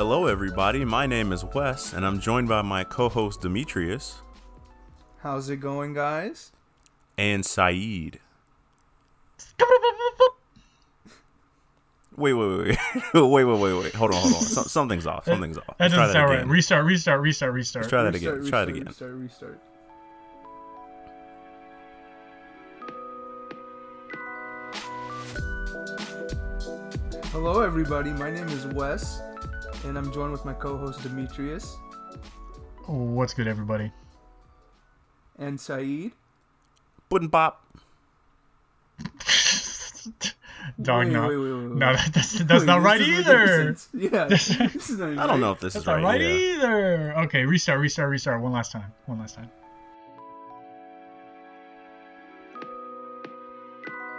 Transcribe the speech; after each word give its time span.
Hello, 0.00 0.24
everybody. 0.24 0.82
My 0.82 1.04
name 1.04 1.30
is 1.30 1.44
Wes, 1.44 1.92
and 1.92 2.06
I'm 2.06 2.20
joined 2.20 2.48
by 2.48 2.62
my 2.62 2.84
co 2.84 3.10
host 3.10 3.42
Demetrius 3.42 4.22
How's 5.18 5.50
it 5.50 5.58
going, 5.58 5.92
guys? 5.92 6.52
and 7.18 7.44
Saeed. 7.44 8.18
Wait, 12.16 12.32
wait, 12.32 12.48
wait, 12.48 12.66
wait, 12.66 12.78
wait, 13.14 13.44
wait, 13.44 13.44
wait, 13.44 13.74
wait. 13.74 13.94
Hold 13.94 14.14
on, 14.14 14.20
hold 14.22 14.34
on. 14.36 14.40
Some, 14.40 14.64
something's 14.64 15.06
off. 15.06 15.26
Something's 15.26 15.58
off. 15.58 15.76
That 15.76 15.84
Let's 15.84 15.94
try 15.94 16.02
doesn't 16.04 16.14
sound 16.14 16.30
right. 16.30 16.38
again. 16.38 16.48
Restart, 16.48 16.84
restart, 16.86 17.20
restart, 17.20 17.52
restart. 17.52 17.82
Let's 17.82 17.90
try 17.90 18.02
that 18.02 18.14
Restart, 18.14 18.38
again. 18.38 18.50
Try 18.50 18.62
it 18.62 18.68
again. 18.70 18.84
Restart, 18.86 19.12
restart. 19.12 19.60
Hello, 27.32 27.60
everybody. 27.60 28.12
My 28.12 28.30
name 28.30 28.48
is 28.48 28.66
Wes, 28.68 29.20
and 29.84 29.96
I'm 29.96 30.12
joined 30.12 30.32
with 30.32 30.44
my 30.44 30.52
co-host 30.52 31.02
Demetrius 31.02 31.76
What's 32.86 33.34
good, 33.34 33.46
everybody? 33.46 33.92
and 35.38 35.58
Saeed. 35.60 36.12
Pudding 37.08 37.30
pop. 37.30 37.64
Dog, 40.82 41.06
Wait, 41.06 41.12
no, 41.12 41.28
wait, 41.28 41.36
wait, 41.36 41.52
wait, 41.52 41.52
wait. 41.68 41.76
no, 41.76 41.94
that's 42.12 42.32
that's 42.32 42.60
Wait, 42.60 42.66
not 42.66 42.82
right 42.82 42.98
doesn't 42.98 43.16
make 43.16 43.26
any 43.26 43.38
either. 43.38 43.76
Yeah, 43.94 44.24
this 44.28 44.90
is 44.90 44.98
not 44.98 45.18
I 45.18 45.26
don't 45.26 45.40
know 45.40 45.52
if 45.52 45.60
this 45.60 45.72
That's 45.74 45.84
is 45.84 45.86
right. 45.86 46.02
right 46.02 46.20
yeah. 46.20 46.28
either. 46.28 47.14
Okay, 47.20 47.44
restart, 47.46 47.80
restart, 47.80 48.10
restart. 48.10 48.42
One 48.42 48.52
last 48.52 48.72
time. 48.72 48.92
One 49.06 49.18
last 49.18 49.36
time. 49.36 49.50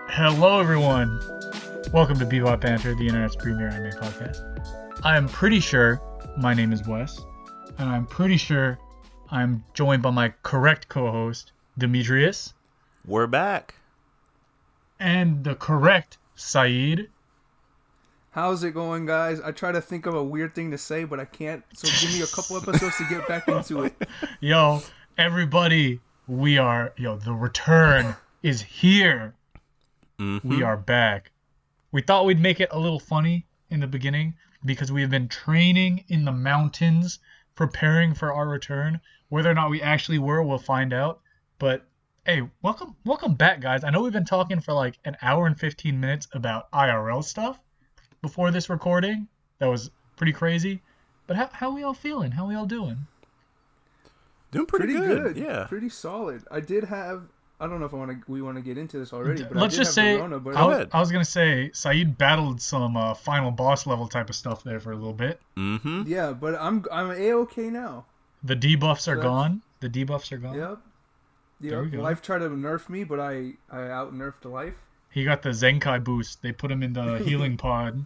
Hello, 0.09 0.59
everyone. 0.59 1.19
Welcome 1.93 2.17
to 2.19 2.25
Bebop 2.25 2.61
Banter, 2.61 2.95
the 2.95 3.07
internet's 3.07 3.35
premier 3.35 3.67
anime 3.69 3.91
podcast. 4.01 4.80
I 5.03 5.17
am 5.17 5.27
pretty 5.27 5.59
sure 5.59 6.01
my 6.37 6.53
name 6.53 6.71
is 6.71 6.87
Wes, 6.87 7.19
and 7.77 7.89
I'm 7.89 8.05
pretty 8.05 8.37
sure 8.37 8.77
I'm 9.31 9.63
joined 9.73 10.03
by 10.03 10.11
my 10.11 10.33
correct 10.43 10.89
co-host 10.89 11.53
Demetrius 11.77 12.53
We're 13.05 13.27
back. 13.27 13.75
and 14.99 15.43
the 15.43 15.55
correct 15.55 16.17
Saeed. 16.35 17.09
How's 18.31 18.63
it 18.63 18.71
going, 18.73 19.05
guys? 19.05 19.41
I 19.41 19.51
try 19.51 19.71
to 19.71 19.81
think 19.81 20.05
of 20.05 20.13
a 20.13 20.23
weird 20.23 20.53
thing 20.55 20.71
to 20.71 20.77
say, 20.77 21.03
but 21.03 21.19
I 21.19 21.25
can't. 21.25 21.63
So 21.73 21.87
give 21.99 22.15
me 22.15 22.21
a 22.23 22.27
couple 22.27 22.57
episodes 22.57 22.97
to 22.97 23.05
get 23.09 23.27
back 23.27 23.47
into 23.47 23.83
it. 23.83 23.93
Yo, 24.39 24.81
everybody, 25.17 25.99
we 26.27 26.57
are 26.57 26.93
yo, 26.95 27.17
the 27.17 27.33
return 27.33 28.15
is 28.43 28.61
here. 28.61 29.33
Mhm. 30.19 30.43
We 30.45 30.63
are 30.63 30.77
back. 30.77 31.31
We 31.91 32.01
thought 32.01 32.25
we'd 32.25 32.39
make 32.39 32.59
it 32.61 32.69
a 32.71 32.79
little 32.79 32.99
funny 32.99 33.45
in 33.69 33.79
the 33.81 33.87
beginning 33.87 34.35
because 34.65 34.91
we 34.91 35.01
have 35.01 35.09
been 35.09 35.27
training 35.27 36.03
in 36.07 36.25
the 36.25 36.31
mountains 36.31 37.19
preparing 37.55 38.13
for 38.13 38.33
our 38.33 38.47
return. 38.47 38.99
Whether 39.29 39.49
or 39.49 39.53
not 39.53 39.69
we 39.69 39.81
actually 39.81 40.19
were, 40.19 40.41
we'll 40.43 40.57
find 40.57 40.93
out. 40.93 41.21
But 41.59 41.85
hey, 42.25 42.47
welcome 42.61 42.95
welcome 43.05 43.35
back 43.35 43.61
guys. 43.61 43.83
I 43.83 43.89
know 43.89 44.01
we've 44.03 44.13
been 44.13 44.25
talking 44.25 44.59
for 44.59 44.73
like 44.73 44.97
an 45.05 45.17
hour 45.21 45.47
and 45.47 45.59
15 45.59 45.99
minutes 45.99 46.27
about 46.33 46.71
IRL 46.71 47.23
stuff 47.23 47.59
before 48.21 48.51
this 48.51 48.69
recording. 48.69 49.27
That 49.59 49.67
was 49.67 49.91
pretty 50.15 50.33
crazy. 50.33 50.81
But 51.27 51.37
how 51.37 51.49
how 51.53 51.71
we 51.73 51.83
all 51.83 51.93
feeling? 51.93 52.31
How 52.31 52.47
we 52.47 52.55
all 52.55 52.65
doing? 52.65 53.07
Doing 54.51 54.65
pretty, 54.65 54.93
Pretty 54.93 55.07
good. 55.07 55.35
good. 55.35 55.37
Yeah. 55.43 55.65
Pretty 55.69 55.87
solid. 55.89 56.43
I 56.51 56.59
did 56.59 56.83
have. 56.85 57.23
I 57.61 57.67
don't 57.67 57.79
know 57.79 57.85
if 57.85 57.93
I 57.93 57.97
want 57.97 58.11
to. 58.11 58.31
We 58.31 58.41
want 58.41 58.57
to 58.57 58.61
get 58.61 58.77
into 58.77 58.97
this 58.97 59.13
already, 59.13 59.43
but 59.43 59.55
Let's 59.55 59.75
I 59.75 59.77
just 59.77 59.93
say 59.93 60.17
Corona, 60.17 60.39
but 60.39 60.55
I, 60.55 60.65
was, 60.65 60.75
ahead. 60.75 60.89
I 60.91 60.99
was 60.99 61.11
gonna 61.11 61.23
say 61.23 61.69
Saeed 61.73 62.17
battled 62.17 62.59
some 62.59 62.97
uh, 62.97 63.13
final 63.13 63.51
boss 63.51 63.85
level 63.85 64.07
type 64.07 64.29
of 64.29 64.35
stuff 64.35 64.63
there 64.63 64.79
for 64.79 64.91
a 64.91 64.95
little 64.95 65.13
bit. 65.13 65.39
Mm-hmm. 65.55 66.03
yeah, 66.07 66.33
but 66.33 66.55
I'm 66.59 66.83
I'm 66.91 67.11
a 67.11 67.31
okay 67.43 67.69
now. 67.69 68.05
The 68.43 68.55
debuffs 68.55 69.07
are 69.07 69.15
So 69.17 69.21
gone. 69.21 69.61
The 69.79 69.89
debuffs 69.89 70.31
are 70.31 70.37
gone. 70.37 70.55
Yep. 70.57 70.79
There 71.61 71.79
we 71.83 71.89
Yep. 71.89 71.95
go. 71.97 72.01
Life 72.01 72.21
tried 72.23 72.39
to 72.39 72.49
nerf 72.49 72.89
me, 72.89 73.03
but 73.03 73.19
I 73.19 73.53
I 73.71 73.83
out 73.89 74.13
nerfed 74.13 74.45
life. 74.45 74.73
He 75.11 75.23
got 75.23 75.43
the 75.43 75.49
Zenkai 75.49 76.03
boost. 76.03 76.41
They 76.41 76.51
put 76.51 76.71
him 76.71 76.81
in 76.81 76.93
the 76.93 77.17
healing 77.25 77.57
pod. 77.57 78.05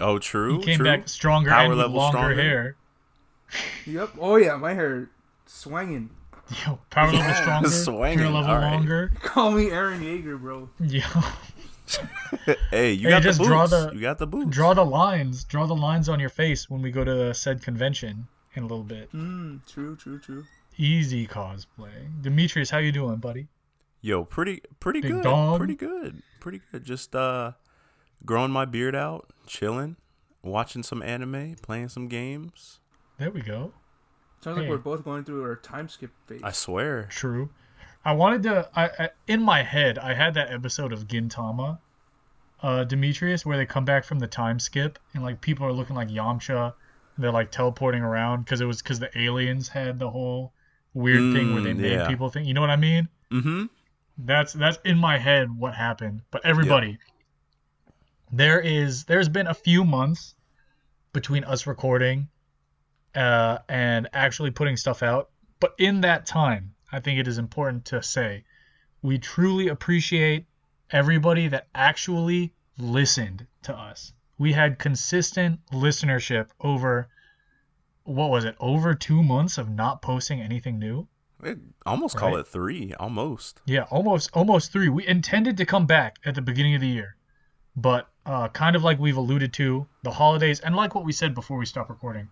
Oh, 0.00 0.18
true. 0.18 0.58
He 0.58 0.64
came 0.64 0.76
true. 0.76 0.84
back 0.86 1.08
stronger 1.08 1.50
Power 1.50 1.60
and 1.62 1.70
with 1.70 1.78
level 1.78 1.96
longer 1.96 2.18
stronger. 2.18 2.34
hair. 2.42 2.76
Yep. 3.86 4.10
Oh 4.20 4.36
yeah, 4.36 4.56
my 4.56 4.74
hair 4.74 5.08
swanging. 5.46 6.10
Yo, 6.66 6.78
power 6.90 7.12
level 7.12 7.34
stronger, 7.34 7.68
Swinging, 7.68 8.18
hair 8.18 8.28
level 8.30 8.50
all 8.50 8.58
right. 8.58 8.72
longer. 8.74 9.10
Call 9.22 9.50
me 9.50 9.64
Eren 9.66 10.00
Yeager, 10.00 10.40
bro. 10.40 10.68
Yo, 10.80 11.00
hey, 12.70 12.92
you 12.92 13.08
Hey, 13.08 13.10
got 13.10 13.22
just 13.22 13.38
the 13.38 13.44
boots. 13.44 13.48
draw 13.48 13.66
the- 13.66 13.90
you 13.94 14.00
got 14.00 14.18
the 14.18 14.26
boots. 14.26 14.50
draw 14.50 14.74
the 14.74 14.84
lines. 14.84 15.44
Draw 15.44 15.66
the 15.66 15.74
lines 15.76 16.08
on 16.08 16.20
your 16.20 16.28
face 16.28 16.68
when 16.70 16.82
we 16.82 16.90
go 16.90 17.04
to 17.04 17.34
said 17.34 17.62
convention 17.62 18.26
in 18.54 18.62
a 18.62 18.66
little 18.66 18.84
bit. 18.84 19.08
Hmm. 19.10 19.56
True. 19.68 19.96
True. 19.96 20.18
True. 20.18 20.44
Easy 20.78 21.26
cosplay. 21.26 22.22
Demetrius, 22.22 22.70
how 22.70 22.78
you 22.78 22.92
doing, 22.92 23.16
buddy? 23.16 23.48
Yo, 24.02 24.24
pretty 24.24 24.62
pretty 24.78 25.00
Big 25.00 25.12
good. 25.12 25.22
dog. 25.24 25.58
Pretty 25.58 25.74
good. 25.74 26.22
Pretty 26.40 26.60
good. 26.70 26.84
Just 26.84 27.16
uh 27.16 27.52
growing 28.24 28.50
my 28.52 28.64
beard 28.66 28.94
out, 28.94 29.30
chilling, 29.46 29.96
watching 30.42 30.82
some 30.82 31.02
anime, 31.02 31.56
playing 31.62 31.88
some 31.88 32.08
games. 32.08 32.78
There 33.18 33.30
we 33.30 33.40
go. 33.40 33.72
Sounds 34.46 34.58
like 34.58 34.68
we're 34.68 34.78
both 34.78 35.02
going 35.04 35.24
through 35.24 35.42
our 35.42 35.56
time 35.56 35.88
skip 35.88 36.12
phase. 36.28 36.40
I 36.44 36.52
swear. 36.52 37.08
True. 37.10 37.50
I 38.04 38.12
wanted 38.12 38.44
to. 38.44 38.68
I, 38.76 38.90
I 38.96 39.10
in 39.26 39.42
my 39.42 39.64
head, 39.64 39.98
I 39.98 40.14
had 40.14 40.34
that 40.34 40.52
episode 40.52 40.92
of 40.92 41.08
Gintama, 41.08 41.80
uh, 42.62 42.84
Demetrius, 42.84 43.44
where 43.44 43.56
they 43.56 43.66
come 43.66 43.84
back 43.84 44.04
from 44.04 44.20
the 44.20 44.28
time 44.28 44.60
skip 44.60 45.00
and 45.14 45.24
like 45.24 45.40
people 45.40 45.66
are 45.66 45.72
looking 45.72 45.96
like 45.96 46.10
Yamcha. 46.10 46.74
And 47.16 47.24
they're 47.24 47.32
like 47.32 47.50
teleporting 47.50 48.02
around 48.02 48.44
because 48.44 48.60
it 48.60 48.66
was 48.66 48.80
because 48.80 49.00
the 49.00 49.10
aliens 49.18 49.66
had 49.66 49.98
the 49.98 50.08
whole 50.10 50.52
weird 50.94 51.34
thing 51.34 51.52
where 51.52 51.62
they 51.62 51.72
Mm, 51.72 51.78
made 51.78 51.92
yeah. 51.94 52.06
people 52.06 52.28
think. 52.28 52.46
You 52.46 52.54
know 52.54 52.60
what 52.60 52.70
I 52.70 52.76
mean? 52.76 53.08
Mm-hmm. 53.32 53.64
That's 54.18 54.52
that's 54.52 54.78
in 54.84 54.96
my 54.96 55.18
head 55.18 55.50
what 55.58 55.74
happened. 55.74 56.20
But 56.30 56.46
everybody, 56.46 56.98
there 58.30 58.60
is 58.60 59.06
there's 59.06 59.28
been 59.28 59.48
a 59.48 59.54
few 59.54 59.82
months 59.82 60.36
between 61.12 61.42
us 61.42 61.66
recording 61.66 62.28
uh, 63.16 63.58
and 63.68 64.08
actually 64.12 64.50
putting 64.50 64.76
stuff 64.76 65.02
out. 65.02 65.30
But 65.58 65.74
in 65.78 66.02
that 66.02 66.26
time, 66.26 66.74
I 66.92 67.00
think 67.00 67.18
it 67.18 67.26
is 67.26 67.38
important 67.38 67.86
to 67.86 68.02
say 68.02 68.44
we 69.02 69.18
truly 69.18 69.68
appreciate 69.68 70.46
everybody 70.90 71.48
that 71.48 71.68
actually 71.74 72.52
listened 72.78 73.46
to 73.62 73.74
us. 73.74 74.12
We 74.38 74.52
had 74.52 74.78
consistent 74.78 75.60
listenership 75.72 76.48
over 76.60 77.08
what 78.04 78.30
was 78.30 78.44
it? 78.44 78.54
Over 78.60 78.94
2 78.94 79.22
months 79.22 79.58
of 79.58 79.68
not 79.68 80.02
posting 80.02 80.40
anything 80.40 80.78
new. 80.78 81.08
almost 81.84 82.16
call 82.16 82.36
it 82.36 82.46
three. 82.46 82.94
Almost. 82.94 83.60
Yeah, 83.66 83.82
almost 83.90 84.30
almost 84.32 84.72
three. 84.72 84.88
We 84.88 85.06
intended 85.06 85.56
to 85.56 85.66
come 85.66 85.86
back 85.86 86.18
at 86.24 86.34
the 86.34 86.42
beginning 86.42 86.74
of 86.74 86.80
the 86.80 86.88
year, 86.88 87.16
but 87.74 88.08
uh, 88.24 88.48
kind 88.48 88.76
of 88.76 88.84
like 88.84 88.98
we've 88.98 89.16
alluded 89.16 89.52
to, 89.54 89.86
the 90.02 90.12
holidays 90.12 90.60
and 90.60 90.74
like 90.76 90.94
what 90.94 91.04
we 91.04 91.12
said 91.12 91.34
before 91.34 91.58
we 91.58 91.66
stopped 91.66 91.90
recording, 91.90 92.28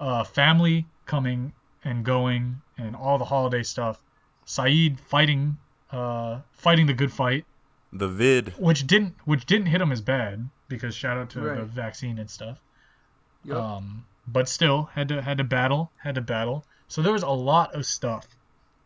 uh, 0.00 0.24
family 0.24 0.86
coming 1.06 1.52
and 1.84 2.04
going 2.04 2.60
and 2.76 2.94
all 2.96 3.18
the 3.18 3.24
holiday 3.24 3.62
stuff. 3.62 4.02
Saeed 4.44 4.98
fighting, 5.00 5.58
uh, 5.92 6.40
fighting 6.52 6.86
the 6.86 6.94
good 6.94 7.12
fight, 7.12 7.44
The 7.92 8.08
vid. 8.08 8.54
which 8.58 8.86
didn't 8.86 9.14
which 9.24 9.44
didn't 9.46 9.66
hit 9.66 9.80
him 9.80 9.92
as 9.92 10.00
bad 10.00 10.48
because 10.68 10.94
shout 10.94 11.18
out 11.18 11.30
to 11.30 11.40
the 11.40 11.64
vaccine 11.64 12.18
and 12.18 12.30
stuff. 12.30 12.58
Yep. 13.44 13.56
Um, 13.56 14.04
but 14.26 14.48
still 14.48 14.84
had 14.94 15.08
to 15.08 15.22
had 15.22 15.38
to 15.38 15.44
battle, 15.44 15.90
had 15.98 16.14
to 16.14 16.20
battle. 16.20 16.64
So 16.88 17.02
there 17.02 17.12
was 17.12 17.22
a 17.22 17.28
lot 17.30 17.74
of 17.74 17.84
stuff 17.86 18.26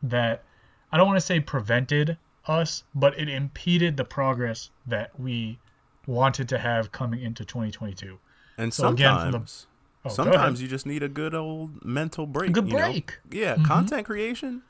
that 0.02 0.42
I 0.90 0.96
don't 0.96 1.06
want 1.06 1.16
to 1.18 1.24
say 1.26 1.38
prevented 1.40 2.18
us, 2.46 2.82
but 2.94 3.18
it 3.18 3.28
impeded 3.28 3.96
the 3.96 4.04
progress 4.04 4.70
that 4.88 5.18
we 5.18 5.58
wanted 6.06 6.48
to 6.48 6.58
have 6.58 6.90
coming 6.90 7.22
into 7.22 7.44
2022. 7.44 8.18
And 8.58 8.74
So 8.74 8.88
again, 8.88 9.14
from 9.14 9.16
the- 9.16 9.22
sometimes 9.32 9.66
Oh, 10.04 10.08
sometimes 10.10 10.60
you 10.60 10.68
just 10.68 10.86
need 10.86 11.02
a 11.02 11.08
good 11.08 11.34
old 11.34 11.84
mental 11.84 12.26
break. 12.26 12.52
good 12.52 12.68
you 12.68 12.76
know? 12.76 12.92
break. 12.92 13.18
Yeah, 13.30 13.56
Mhm. 13.56 13.64
content 13.64 14.06
creation. 14.06 14.62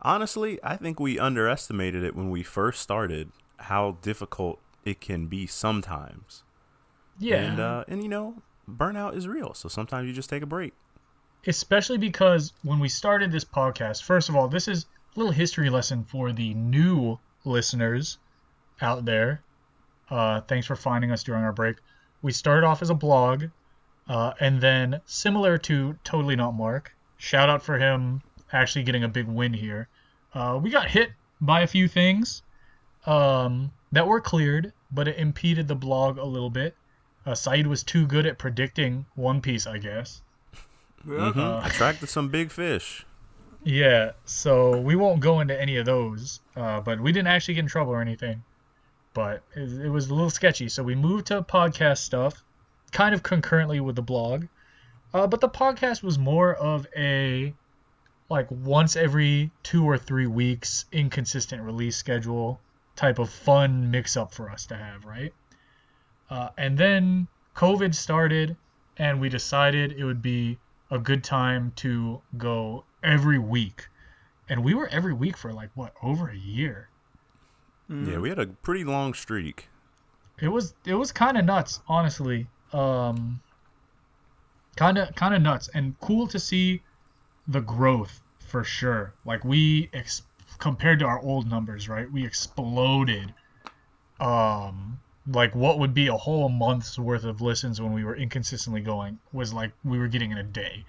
Honestly, 0.00 0.58
I 0.64 0.76
think 0.76 0.98
we 0.98 1.18
underestimated 1.18 2.02
it 2.02 2.16
when 2.16 2.30
we 2.30 2.42
first 2.42 2.80
started 2.82 3.30
how 3.60 3.98
difficult 4.02 4.58
it 4.84 5.00
can 5.00 5.26
be 5.26 5.46
sometimes. 5.46 6.42
yeah, 7.18 7.36
And 7.52 7.60
uh 7.60 7.84
and 7.88 8.02
you 8.02 8.08
know, 8.08 8.42
burnout 8.68 9.16
is 9.16 9.28
real. 9.28 9.54
So 9.54 9.68
sometimes 9.68 10.08
you 10.08 10.12
just 10.14 10.28
take 10.30 10.42
a 10.42 10.46
break. 10.46 10.72
especially 11.46 11.98
because 11.98 12.52
when 12.62 12.78
we 12.78 12.88
started 12.88 13.30
this 13.32 13.44
podcast, 13.44 14.02
first 14.04 14.28
of 14.28 14.36
all, 14.36 14.48
this 14.48 14.68
is 14.68 14.86
a 15.14 15.18
little 15.18 15.32
history 15.32 15.70
lesson 15.70 16.04
for 16.04 16.32
the 16.32 16.54
new 16.54 17.18
listeners 17.44 18.18
out 18.80 19.04
there. 19.04 19.42
Uh, 20.10 20.40
thanks 20.42 20.66
for 20.66 20.76
finding 20.76 21.10
us 21.10 21.22
during 21.24 21.42
our 21.44 21.52
break. 21.52 21.76
We 22.22 22.32
started 22.32 22.66
off 22.66 22.82
as 22.82 22.90
a 22.90 22.94
blog, 22.94 23.44
uh, 24.12 24.34
and 24.40 24.60
then 24.60 25.00
similar 25.06 25.56
to 25.56 25.96
Totally 26.04 26.36
Not 26.36 26.52
Mark, 26.52 26.94
shout 27.16 27.48
out 27.48 27.62
for 27.62 27.78
him 27.78 28.22
actually 28.52 28.82
getting 28.84 29.04
a 29.04 29.08
big 29.08 29.26
win 29.26 29.54
here. 29.54 29.88
Uh, 30.34 30.58
we 30.62 30.68
got 30.70 30.88
hit 30.88 31.10
by 31.40 31.62
a 31.62 31.66
few 31.66 31.88
things 31.88 32.42
um, 33.06 33.72
that 33.92 34.06
were 34.06 34.20
cleared, 34.20 34.72
but 34.90 35.08
it 35.08 35.16
impeded 35.18 35.66
the 35.66 35.74
blog 35.74 36.18
a 36.18 36.24
little 36.24 36.50
bit. 36.50 36.76
Uh, 37.24 37.34
Saeed 37.34 37.66
was 37.66 37.82
too 37.82 38.06
good 38.06 38.26
at 38.26 38.36
predicting 38.38 39.06
One 39.14 39.40
Piece, 39.40 39.66
I 39.66 39.78
guess. 39.78 40.22
Yeah. 41.06 41.32
Mhm. 41.34 41.66
Attracted 41.66 42.08
some 42.08 42.28
big 42.28 42.50
fish. 42.50 43.06
Yeah, 43.64 44.12
so 44.24 44.78
we 44.80 44.94
won't 44.96 45.20
go 45.20 45.40
into 45.40 45.58
any 45.60 45.76
of 45.76 45.86
those, 45.86 46.40
uh, 46.56 46.80
but 46.80 47.00
we 47.00 47.12
didn't 47.12 47.28
actually 47.28 47.54
get 47.54 47.60
in 47.60 47.68
trouble 47.68 47.92
or 47.92 48.00
anything. 48.00 48.42
But 49.14 49.42
it, 49.54 49.86
it 49.86 49.88
was 49.88 50.08
a 50.10 50.14
little 50.14 50.30
sketchy, 50.30 50.68
so 50.68 50.82
we 50.82 50.94
moved 50.96 51.26
to 51.28 51.42
podcast 51.42 51.98
stuff, 51.98 52.42
kind 52.92 53.14
of 53.14 53.22
concurrently 53.22 53.80
with 53.80 53.96
the 53.96 54.02
blog. 54.02 54.46
Uh, 55.12 55.26
but 55.26 55.40
the 55.40 55.48
podcast 55.48 56.02
was 56.02 56.18
more 56.18 56.54
of 56.54 56.86
a 56.96 57.54
like 58.30 58.46
once 58.50 58.96
every 58.96 59.50
two 59.62 59.84
or 59.84 59.98
three 59.98 60.26
weeks 60.26 60.86
inconsistent 60.90 61.62
release 61.62 61.96
schedule 61.96 62.60
type 62.96 63.18
of 63.18 63.28
fun 63.28 63.90
mix 63.90 64.16
up 64.16 64.32
for 64.32 64.50
us 64.50 64.66
to 64.66 64.76
have, 64.76 65.04
right? 65.04 65.34
Uh, 66.30 66.48
and 66.56 66.78
then 66.78 67.28
COVID 67.54 67.94
started, 67.94 68.56
and 68.96 69.20
we 69.20 69.28
decided 69.28 69.92
it 69.92 70.04
would 70.04 70.22
be 70.22 70.58
a 70.90 70.98
good 70.98 71.22
time 71.22 71.72
to 71.76 72.22
go 72.38 72.84
every 73.02 73.38
week. 73.38 73.88
And 74.48 74.64
we 74.64 74.74
were 74.74 74.88
every 74.88 75.12
week 75.12 75.36
for 75.36 75.52
like 75.52 75.70
what 75.74 75.92
over 76.02 76.28
a 76.28 76.36
year. 76.36 76.88
Yeah, 77.88 78.18
we 78.18 78.30
had 78.30 78.38
a 78.38 78.46
pretty 78.46 78.84
long 78.84 79.12
streak. 79.12 79.68
It 80.40 80.48
was 80.48 80.74
it 80.86 80.94
was 80.94 81.12
kind 81.12 81.36
of 81.36 81.44
nuts, 81.44 81.80
honestly. 81.86 82.46
Um, 82.72 83.40
kind 84.76 84.98
of 84.98 85.14
kind 85.14 85.34
of 85.34 85.42
nuts 85.42 85.68
and 85.74 85.98
cool 86.00 86.26
to 86.28 86.38
see 86.38 86.82
the 87.46 87.60
growth 87.60 88.22
for 88.38 88.64
sure. 88.64 89.14
Like 89.24 89.44
we 89.44 89.90
ex- 89.92 90.22
compared 90.58 90.98
to 91.00 91.06
our 91.06 91.20
old 91.20 91.48
numbers, 91.48 91.88
right? 91.88 92.10
We 92.10 92.24
exploded. 92.24 93.34
Um, 94.20 95.00
like 95.26 95.54
what 95.54 95.78
would 95.78 95.94
be 95.94 96.08
a 96.08 96.16
whole 96.16 96.48
month's 96.48 96.98
worth 96.98 97.24
of 97.24 97.40
listens 97.40 97.80
when 97.80 97.92
we 97.92 98.04
were 98.04 98.16
inconsistently 98.16 98.80
going 98.80 99.18
was 99.32 99.52
like 99.52 99.72
we 99.84 99.98
were 99.98 100.08
getting 100.08 100.32
in 100.32 100.38
a 100.38 100.42
day. 100.42 100.84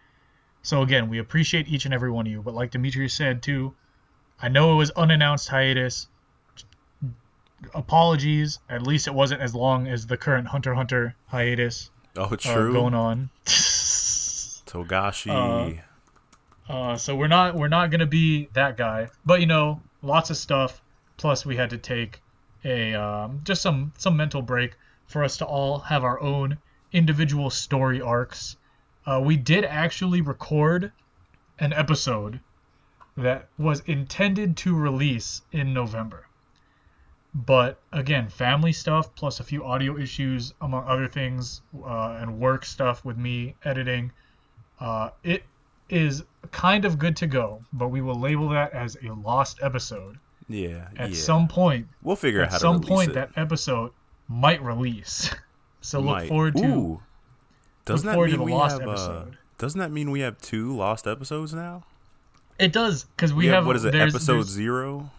So 0.61 0.81
again, 0.81 1.09
we 1.09 1.19
appreciate 1.19 1.67
each 1.67 1.85
and 1.85 1.93
every 1.93 2.09
one 2.09 2.25
of 2.25 2.31
you, 2.31 2.41
but 2.41 2.53
like 2.53 2.71
Demetrius 2.71 3.13
said 3.13 3.43
too, 3.43 3.75
I 4.41 4.49
know 4.49 4.73
it 4.73 4.75
was 4.75 4.91
unannounced 4.91 5.49
hiatus. 5.49 6.07
Apologies. 7.73 8.59
At 8.69 8.85
least 8.87 9.07
it 9.07 9.13
wasn't 9.13 9.41
as 9.41 9.53
long 9.55 9.87
as 9.87 10.07
the 10.07 10.17
current 10.17 10.47
Hunter 10.47 10.73
Hunter 10.73 11.15
hiatus 11.27 11.89
Oh, 12.15 12.23
uh, 12.25 12.35
true. 12.35 12.73
going 12.73 12.93
on. 12.93 13.29
Togashi. 14.65 15.79
Uh, 16.69 16.95
so 16.95 17.15
we're 17.15 17.27
not 17.27 17.55
we're 17.55 17.67
not 17.67 17.91
gonna 17.91 18.05
be 18.05 18.47
that 18.53 18.77
guy, 18.77 19.09
but 19.25 19.39
you 19.41 19.45
know, 19.45 19.81
lots 20.01 20.29
of 20.29 20.37
stuff. 20.37 20.81
Plus, 21.17 21.45
we 21.45 21.55
had 21.55 21.69
to 21.71 21.77
take 21.77 22.21
a 22.63 22.93
um, 22.93 23.41
just 23.43 23.61
some 23.61 23.93
some 23.97 24.15
mental 24.17 24.41
break 24.41 24.75
for 25.07 25.23
us 25.23 25.37
to 25.37 25.45
all 25.45 25.79
have 25.79 26.03
our 26.03 26.19
own 26.21 26.57
individual 26.91 27.49
story 27.49 28.01
arcs. 28.01 28.55
Uh, 29.05 29.21
we 29.23 29.35
did 29.35 29.65
actually 29.65 30.21
record 30.21 30.91
an 31.59 31.73
episode 31.73 32.39
that 33.17 33.47
was 33.57 33.81
intended 33.81 34.55
to 34.57 34.75
release 34.75 35.41
in 35.51 35.73
November. 35.73 36.25
But 37.35 37.79
again, 37.91 38.29
family 38.29 38.71
stuff 38.73 39.13
plus 39.15 39.39
a 39.39 39.43
few 39.43 39.63
audio 39.65 39.97
issues, 39.97 40.53
among 40.61 40.87
other 40.87 41.07
things, 41.07 41.61
uh, 41.83 42.17
and 42.21 42.39
work 42.39 42.63
stuff 42.65 43.03
with 43.03 43.17
me 43.17 43.55
editing. 43.65 44.11
Uh, 44.79 45.09
it 45.23 45.43
is 45.89 46.23
kind 46.51 46.85
of 46.85 46.99
good 46.99 47.15
to 47.17 47.27
go, 47.27 47.63
but 47.73 47.87
we 47.87 48.01
will 48.01 48.19
label 48.19 48.49
that 48.49 48.71
as 48.73 48.97
a 49.03 49.13
lost 49.13 49.59
episode. 49.63 50.19
yeah, 50.47 50.89
At 50.97 51.09
yeah. 51.11 51.15
some 51.15 51.47
point, 51.47 51.87
we'll 52.03 52.15
figure 52.15 52.41
out 52.41 52.47
at 52.47 52.51
how 52.53 52.57
to 52.59 52.67
at 52.67 52.73
some 52.73 52.81
point, 52.81 53.09
it. 53.11 53.13
that 53.13 53.31
episode 53.35 53.91
might 54.27 54.61
release. 54.61 55.33
so 55.81 55.99
look 55.99 56.15
Might. 56.15 56.29
forward 56.29 56.55
to. 56.57 56.65
Ooh. 56.65 57.01
Doesn't 57.85 58.05
that 58.07 58.17
mean 58.17 58.37
the 58.37 58.43
we 58.43 58.51
lost 58.53 58.79
have? 58.79 58.87
Uh, 58.89 59.25
doesn't 59.57 59.79
that 59.79 59.91
mean 59.91 60.11
we 60.11 60.19
have 60.21 60.39
two 60.39 60.75
lost 60.75 61.07
episodes 61.07 61.53
now? 61.53 61.83
It 62.59 62.71
does 62.71 63.05
because 63.05 63.33
we 63.33 63.47
Yeah, 63.47 63.55
have 63.55 63.65
what 63.65 63.75
is 63.75 63.83
it? 63.85 63.91
there's- 63.91 64.13
Episode 64.13 64.33
there's- 64.33 64.47
zero. 64.49 65.09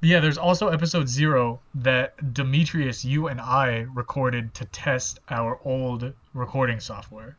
Yeah, 0.00 0.20
there's 0.20 0.38
also 0.38 0.68
episode 0.68 1.08
zero 1.08 1.60
that 1.74 2.32
Demetrius, 2.32 3.04
you 3.04 3.26
and 3.26 3.40
I 3.40 3.86
recorded 3.94 4.54
to 4.54 4.64
test 4.66 5.18
our 5.28 5.58
old 5.64 6.12
recording 6.34 6.78
software. 6.78 7.36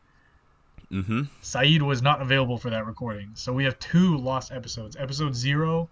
Mm-hmm. 0.92 1.22
Saeed 1.40 1.82
was 1.82 2.02
not 2.02 2.20
available 2.20 2.58
for 2.58 2.68
that 2.70 2.84
recording, 2.84 3.30
so 3.34 3.52
we 3.52 3.64
have 3.64 3.78
two 3.78 4.18
lost 4.18 4.52
episodes: 4.52 4.96
episode 4.96 5.34
zero, 5.34 5.88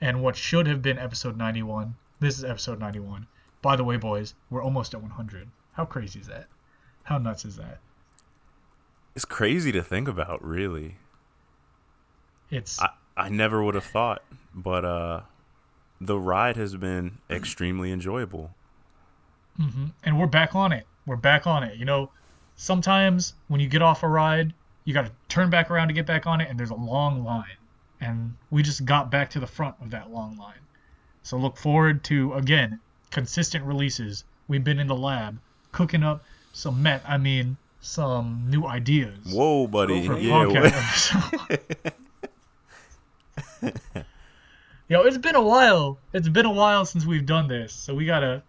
and 0.00 0.22
what 0.22 0.36
should 0.36 0.66
have 0.68 0.80
been 0.80 0.98
episode 0.98 1.36
91. 1.36 1.94
This 2.20 2.38
is 2.38 2.44
episode 2.44 2.78
91. 2.78 3.26
By 3.62 3.74
the 3.74 3.82
way, 3.82 3.96
boys, 3.96 4.34
we're 4.50 4.62
almost 4.62 4.94
at 4.94 5.02
100. 5.02 5.48
How 5.72 5.84
crazy 5.84 6.20
is 6.20 6.28
that? 6.28 6.46
How 7.04 7.18
nuts 7.18 7.44
is 7.44 7.56
that? 7.56 7.78
It's 9.16 9.24
crazy 9.24 9.72
to 9.72 9.82
think 9.82 10.06
about, 10.06 10.44
really. 10.44 10.96
It's 12.50 12.80
I, 12.80 12.90
I 13.16 13.28
never 13.28 13.62
would 13.64 13.74
have 13.74 13.84
thought, 13.84 14.22
but 14.54 14.84
uh, 14.84 15.20
the 16.06 16.18
ride 16.18 16.56
has 16.56 16.76
been 16.76 17.18
extremely 17.30 17.92
enjoyable. 17.92 18.54
Mm-hmm. 19.60 19.86
and 20.02 20.18
we're 20.18 20.26
back 20.26 20.54
on 20.54 20.72
it. 20.72 20.86
We're 21.04 21.16
back 21.16 21.46
on 21.46 21.62
it. 21.62 21.76
You 21.76 21.84
know, 21.84 22.10
sometimes 22.56 23.34
when 23.48 23.60
you 23.60 23.68
get 23.68 23.82
off 23.82 24.02
a 24.02 24.08
ride, 24.08 24.54
you 24.84 24.94
got 24.94 25.04
to 25.04 25.12
turn 25.28 25.50
back 25.50 25.70
around 25.70 25.88
to 25.88 25.94
get 25.94 26.06
back 26.06 26.26
on 26.26 26.40
it, 26.40 26.48
and 26.48 26.58
there's 26.58 26.70
a 26.70 26.74
long 26.74 27.22
line. 27.22 27.58
And 28.00 28.34
we 28.50 28.62
just 28.62 28.86
got 28.86 29.10
back 29.10 29.28
to 29.30 29.40
the 29.40 29.46
front 29.46 29.76
of 29.82 29.90
that 29.90 30.10
long 30.10 30.38
line. 30.38 30.58
So 31.22 31.36
look 31.36 31.56
forward 31.56 32.02
to 32.04 32.32
again 32.32 32.80
consistent 33.10 33.64
releases. 33.64 34.24
We've 34.48 34.64
been 34.64 34.78
in 34.78 34.86
the 34.86 34.96
lab 34.96 35.38
cooking 35.70 36.02
up 36.02 36.24
some 36.52 36.82
met. 36.82 37.02
I 37.06 37.18
mean, 37.18 37.58
some 37.80 38.46
new 38.48 38.64
ideas. 38.64 39.18
Whoa, 39.30 39.66
buddy! 39.66 40.00
Yeah, 40.00 40.10
podcast 40.10 41.48
wait. 41.48 41.60
episode. 43.62 44.04
Yo, 44.88 45.02
it's 45.02 45.18
been 45.18 45.36
a 45.36 45.42
while. 45.42 45.98
It's 46.12 46.28
been 46.28 46.46
a 46.46 46.50
while 46.52 46.84
since 46.84 47.06
we've 47.06 47.24
done 47.26 47.48
this, 47.48 47.72
so 47.72 47.94
we 47.94 48.04
gotta, 48.04 48.42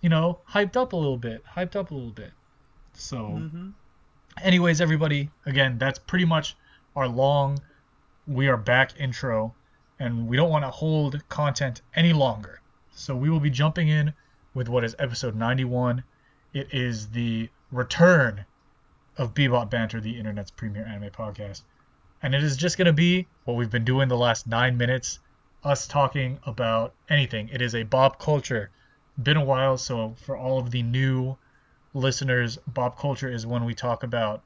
you 0.00 0.08
know, 0.08 0.40
hyped 0.48 0.76
up 0.76 0.92
a 0.92 0.96
little 0.96 1.16
bit. 1.18 1.44
Hyped 1.44 1.76
up 1.76 1.90
a 1.90 1.94
little 1.94 2.10
bit. 2.10 2.32
So, 2.94 3.18
Mm-hmm. 3.18 3.68
anyways, 4.42 4.80
everybody, 4.80 5.30
again, 5.46 5.78
that's 5.78 5.98
pretty 5.98 6.24
much 6.24 6.56
our 6.96 7.06
long. 7.08 7.58
We 8.26 8.48
are 8.48 8.56
back 8.56 8.98
intro, 8.98 9.54
and 9.98 10.26
we 10.28 10.36
don't 10.36 10.50
want 10.50 10.64
to 10.64 10.70
hold 10.70 11.22
content 11.28 11.82
any 11.94 12.12
longer. 12.12 12.60
So 12.92 13.14
we 13.16 13.30
will 13.30 13.40
be 13.40 13.50
jumping 13.50 13.88
in 13.88 14.12
with 14.54 14.68
what 14.68 14.82
is 14.84 14.96
episode 14.98 15.36
91. 15.36 16.02
It 16.52 16.68
is 16.72 17.08
the 17.08 17.48
return 17.70 18.44
of 19.16 19.34
Bebop 19.34 19.70
Banter, 19.70 20.00
the 20.00 20.18
internet's 20.18 20.50
premier 20.50 20.84
anime 20.84 21.10
podcast. 21.10 21.62
And 22.22 22.34
it 22.34 22.42
is 22.42 22.56
just 22.56 22.76
going 22.76 22.86
to 22.86 22.92
be 22.92 23.26
what 23.44 23.56
we've 23.56 23.70
been 23.70 23.84
doing 23.84 24.08
the 24.08 24.16
last 24.16 24.46
nine 24.46 24.76
minutes 24.76 25.20
us 25.64 25.86
talking 25.86 26.38
about 26.44 26.94
anything. 27.08 27.48
It 27.52 27.60
is 27.62 27.74
a 27.74 27.82
Bob 27.82 28.18
culture. 28.18 28.70
Been 29.22 29.36
a 29.36 29.44
while, 29.44 29.76
so 29.76 30.14
for 30.24 30.36
all 30.36 30.58
of 30.58 30.70
the 30.70 30.82
new 30.82 31.36
listeners, 31.92 32.58
Bob 32.66 32.96
culture 32.98 33.30
is 33.30 33.46
when 33.46 33.64
we 33.64 33.74
talk 33.74 34.02
about 34.02 34.42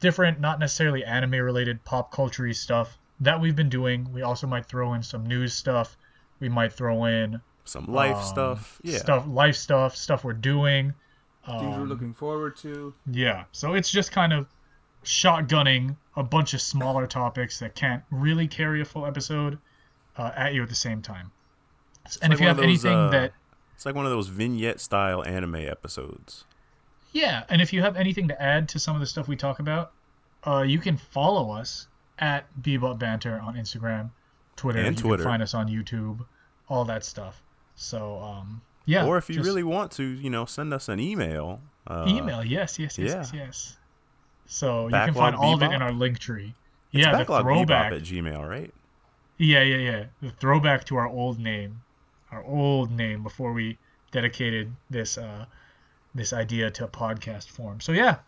different, 0.00 0.40
not 0.40 0.58
necessarily 0.58 1.04
anime 1.04 1.32
related 1.40 1.82
pop 1.84 2.12
culture 2.12 2.52
stuff 2.52 2.98
that 3.20 3.40
we've 3.40 3.56
been 3.56 3.68
doing. 3.70 4.12
We 4.12 4.22
also 4.22 4.46
might 4.46 4.66
throw 4.66 4.92
in 4.94 5.02
some 5.02 5.24
news 5.26 5.54
stuff. 5.54 5.96
We 6.40 6.48
might 6.48 6.72
throw 6.72 7.04
in 7.06 7.40
Some 7.64 7.86
life 7.86 8.16
um, 8.16 8.22
stuff. 8.24 8.80
Yeah. 8.82 8.98
stuff, 8.98 9.24
life 9.26 9.54
stuff, 9.56 9.96
stuff 9.96 10.24
we're 10.24 10.32
doing. 10.34 10.92
Things 11.46 11.62
we're 11.62 11.68
Um, 11.82 11.88
looking 11.88 12.12
forward 12.12 12.56
to. 12.58 12.92
yeah, 13.10 13.44
so 13.52 13.74
it's 13.74 13.90
just 13.90 14.12
kind 14.12 14.32
of 14.32 14.46
shotgunning 15.04 15.96
a 16.16 16.22
bunch 16.22 16.54
of 16.54 16.60
smaller 16.60 17.06
topics 17.06 17.58
that 17.60 17.74
can't 17.74 18.02
really 18.10 18.48
carry 18.48 18.80
a 18.80 18.84
full 18.84 19.06
episode 19.06 19.58
uh, 20.16 20.30
at 20.36 20.54
you 20.54 20.62
at 20.62 20.68
the 20.68 20.74
same 20.74 21.02
time. 21.02 21.30
and 22.22 22.30
like 22.30 22.32
if 22.32 22.40
you 22.40 22.46
have 22.46 22.56
those, 22.56 22.64
anything 22.64 22.92
uh, 22.92 23.10
that, 23.10 23.32
It's 23.74 23.86
like 23.86 23.94
one 23.94 24.04
of 24.04 24.10
those 24.10 24.28
vignette 24.28 24.80
style 24.80 25.24
anime 25.24 25.56
episodes. 25.56 26.44
yeah, 27.12 27.44
and 27.48 27.60
if 27.62 27.72
you 27.72 27.80
have 27.82 27.96
anything 27.96 28.28
to 28.28 28.42
add 28.42 28.68
to 28.70 28.78
some 28.78 28.94
of 28.94 29.00
the 29.00 29.06
stuff 29.06 29.28
we 29.28 29.36
talk 29.36 29.58
about, 29.58 29.92
uh, 30.46 30.62
you 30.62 30.78
can 30.78 30.96
follow 30.96 31.50
us 31.50 31.88
at 32.18 32.46
Bebop 32.60 32.98
Banter 32.98 33.40
on 33.40 33.54
Instagram, 33.54 34.10
Twitter. 34.56 34.80
And 34.80 34.96
you 34.96 35.02
Twitter. 35.02 35.22
can 35.22 35.30
find 35.32 35.42
us 35.42 35.54
on 35.54 35.68
YouTube, 35.68 36.24
all 36.68 36.84
that 36.84 37.04
stuff. 37.04 37.42
So, 37.74 38.18
um, 38.18 38.62
yeah. 38.84 39.06
or 39.06 39.16
if 39.16 39.28
you 39.28 39.36
just 39.36 39.46
really 39.46 39.62
want 39.64 39.90
to, 39.92 40.04
you 40.04 40.30
know, 40.30 40.44
send 40.44 40.72
us 40.72 40.88
an 40.88 41.00
email. 41.00 41.60
Uh, 41.86 42.04
email, 42.08 42.44
yes, 42.44 42.78
yes, 42.78 42.98
yes, 42.98 43.10
yeah. 43.10 43.16
yes, 43.16 43.32
yes. 43.34 43.76
So 44.46 44.86
you 44.86 44.92
can 44.92 45.14
find 45.14 45.34
all 45.34 45.54
of 45.54 45.62
it 45.62 45.72
in 45.72 45.82
our 45.82 45.92
link 45.92 46.18
tree. 46.18 46.54
It's 46.92 47.04
yeah, 47.04 47.12
the 47.12 47.18
backlog 47.18 47.42
throwback. 47.42 47.92
at 47.92 48.02
Gmail, 48.02 48.48
right? 48.48 48.72
Yeah, 49.38 49.62
yeah, 49.62 49.76
yeah. 49.76 50.04
The 50.22 50.30
throwback 50.30 50.84
to 50.86 50.96
our 50.96 51.08
old 51.08 51.38
name, 51.38 51.82
our 52.30 52.44
old 52.44 52.90
name 52.90 53.22
before 53.22 53.52
we 53.52 53.78
dedicated 54.12 54.72
this 54.90 55.18
uh 55.18 55.46
this 56.14 56.32
idea 56.32 56.70
to 56.70 56.84
a 56.84 56.88
podcast 56.88 57.48
form. 57.48 57.80
So 57.80 57.92
yeah, 57.92 58.18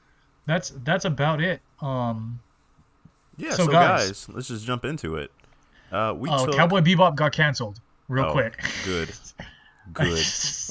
that's 0.47 0.71
that's 0.85 1.05
about 1.05 1.41
it. 1.41 1.61
Um, 1.81 2.41
Yeah. 3.37 3.51
So, 3.51 3.67
So, 3.67 3.73
guys- 3.73 4.07
guys, 4.09 4.29
let's 4.31 4.49
just 4.49 4.67
jump 4.67 4.85
into 4.85 5.17
it. 5.17 5.31
Uh, 5.93 6.13
we 6.17 6.29
oh, 6.29 6.47
took 6.47 6.57
Cowboy 6.57 6.81
Bebop 6.81 7.15
got 7.15 7.31
canceled 7.33 7.81
real 8.09 8.25
Oh, 8.27 8.33
quick. 8.33 8.61
Good. 8.85 9.11
Good. 9.93 10.19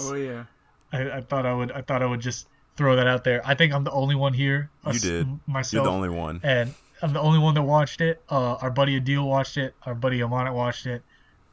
Oh 0.01 0.13
yeah. 0.15 0.44
I, 0.92 1.18
I 1.18 1.22
thought 1.22 1.46
I 1.46 1.54
would 1.54 1.72
I 1.72 1.82
thought 1.82 2.01
I 2.01 2.06
would 2.06 2.20
just 2.20 2.48
throw 2.75 2.98
that 2.98 3.08
out 3.08 3.24
there. 3.24 3.42
I 3.46 3.56
think 3.56 3.72
I'm 3.74 3.86
the 3.86 3.92
only 3.92 4.15
one 4.15 4.34
here. 4.34 4.70
You 4.84 4.89
us- 4.92 5.01
did. 5.01 5.22
m- 5.25 5.39
myself. 5.48 5.74
You're 5.86 5.92
the 5.92 5.96
only 5.96 6.10
one. 6.10 6.42
and 6.44 6.74
I'm 7.01 7.13
the 7.13 7.19
only 7.19 7.39
one 7.39 7.53
that 7.55 7.63
watched 7.63 8.01
it. 8.01 8.21
Uh, 8.29 8.55
our 8.55 8.71
buddy 8.71 8.99
Adil 8.99 9.27
watched 9.27 9.57
it. 9.57 9.75
Our 9.83 9.95
buddy 9.95 10.19
Amanat 10.19 10.53
watched 10.53 10.85
it. 10.85 11.03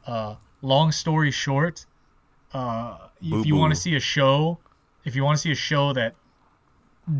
Uh, 0.07 0.37
long 0.63 0.93
story 0.93 1.31
short, 1.31 1.85
uh, 2.53 2.99
if 3.21 3.47
you 3.47 3.57
want 3.57 3.75
to 3.75 3.81
see 3.81 3.97
a 3.97 4.01
show, 4.01 4.59
if 5.05 5.17
you 5.17 5.25
want 5.25 5.37
to 5.37 5.43
see 5.43 5.53
a 5.53 5.57
show 5.57 5.93
that 5.93 6.15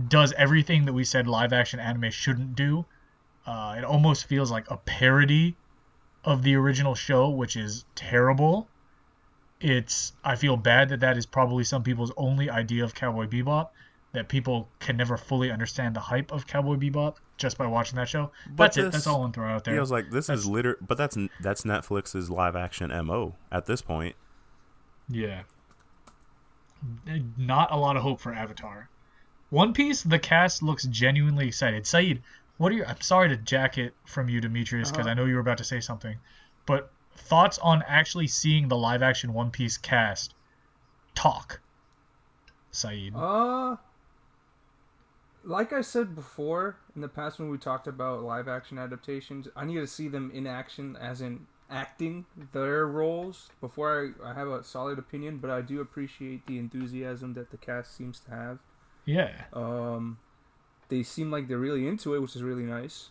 does 0.09 0.33
everything 0.37 0.85
that 0.85 0.93
we 0.93 1.05
said 1.05 1.27
live 1.27 1.53
action 1.53 1.81
anime 1.81 2.11
shouldn't 2.11 2.55
do, 2.55 2.85
uh, 3.47 3.75
it 3.79 3.85
almost 3.85 4.27
feels 4.27 4.51
like 4.51 4.71
a 4.71 4.77
parody 4.77 5.57
of 6.25 6.43
the 6.43 6.55
original 6.55 6.95
show, 6.95 7.29
which 7.29 7.57
is 7.57 7.85
terrible. 7.95 8.69
It's 9.61 10.13
I 10.25 10.37
feel 10.37 10.57
bad 10.57 10.91
that 10.91 11.01
that 11.01 11.17
is 11.17 11.27
probably 11.27 11.65
some 11.65 11.83
people's 11.83 12.13
only 12.17 12.51
idea 12.51 12.85
of 12.85 12.95
Cowboy 12.95 13.27
Bebop. 13.27 13.71
That 14.13 14.29
people 14.29 14.69
can 14.79 14.99
never 14.99 15.17
fully 15.17 15.51
understand 15.51 15.97
the 15.97 16.01
hype 16.01 16.33
of 16.33 16.47
Cowboy 16.47 16.77
Bebop 16.77 17.17
just 17.43 17.59
by 17.59 17.67
watching 17.67 17.97
that 17.97 18.09
show. 18.09 18.31
But 18.49 18.57
that's 18.75 18.77
it. 18.79 18.93
That's 18.93 19.07
all 19.07 19.23
I'm 19.25 19.33
throwing 19.33 19.53
out 19.53 19.65
there. 19.65 19.75
Yeah, 19.75 19.81
I 19.81 19.83
was 19.83 19.91
like, 19.91 20.11
this 20.11 20.29
That's- 20.29 20.45
is 20.45 20.47
liter 20.47 20.79
but 20.81 20.97
that's 20.97 21.19
that's 21.41 21.63
Netflix's 21.65 22.31
live 22.31 22.57
action 22.57 22.91
mo 23.05 23.35
at 23.51 23.67
this 23.67 23.83
point. 23.83 24.17
Yeah. 25.09 25.43
Not 27.37 27.71
a 27.71 27.77
lot 27.77 27.97
of 27.97 28.03
hope 28.03 28.21
for 28.21 28.33
Avatar. 28.33 28.89
One 29.51 29.73
Piece, 29.75 30.03
the 30.03 30.19
cast 30.19 30.63
looks 30.63 30.85
genuinely 30.85 31.47
excited. 31.49 31.87
Saeed, 31.87 32.23
what 32.57 32.73
are 32.73 32.75
your? 32.75 32.87
I'm 32.89 33.01
sorry 33.01 33.29
to 33.29 33.37
jack 33.37 33.77
it 33.79 33.95
from 34.05 34.29
you, 34.29 34.41
Demetrius, 34.41 34.91
because 34.91 35.07
Uh-huh. 35.07 35.11
I 35.11 35.15
know 35.15 35.27
you 35.27 35.35
were 35.35 35.41
about 35.41 35.59
to 35.59 35.65
say 35.65 35.81
something. 35.81 36.17
But 36.67 36.91
thoughts 37.17 37.59
on 37.59 37.83
actually 37.87 38.27
seeing 38.29 38.69
the 38.69 38.77
live 38.77 39.03
action 39.03 39.33
One 39.33 39.51
Piece 39.51 39.77
cast 39.77 40.35
talk? 41.15 41.61
Saeed. 42.71 43.13
Uh, 43.15 43.77
like 45.45 45.73
I 45.73 45.81
said 45.81 46.15
before 46.15 46.77
in 46.95 47.01
the 47.03 47.09
past 47.09 47.39
when 47.39 47.49
we 47.51 47.59
talked 47.59 47.87
about 47.87 48.23
live 48.23 48.49
action 48.49 48.79
adaptations, 48.79 49.49
I 49.57 49.65
need 49.65 49.77
to 49.77 49.87
see 49.87 50.09
them 50.09 50.31
in 50.33 50.47
action, 50.47 50.97
as 51.01 51.21
in 51.21 51.47
acting 51.71 52.27
their 52.53 52.87
roles 52.87 53.51
before 53.61 54.13
I, 54.23 54.31
I 54.31 54.35
have 54.35 54.49
a 54.49 54.63
solid 54.63 54.99
opinion. 54.99 55.39
But 55.39 55.51
I 55.51 55.61
do 55.63 55.81
appreciate 55.81 56.47
the 56.47 56.59
enthusiasm 56.59 57.35
that 57.35 57.51
the 57.51 57.57
cast 57.57 57.97
seems 57.97 58.21
to 58.21 58.31
have. 58.31 58.59
yeah. 59.05 59.45
Um, 59.53 60.19
they 60.89 61.03
seem 61.03 61.31
like 61.31 61.49
they're 61.49 61.57
really 61.59 61.89
into 61.89 62.15
it, 62.15 62.21
which 62.21 62.37
is 62.37 62.43
really 62.43 62.65
nice. 62.65 63.09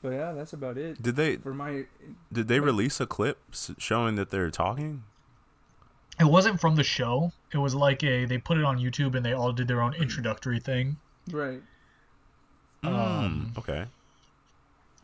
But 0.00 0.10
yeah, 0.10 0.32
that's 0.32 0.52
about 0.52 0.76
it 0.76 1.00
Did 1.02 1.16
they 1.16 1.36
for 1.36 1.54
my. 1.54 1.84
did 2.32 2.48
they 2.48 2.60
release 2.60 3.00
a 3.00 3.06
clip 3.06 3.38
showing 3.78 4.16
that 4.16 4.30
they're 4.30 4.50
talking? 4.50 5.04
It 6.20 6.24
wasn't 6.24 6.60
from 6.60 6.76
the 6.76 6.84
show. 6.84 7.32
It 7.52 7.58
was 7.58 7.74
like 7.74 8.02
a 8.04 8.24
they 8.24 8.38
put 8.38 8.58
it 8.58 8.64
on 8.64 8.78
YouTube 8.78 9.14
and 9.14 9.24
they 9.24 9.32
all 9.32 9.52
did 9.52 9.68
their 9.68 9.82
own 9.82 9.94
introductory 9.94 10.60
thing. 10.60 10.96
Right. 11.30 11.62
Um, 12.82 12.92
Mm, 13.54 13.58
okay. 13.58 13.86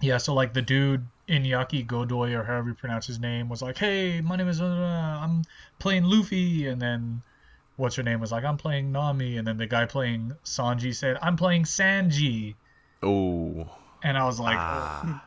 Yeah, 0.00 0.18
so 0.18 0.34
like 0.34 0.52
the 0.54 0.62
dude 0.62 1.06
Iñaki 1.28 1.86
Godoy 1.86 2.32
or 2.34 2.44
however 2.44 2.68
you 2.68 2.74
pronounce 2.74 3.06
his 3.06 3.18
name 3.20 3.48
was 3.48 3.62
like, 3.62 3.78
"Hey, 3.78 4.20
my 4.20 4.36
name 4.36 4.48
is 4.48 4.60
uh, 4.60 4.64
I'm 5.22 5.42
playing 5.78 6.04
Luffy," 6.04 6.66
and 6.66 6.80
then 6.80 7.22
what's 7.76 7.96
her 7.96 8.02
name 8.02 8.20
was 8.20 8.32
like, 8.32 8.44
"I'm 8.44 8.56
playing 8.56 8.92
Nami," 8.92 9.36
and 9.36 9.46
then 9.46 9.56
the 9.58 9.66
guy 9.66 9.86
playing 9.86 10.32
Sanji 10.44 10.94
said, 10.94 11.18
"I'm 11.22 11.36
playing 11.36 11.64
Sanji," 11.64 12.54
Oh, 13.02 13.66
and 14.02 14.16
I 14.18 14.24
was 14.24 14.38
like, 14.40 14.58
ah, 14.58 15.24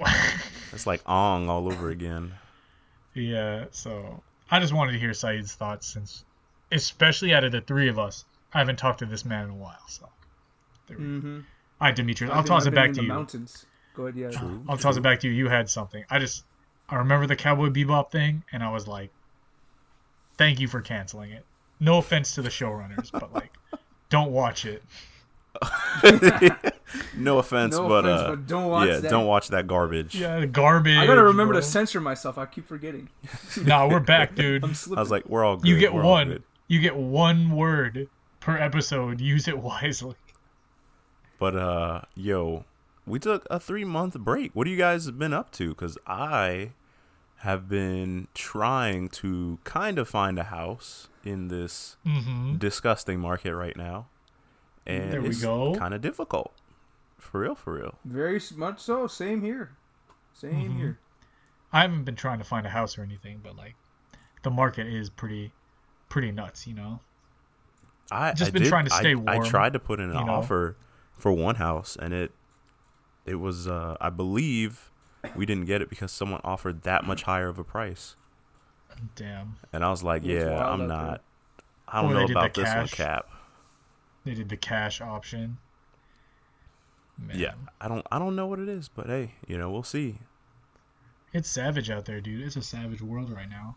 oh. 0.00 0.34
it's 0.72 0.86
like 0.86 1.02
Ong 1.06 1.48
all 1.48 1.66
over 1.70 1.90
again. 1.90 2.32
yeah. 3.14 3.64
So 3.72 4.22
I 4.50 4.60
just 4.60 4.72
wanted 4.72 4.92
to 4.92 4.98
hear 4.98 5.12
Saeed's 5.12 5.54
thoughts 5.54 5.86
since, 5.86 6.24
especially 6.72 7.34
out 7.34 7.44
of 7.44 7.52
the 7.52 7.60
three 7.60 7.88
of 7.88 7.98
us, 7.98 8.24
I 8.52 8.58
haven't 8.58 8.76
talked 8.76 9.00
to 9.00 9.06
this 9.06 9.24
man 9.24 9.44
in 9.44 9.50
a 9.50 9.54
while. 9.54 9.78
So, 9.88 10.08
there 10.86 10.96
we 10.98 11.04
go. 11.04 11.10
Mm-hmm. 11.10 11.36
all 11.36 11.42
right, 11.80 11.94
Demetrius, 11.96 12.32
I'll 12.32 12.44
toss 12.44 12.66
it 12.66 12.74
back 12.74 12.92
to 12.94 13.02
you. 13.02 13.08
Mountains. 13.08 13.66
Go 13.94 14.06
ahead. 14.06 14.16
Yeah. 14.16 14.30
True. 14.30 14.62
I'll 14.68 14.78
toss 14.78 14.96
it 14.96 15.02
back 15.02 15.20
to 15.20 15.28
you. 15.28 15.34
You 15.34 15.48
had 15.48 15.68
something. 15.68 16.04
I 16.08 16.18
just 16.18 16.44
I 16.88 16.96
remember 16.96 17.26
the 17.26 17.36
Cowboy 17.36 17.68
Bebop 17.68 18.10
thing, 18.10 18.44
and 18.52 18.62
I 18.62 18.70
was 18.70 18.86
like, 18.86 19.10
"Thank 20.36 20.60
you 20.60 20.68
for 20.68 20.80
canceling 20.80 21.32
it." 21.32 21.44
No 21.80 21.98
offense 21.98 22.34
to 22.36 22.42
the 22.42 22.48
showrunners, 22.48 23.10
but 23.12 23.32
like, 23.34 23.52
don't 24.08 24.32
watch 24.32 24.64
it. 24.64 24.82
no 27.16 27.38
offense, 27.38 27.74
No 27.76 27.88
but 27.88 28.04
offense, 28.04 28.20
uh, 28.22 28.28
but 28.30 28.46
don't 28.46 28.66
watch 28.68 28.88
yeah, 28.88 28.96
that. 29.00 29.10
don't 29.10 29.26
watch 29.26 29.48
that 29.48 29.66
garbage. 29.66 30.14
Yeah, 30.14 30.46
garbage. 30.46 30.96
I 30.96 31.06
gotta 31.06 31.22
remember 31.24 31.54
bro. 31.54 31.60
to 31.60 31.66
censor 31.66 32.00
myself. 32.00 32.38
I 32.38 32.46
keep 32.46 32.66
forgetting. 32.66 33.08
Nah, 33.64 33.88
we're 33.88 34.00
back, 34.00 34.34
dude. 34.36 34.64
I'm 34.64 34.74
I 34.96 35.00
was 35.00 35.10
like, 35.10 35.28
we're 35.28 35.44
all 35.44 35.56
good. 35.56 35.66
You 35.68 35.78
get 35.78 35.92
we're 35.92 36.04
one. 36.04 36.42
You 36.68 36.80
get 36.80 36.96
one 36.96 37.50
word 37.50 38.08
per 38.40 38.56
episode. 38.56 39.20
Use 39.20 39.48
it 39.48 39.58
wisely. 39.58 40.14
But 41.38 41.56
uh, 41.56 42.00
yo, 42.14 42.64
we 43.06 43.18
took 43.18 43.46
a 43.50 43.58
three 43.60 43.84
month 43.84 44.18
break. 44.18 44.52
What 44.54 44.64
do 44.64 44.70
you 44.70 44.76
guys 44.76 45.10
been 45.10 45.32
up 45.32 45.50
to? 45.52 45.70
Because 45.70 45.96
I 46.06 46.72
have 47.42 47.68
been 47.68 48.26
trying 48.34 49.08
to 49.08 49.58
kind 49.64 49.98
of 49.98 50.08
find 50.08 50.38
a 50.38 50.44
house 50.44 51.08
in 51.24 51.48
this 51.48 51.96
Mm-hmm. 52.06 52.56
disgusting 52.56 53.20
market 53.20 53.54
right 53.54 53.76
now, 53.76 54.06
and 54.88 55.12
There 55.12 55.20
we 55.22 55.28
it's 55.28 55.42
go. 55.42 55.74
kind 55.74 55.94
of 55.94 56.00
difficult. 56.00 56.52
For 57.18 57.40
real, 57.40 57.54
for 57.54 57.74
real. 57.74 57.98
Very 58.04 58.40
much 58.56 58.80
so. 58.80 59.06
Same 59.06 59.42
here. 59.42 59.72
Same 60.32 60.70
Mhm. 60.70 60.76
here. 60.76 60.98
I 61.72 61.82
haven't 61.82 62.04
been 62.04 62.16
trying 62.16 62.38
to 62.38 62.44
find 62.44 62.66
a 62.66 62.70
house 62.70 62.96
or 62.96 63.02
anything, 63.02 63.40
but 63.42 63.54
like, 63.56 63.74
the 64.42 64.50
market 64.50 64.86
is 64.86 65.10
pretty, 65.10 65.52
pretty 66.08 66.32
nuts. 66.32 66.66
You 66.66 66.74
know. 66.74 67.00
I 68.10 68.32
Just 68.32 68.48
I 68.50 68.52
been 68.52 68.62
did- 68.62 68.68
trying 68.70 68.86
to 68.86 68.94
I- 68.94 69.00
stay 69.00 69.12
I, 69.12 69.14
warm, 69.36 69.44
tried 69.44 69.72
to 69.74 69.78
put 69.78 70.00
in 70.00 70.10
an 70.10 70.18
you 70.18 70.24
know? 70.24 70.32
offer 70.32 70.76
for 71.18 71.30
one 71.32 71.56
house, 71.56 71.96
and 72.00 72.14
it 72.14 72.32
it 73.26 73.34
was 73.34 73.68
uh, 73.68 73.96
I 74.00 74.08
believe 74.08 74.90
we 75.36 75.44
didn't 75.44 75.66
get 75.66 75.82
it 75.82 75.90
because 75.90 76.10
someone 76.10 76.40
offered 76.44 76.82
that 76.82 77.04
much 77.04 77.24
higher 77.24 77.48
of 77.48 77.58
a 77.58 77.64
price, 77.64 78.16
Damn. 79.16 79.56
and 79.72 79.84
I 79.84 79.90
was 79.90 80.02
like, 80.02 80.22
yeah, 80.24 80.54
wild 80.62 80.80
I'm 80.80 80.82
out 80.82 80.88
not. 80.88 81.22
I 81.88 82.00
don't 82.02 82.12
Or 82.12 82.14
know 82.20 82.24
about 82.32 82.54
this 82.54 82.74
one. 82.74 82.88
Cap. 82.88 83.28
They 84.28 84.34
did 84.34 84.50
the 84.50 84.58
cash 84.58 85.00
option. 85.00 85.56
Man. 87.18 87.38
Yeah, 87.38 87.54
I 87.80 87.88
don't 87.88 88.06
I 88.12 88.18
don't 88.18 88.36
know 88.36 88.46
what 88.46 88.58
it 88.58 88.68
is, 88.68 88.88
but 88.88 89.06
hey, 89.06 89.32
you 89.46 89.56
know 89.56 89.70
we'll 89.70 89.82
see. 89.82 90.18
It's 91.32 91.48
savage 91.48 91.88
out 91.88 92.04
there, 92.04 92.20
dude. 92.20 92.42
It's 92.44 92.56
a 92.56 92.60
savage 92.62 93.00
world 93.00 93.30
right 93.30 93.48
now. 93.48 93.76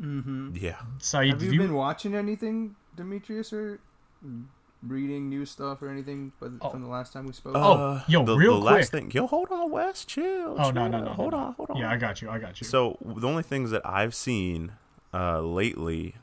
Mm-hmm. 0.00 0.56
Yeah, 0.56 0.74
Saeed, 0.98 1.34
Have 1.34 1.42
you 1.44 1.52
you, 1.52 1.60
been 1.60 1.72
watching 1.74 2.16
anything, 2.16 2.74
Demetrius, 2.96 3.52
or 3.52 3.78
reading 4.82 5.28
new 5.30 5.46
stuff 5.46 5.80
or 5.82 5.88
anything 5.88 6.32
but 6.40 6.50
Oh. 6.60 6.70
from 6.70 6.82
the 6.82 6.88
last 6.88 7.12
time 7.12 7.26
we 7.26 7.32
spoke? 7.32 7.52
Oh, 7.56 8.02
yo, 8.08 8.22
Uh, 8.22 8.24
the, 8.24 8.36
real 8.36 8.58
the 8.58 8.64
last 8.64 8.90
quick. 8.90 9.02
thing, 9.04 9.10
yo, 9.12 9.28
hold 9.28 9.52
on, 9.52 9.70
Wes, 9.70 10.04
chill. 10.04 10.56
Oh 10.58 10.72
no, 10.72 10.88
no, 10.88 10.98
no. 11.04 11.10
hold 11.12 11.30
no, 11.30 11.38
on, 11.38 11.46
no. 11.46 11.52
hold 11.52 11.70
on. 11.70 11.76
Yeah, 11.76 11.92
I 11.92 11.96
got 11.96 12.20
you. 12.20 12.28
I 12.28 12.38
got 12.40 12.60
you. 12.60 12.66
So 12.66 12.98
the 13.04 13.28
only 13.28 13.44
things 13.44 13.70
that 13.70 13.82
I've 13.86 14.16
seen 14.16 14.72
uh, 15.14 15.40
lately 15.40 16.16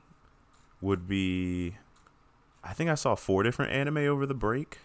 would 0.81 1.07
be, 1.07 1.77
I 2.63 2.73
think 2.73 2.89
I 2.89 2.95
saw 2.95 3.15
four 3.15 3.43
different 3.43 3.71
anime 3.71 3.97
over 3.97 4.25
the 4.25 4.33
break, 4.33 4.79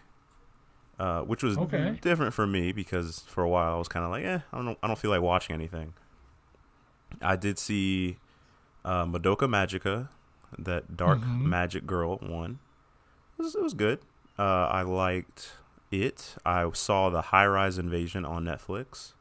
uh, 0.98 1.20
which 1.22 1.42
was 1.42 1.56
Okay. 1.58 1.98
different 2.00 2.32
for 2.34 2.46
me 2.46 2.72
because 2.72 3.20
for 3.26 3.42
a 3.44 3.48
while 3.48 3.74
I 3.74 3.78
was 3.78 3.88
kind 3.88 4.04
of 4.04 4.10
like, 4.10 4.24
eh, 4.24 4.40
I 4.52 4.62
don't 4.62 4.78
I 4.82 4.86
don't 4.86 4.98
feel 4.98 5.10
like 5.10 5.20
watching 5.22 5.54
anything. 5.54 5.94
I 7.20 7.36
did 7.36 7.58
see 7.58 8.18
uh, 8.84 9.04
Madoka 9.04 9.48
Magica, 9.48 10.08
that 10.58 10.96
Dark 10.96 11.20
Mhm. 11.22 11.44
Magic 11.44 11.86
Girl 11.86 12.16
one. 12.18 12.58
It 13.38 13.42
was, 13.42 13.54
it 13.54 13.62
was 13.62 13.74
good. 13.74 13.98
Uh, 14.38 14.66
I 14.70 14.82
liked 14.82 15.52
it. 15.90 16.36
I 16.44 16.70
saw 16.72 17.10
the 17.10 17.20
High 17.22 17.46
Rise 17.46 17.78
Invasion 17.78 18.24
on 18.24 18.44
Netflix, 18.44 19.12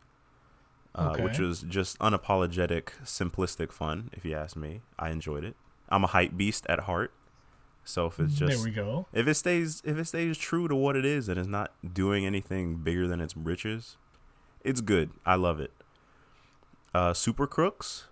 uh, 0.93 1.15
which 1.17 1.39
was 1.39 1.61
just 1.61 1.97
unapologetic, 1.99 2.89
simplistic 3.03 3.71
fun. 3.71 4.09
If 4.13 4.23
you 4.23 4.33
ask 4.35 4.55
me, 4.55 4.81
I 4.99 5.09
enjoyed 5.09 5.43
it. 5.43 5.55
I'm 5.89 6.03
a 6.03 6.07
hype 6.07 6.37
beast 6.37 6.65
at 6.69 6.81
heart, 6.81 7.11
so 7.85 8.07
if 8.07 8.19
it's 8.19 8.39
there 8.39 8.49
just 8.49 8.65
we 8.65 8.71
go. 8.71 9.05
if 9.13 9.27
it 9.27 9.35
stays 9.35 9.81
if 9.85 9.97
it 9.97 10.05
stays 10.05 10.37
true 10.37 10.67
to 10.67 10.75
what 10.75 10.95
it 10.95 11.05
is 11.05 11.29
and 11.29 11.39
is 11.39 11.47
not 11.47 11.71
doing 11.93 12.25
anything 12.25 12.77
bigger 12.77 13.07
than 13.07 13.21
its 13.21 13.37
riches, 13.37 13.95
it's 14.63 14.81
good. 14.81 15.11
I 15.25 15.35
love 15.35 15.59
it. 15.59 15.71
Uh, 16.93 17.13
Super 17.13 17.45
Crooks. 17.45 18.07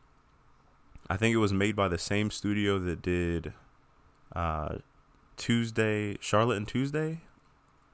I 1.10 1.18
think 1.18 1.34
it 1.34 1.38
was 1.40 1.52
made 1.52 1.76
by 1.76 1.88
the 1.88 1.98
same 1.98 2.32
studio 2.32 2.80
that 2.80 3.02
did 3.02 3.54
uh, 4.36 4.78
Tuesday, 5.38 6.18
Charlotte 6.22 6.58
and 6.58 6.68
Tuesday, 6.68 7.22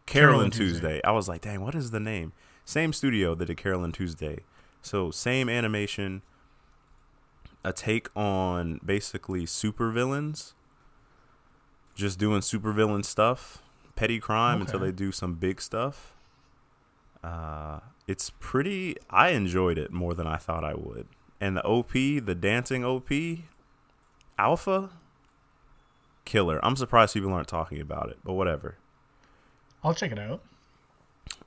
Carol, 0.06 0.34
Carol 0.34 0.36
and 0.36 0.44
and 0.46 0.54
Tuesday. 0.54 0.80
Tuesday. 0.96 1.02
I 1.04 1.12
was 1.12 1.28
like, 1.28 1.42
dang, 1.42 1.62
what 1.62 1.76
is 1.76 1.92
the 1.92 2.00
name? 2.00 2.34
Same 2.66 2.94
studio 2.94 3.34
that 3.36 3.46
did 3.46 3.58
Carol 3.58 3.84
and 3.84 3.94
Tuesday. 3.94 4.40
So 4.82 5.12
same 5.12 5.50
animation. 5.50 6.22
A 7.64 7.74
take 7.74 8.10
on 8.16 8.80
basically 8.86 9.46
supervillains 9.46 10.54
just 12.00 12.18
doing 12.18 12.42
supervillain 12.42 13.04
stuff, 13.06 13.62
petty 13.96 14.20
crime 14.20 14.62
until 14.62 14.80
they 14.80 14.92
do 14.92 15.12
some 15.12 15.36
big 15.36 15.62
stuff. 15.62 16.14
Uh, 17.24 17.80
it's 18.08 18.32
pretty. 18.40 18.96
I 19.10 19.30
enjoyed 19.30 19.78
it 19.78 19.92
more 19.92 20.14
than 20.14 20.26
I 20.26 20.38
thought 20.38 20.64
I 20.64 20.74
would. 20.74 21.08
And 21.42 21.56
the 21.56 21.64
OP, 21.64 21.92
the 21.92 22.36
dancing 22.40 22.84
OP, 22.84 23.10
Alpha, 24.38 24.90
killer. 26.26 26.60
I'm 26.64 26.76
surprised 26.76 27.14
people 27.14 27.32
aren't 27.34 27.48
talking 27.48 27.82
about 27.82 28.10
it, 28.10 28.18
but 28.24 28.34
whatever. 28.34 28.78
I'll 29.84 29.94
check 29.94 30.12
it 30.12 30.20
out. 30.20 30.42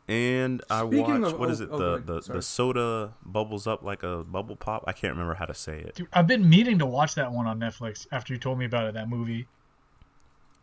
And 0.08 0.62
I 0.68 0.86
Speaking 0.86 1.22
watched 1.22 1.34
of- 1.34 1.40
what 1.40 1.48
oh, 1.48 1.52
it? 1.52 1.68
oh, 1.70 1.78
the 1.78 1.96
good. 1.98 2.06
the, 2.06 2.22
Sorry. 2.22 2.38
the 2.38 2.42
soda 2.42 3.14
bubbles 3.24 3.66
up 3.66 3.82
like 3.82 4.02
a 4.02 4.24
bubble 4.24 4.56
pop. 4.56 4.84
I 4.86 4.92
can't 4.92 5.12
remember 5.12 5.34
how 5.34 5.46
to 5.46 5.54
say 5.54 5.78
it. 5.78 5.94
Dude, 5.94 6.08
I've 6.12 6.26
been 6.26 6.48
meaning 6.48 6.78
to 6.80 6.86
watch 6.86 7.14
that 7.14 7.32
one 7.32 7.46
on 7.46 7.58
Netflix 7.60 8.06
after 8.12 8.32
you 8.32 8.38
told 8.38 8.58
me 8.58 8.64
about 8.64 8.86
it. 8.86 8.94
That 8.94 9.08
movie. 9.08 9.46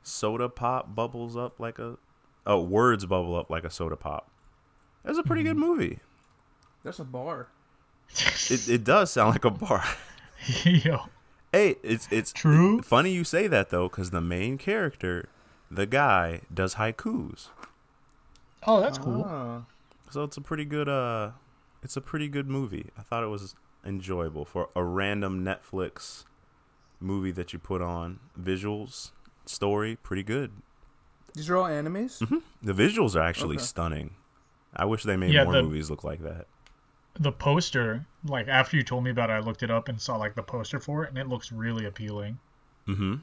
Soda 0.03 0.50
pop 0.50 0.96
bubbles 0.96 1.36
up 1.38 1.60
like 1.60 1.77
a 1.79 1.98
oh 2.46 2.62
words 2.62 3.06
bubble 3.06 3.36
up 3.36 3.50
like 3.50 3.63
a 3.63 3.70
soda 3.70 3.96
pop. 3.96 4.29
That's 5.03 5.18
a 5.18 5.24
pretty 5.24 5.44
good 5.44 5.56
Mm-hmm. 5.58 5.65
movie. 5.65 6.00
That's 6.84 7.00
a 7.00 7.03
bar. 7.03 7.48
It 8.50 8.68
it 8.70 8.84
does 8.84 9.12
sound 9.12 9.32
like 9.32 9.46
a 9.46 9.51
bar. 9.51 9.84
Yo, 10.63 11.01
hey, 11.51 11.75
it's 11.84 12.08
it's 12.12 12.32
True. 12.32 12.82
funny 12.82 13.12
you 13.12 13.24
say 13.24 13.48
that 13.48 13.70
though, 13.70 13.88
because 13.89 14.12
the 14.12 14.22
main 14.22 14.58
character, 14.58 15.29
the 15.70 15.86
guy, 15.86 16.41
does 16.53 16.75
haikus. 16.75 17.50
oh, 18.65 18.79
that's 18.82 18.98
cool. 18.98 19.25
Ah. 19.27 19.63
So 20.10 20.24
it's 20.24 20.38
a 20.38 20.41
pretty 20.41 20.65
good 20.65 20.89
uh 20.89 21.32
it's 21.84 21.96
a 21.98 22.01
pretty 22.01 22.27
good 22.29 22.48
movie. 22.50 22.88
I 22.98 23.01
thought 23.01 23.24
it 23.24 23.27
was 23.27 23.56
enjoyable 23.86 24.44
for 24.46 24.70
a 24.75 24.84
random 24.84 25.44
Netflix 25.46 26.24
movie 27.00 27.32
that 27.32 27.53
you 27.53 27.60
put 27.60 27.82
on. 27.82 28.20
Visuals, 28.41 29.12
story, 29.50 29.98
pretty 30.01 30.24
good. 30.24 30.51
These 31.34 31.50
are 31.50 31.58
all 31.58 31.65
animes. 31.65 32.25
hmm 32.27 32.38
The 32.62 32.74
visuals 32.74 33.15
are 33.15 33.22
actually 33.22 33.56
Okay. 33.58 33.63
stunning. 33.65 34.15
I 34.75 34.86
wish 34.86 35.03
they 35.03 35.18
made 35.18 35.32
Yeah, 35.34 35.44
more 35.46 35.53
the- 35.53 35.63
movies 35.63 35.89
look 35.89 36.03
like 36.03 36.22
that. 36.24 36.48
The 37.20 37.32
poster, 37.32 38.06
like 38.24 38.48
after 38.48 38.77
you 38.77 38.84
told 38.84 39.03
me 39.03 39.10
about 39.12 39.29
it, 39.29 39.34
I 39.34 39.39
looked 39.39 39.62
it 39.63 39.70
up 39.72 39.89
and 39.89 40.00
saw 40.00 40.15
like 40.15 40.36
the 40.36 40.44
poster 40.44 40.79
for 40.79 41.03
it, 41.03 41.10
and 41.10 41.18
it 41.18 41.27
looks 41.27 41.51
really 41.51 41.86
appealing, 41.86 42.39
Mm 42.88 42.96
hmm 42.98 43.15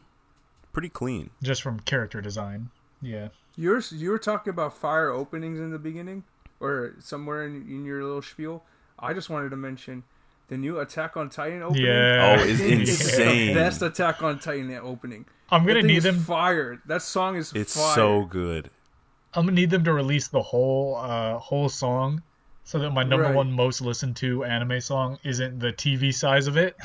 Pretty 0.72 0.88
clean. 0.90 1.30
just 1.42 1.62
from 1.62 1.80
character 1.80 2.20
design. 2.20 2.68
Yeah. 3.00 3.28
You 3.54 3.70
were 3.70 3.82
you 3.90 4.10
were 4.10 4.18
talking 4.18 4.50
about 4.50 4.76
fire 4.76 5.08
openings 5.10 5.58
in 5.58 5.70
the 5.70 5.78
beginning, 5.78 6.24
or 6.60 6.94
somewhere 6.98 7.44
in, 7.46 7.62
in 7.62 7.84
your 7.86 8.02
little 8.02 8.20
spiel. 8.22 8.64
I 8.98 9.14
just 9.14 9.30
wanted 9.30 9.50
to 9.50 9.56
mention 9.56 10.02
the 10.48 10.58
new 10.58 10.78
Attack 10.78 11.16
on 11.16 11.30
Titan 11.30 11.62
opening. 11.62 11.86
Yeah. 11.86 12.36
Oh, 12.38 12.42
it's 12.44 12.60
I 12.60 12.64
think 12.64 12.80
insane. 12.80 13.46
the 13.48 13.54
best 13.54 13.80
Attack 13.82 14.22
on 14.22 14.38
Titan 14.38 14.70
opening. 14.74 15.24
I'm 15.50 15.64
gonna 15.66 15.82
need 15.82 16.02
them. 16.02 16.18
fired. 16.20 16.80
That 16.86 17.02
song 17.02 17.36
is 17.36 17.52
It's 17.54 17.74
fire. 17.76 17.94
so 17.94 18.24
good. 18.24 18.70
I'm 19.34 19.44
gonna 19.44 19.52
need 19.54 19.70
them 19.70 19.84
to 19.84 19.92
release 19.92 20.28
the 20.28 20.42
whole 20.42 20.96
uh 20.96 21.38
whole 21.38 21.68
song, 21.68 22.22
so 22.64 22.78
that 22.78 22.90
my 22.90 23.02
number 23.04 23.26
Right. 23.26 23.34
one 23.34 23.52
most 23.52 23.80
listened 23.80 24.16
to 24.16 24.44
anime 24.44 24.80
song 24.80 25.18
isn't 25.22 25.58
the 25.60 25.72
TV 25.72 26.12
size 26.12 26.46
of 26.46 26.56
it. 26.56 26.76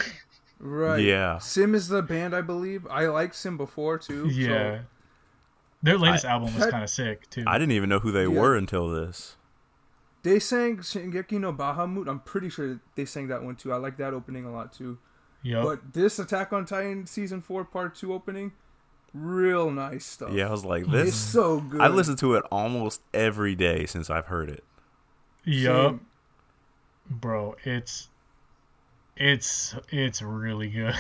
right. 0.60 1.02
Yeah. 1.02 1.38
Sim 1.40 1.74
is 1.74 1.88
the 1.88 2.02
band, 2.04 2.36
I 2.36 2.42
believe. 2.42 2.86
I 2.88 3.08
liked 3.08 3.36
Sim 3.36 3.58
before 3.58 3.98
too. 3.98 4.30
so- 4.30 4.36
yeah. 4.38 4.80
Their 5.84 5.98
latest 5.98 6.26
album 6.26 6.54
was 6.56 6.68
kind 6.68 6.84
of 6.84 6.90
sick 6.92 7.28
too. 7.32 7.44
I 7.48 7.58
didn't 7.58 7.72
even 7.72 7.90
know 7.90 8.00
who 8.00 8.12
they 8.12 8.28
Yeah. 8.28 8.40
were 8.40 8.56
until 8.56 8.88
this. 8.90 9.36
They 10.24 10.38
sang 10.40 10.78
Shingeki 10.78 11.40
no 11.40 11.52
Bahamut. 11.52 12.08
I'm 12.08 12.20
pretty 12.20 12.50
sure 12.50 12.80
they 12.94 13.06
sang 13.06 13.28
that 13.30 13.42
one 13.44 13.56
too. 13.56 13.74
I 13.74 13.78
like 13.78 13.98
that 13.98 14.14
opening 14.14 14.46
a 14.46 14.52
lot 14.52 14.72
too. 14.72 15.00
Yup. 15.44 15.64
But 15.64 15.94
this 15.94 16.20
Attack 16.20 16.54
on 16.54 16.66
Titan 16.66 17.06
season 17.06 17.42
four 17.42 17.64
part 17.64 17.96
two 17.96 18.14
opening, 18.14 18.52
real 19.14 19.72
nice 19.72 20.06
stuff. 20.06 20.32
Yeah, 20.34 20.48
I 20.48 20.52
was 20.52 20.66
like, 20.66 20.84
it's 20.84 20.92
this. 20.92 21.16
so 21.16 21.60
good. 21.60 21.82
I 21.82 21.88
listen 21.88 22.16
to 22.18 22.36
it 22.36 22.44
almost 22.52 23.02
every 23.14 23.56
day 23.56 23.86
since 23.86 24.10
I've 24.10 24.28
heard 24.28 24.50
it. 24.50 24.64
Yup. 25.44 26.00
Bro 27.10 27.56
it's 27.66 28.08
it's 29.18 29.76
it's 29.90 30.22
really 30.22 30.70
good 30.70 30.96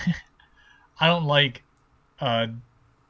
i 1.00 1.08
don't 1.08 1.26
like 1.26 1.64
uh 2.20 2.48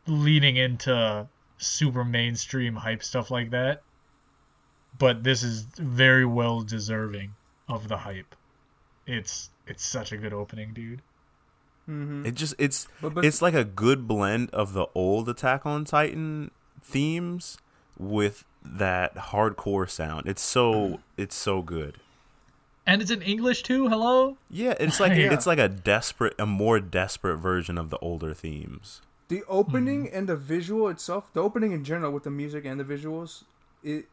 leading 0.07 0.55
into 0.55 1.27
super 1.57 2.03
mainstream 2.03 2.75
hype 2.75 3.03
stuff 3.03 3.31
like 3.31 3.49
that 3.51 3.81
but 4.97 5.23
this 5.23 5.43
is 5.43 5.63
very 5.77 6.25
well 6.25 6.61
deserving 6.61 7.33
of 7.67 7.87
the 7.87 7.97
hype 7.97 8.35
it's 9.07 9.49
it's 9.67 9.85
such 9.85 10.11
a 10.11 10.17
good 10.17 10.33
opening 10.33 10.73
dude 10.73 11.01
Mhm. 11.89 12.25
It 12.25 12.35
just 12.35 12.53
it's 12.57 12.87
But, 13.01 13.15
but 13.15 13.25
it's 13.25 13.41
like 13.41 13.53
a 13.53 13.63
good 13.63 14.07
blend 14.07 14.49
of 14.51 14.73
the 14.73 14.87
old 14.95 15.27
Attack 15.29 15.65
on 15.65 15.83
Titan 15.85 16.51
themes 16.81 17.57
with 17.97 18.43
that 18.63 19.15
hardcore 19.15 19.89
sound. 19.89 20.27
It's 20.27 20.41
so 20.41 20.99
it's 21.17 21.35
so 21.35 21.61
good. 21.61 21.97
and 22.85 22.99
it's 23.01 23.11
in 23.11 23.21
english 23.21 23.61
too 23.61 23.87
hello 23.89 24.37
Yeah, 24.49 24.73
it's 24.79 24.99
like 24.99 25.13
Yeah. 25.17 25.31
it's 25.33 25.45
like 25.45 25.59
a 25.59 25.69
desperate, 25.69 26.33
a 26.39 26.45
more 26.47 26.79
desperate 26.79 27.37
version 27.37 27.77
of 27.77 27.89
the 27.89 27.97
older 27.99 28.33
themes. 28.33 29.01
the 29.27 29.43
opening 29.47 30.05
Mm-hmm. 30.07 30.15
and 30.17 30.27
the 30.29 30.35
visual 30.35 30.87
itself, 30.89 31.31
the 31.33 31.41
opening 31.41 31.71
in 31.71 31.83
general 31.85 32.11
with 32.11 32.23
the 32.23 32.31
music 32.31 32.65
and 32.65 32.79
the 32.79 32.83
visuals, 32.83 33.43
it 33.83 34.05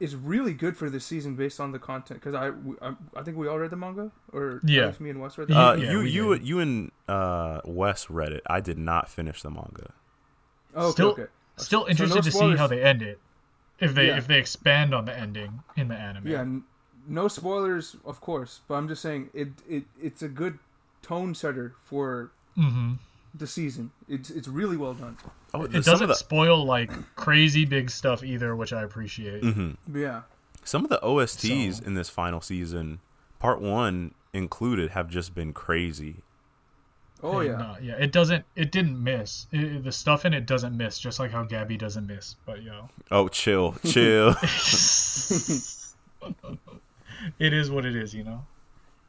is 0.00 0.16
really 0.16 0.52
good 0.52 0.76
for 0.76 0.90
this 0.90 1.04
season 1.04 1.36
based 1.36 1.60
on 1.60 1.72
the 1.72 1.78
content. 1.78 2.20
Because 2.20 2.34
I, 2.34 2.48
I, 2.84 2.94
I 3.16 3.22
think 3.22 3.36
we 3.36 3.46
all 3.48 3.58
read 3.58 3.70
the 3.70 3.76
manga, 3.76 4.10
or 4.32 4.60
Yeah. 4.64 4.92
me 4.98 5.10
and 5.10 5.20
Wes 5.20 5.38
read 5.38 5.48
the 5.48 5.54
Yeah, 5.54 5.68
Uh, 5.68 5.76
manga. 5.76 5.92
you 5.92 6.00
you 6.00 6.38
did. 6.38 6.48
you 6.48 6.60
and 6.60 6.90
uh, 7.08 7.60
Wes 7.64 8.10
read 8.10 8.32
it. 8.32 8.42
I 8.46 8.60
did 8.60 8.78
not 8.78 9.08
finish 9.08 9.42
the 9.42 9.50
manga. 9.50 9.92
Oh, 10.74 10.86
okay, 10.88 10.92
still 10.92 11.10
okay. 11.12 11.26
still 11.56 11.82
So 11.82 11.88
interested 11.88 12.16
no 12.16 12.20
to 12.22 12.32
see 12.32 12.56
how 12.56 12.66
they 12.66 12.82
end 12.82 13.02
it 13.02 13.20
if 13.78 13.94
they 13.94 14.08
Yeah. 14.08 14.18
if 14.18 14.26
they 14.26 14.38
expand 14.38 14.92
on 14.94 15.04
the 15.04 15.16
ending 15.16 15.62
in 15.76 15.88
the 15.88 15.94
anime 15.96 16.26
Yeah, 16.26 16.40
n- 16.40 16.64
no 17.06 17.28
spoilers, 17.28 17.96
of 18.04 18.20
course. 18.20 18.60
But 18.66 18.74
I'm 18.74 18.88
just 18.88 19.00
saying 19.02 19.30
it, 19.32 19.48
it 19.68 19.84
it's 20.02 20.22
a 20.22 20.28
good 20.28 20.58
tone 21.02 21.34
setter 21.36 21.74
for 21.84 22.32
mm-hmm. 22.58 22.94
The 23.36 23.46
season. 23.46 23.90
It's 24.08 24.30
it's 24.30 24.46
really 24.48 24.76
well 24.76 24.94
done. 24.94 25.16
Oh, 25.52 25.62
it 25.64 25.84
doesn't 25.84 26.06
the 26.08 26.14
spoil 26.14 26.64
like 26.64 26.90
crazy 27.16 27.64
big 27.64 27.90
stuff 27.90 28.22
either, 28.22 28.54
which 28.54 28.72
I 28.72 28.82
appreciate. 28.82 29.42
mhm. 29.42 29.76
Yeah. 29.92 30.22
some 30.64 30.84
of 30.84 30.90
the 30.90 31.00
OSTs 31.02 31.78
So- 31.78 31.84
in 31.84 31.94
this 31.94 32.08
final 32.08 32.40
season, 32.40 33.00
part 33.40 33.60
one 33.60 34.14
included, 34.32 34.90
have 34.92 35.08
just 35.08 35.34
been 35.34 35.52
crazy. 35.52 36.16
Oh 37.22 37.38
And, 37.40 37.48
yeah. 37.48 37.56
uh, 37.70 37.76
yeah. 37.82 37.94
It 37.94 38.12
doesn't. 38.12 38.44
It 38.54 38.70
didn't 38.70 39.02
miss. 39.02 39.46
It, 39.50 39.82
the 39.82 39.92
stuff 39.92 40.24
in 40.24 40.32
it 40.34 40.46
doesn't 40.46 40.76
miss, 40.76 40.98
just 40.98 41.18
like 41.18 41.30
how 41.30 41.44
Gabi 41.44 41.78
doesn't 41.78 42.06
miss. 42.06 42.36
But 42.46 42.62
yo, 42.62 42.88
Oh, 43.10 43.28
chill, 43.28 43.74
chill. 43.84 44.34
it 47.38 47.52
is 47.52 47.70
what 47.70 47.84
it 47.84 47.96
is, 47.96 48.14
you 48.14 48.24
know. 48.24 48.44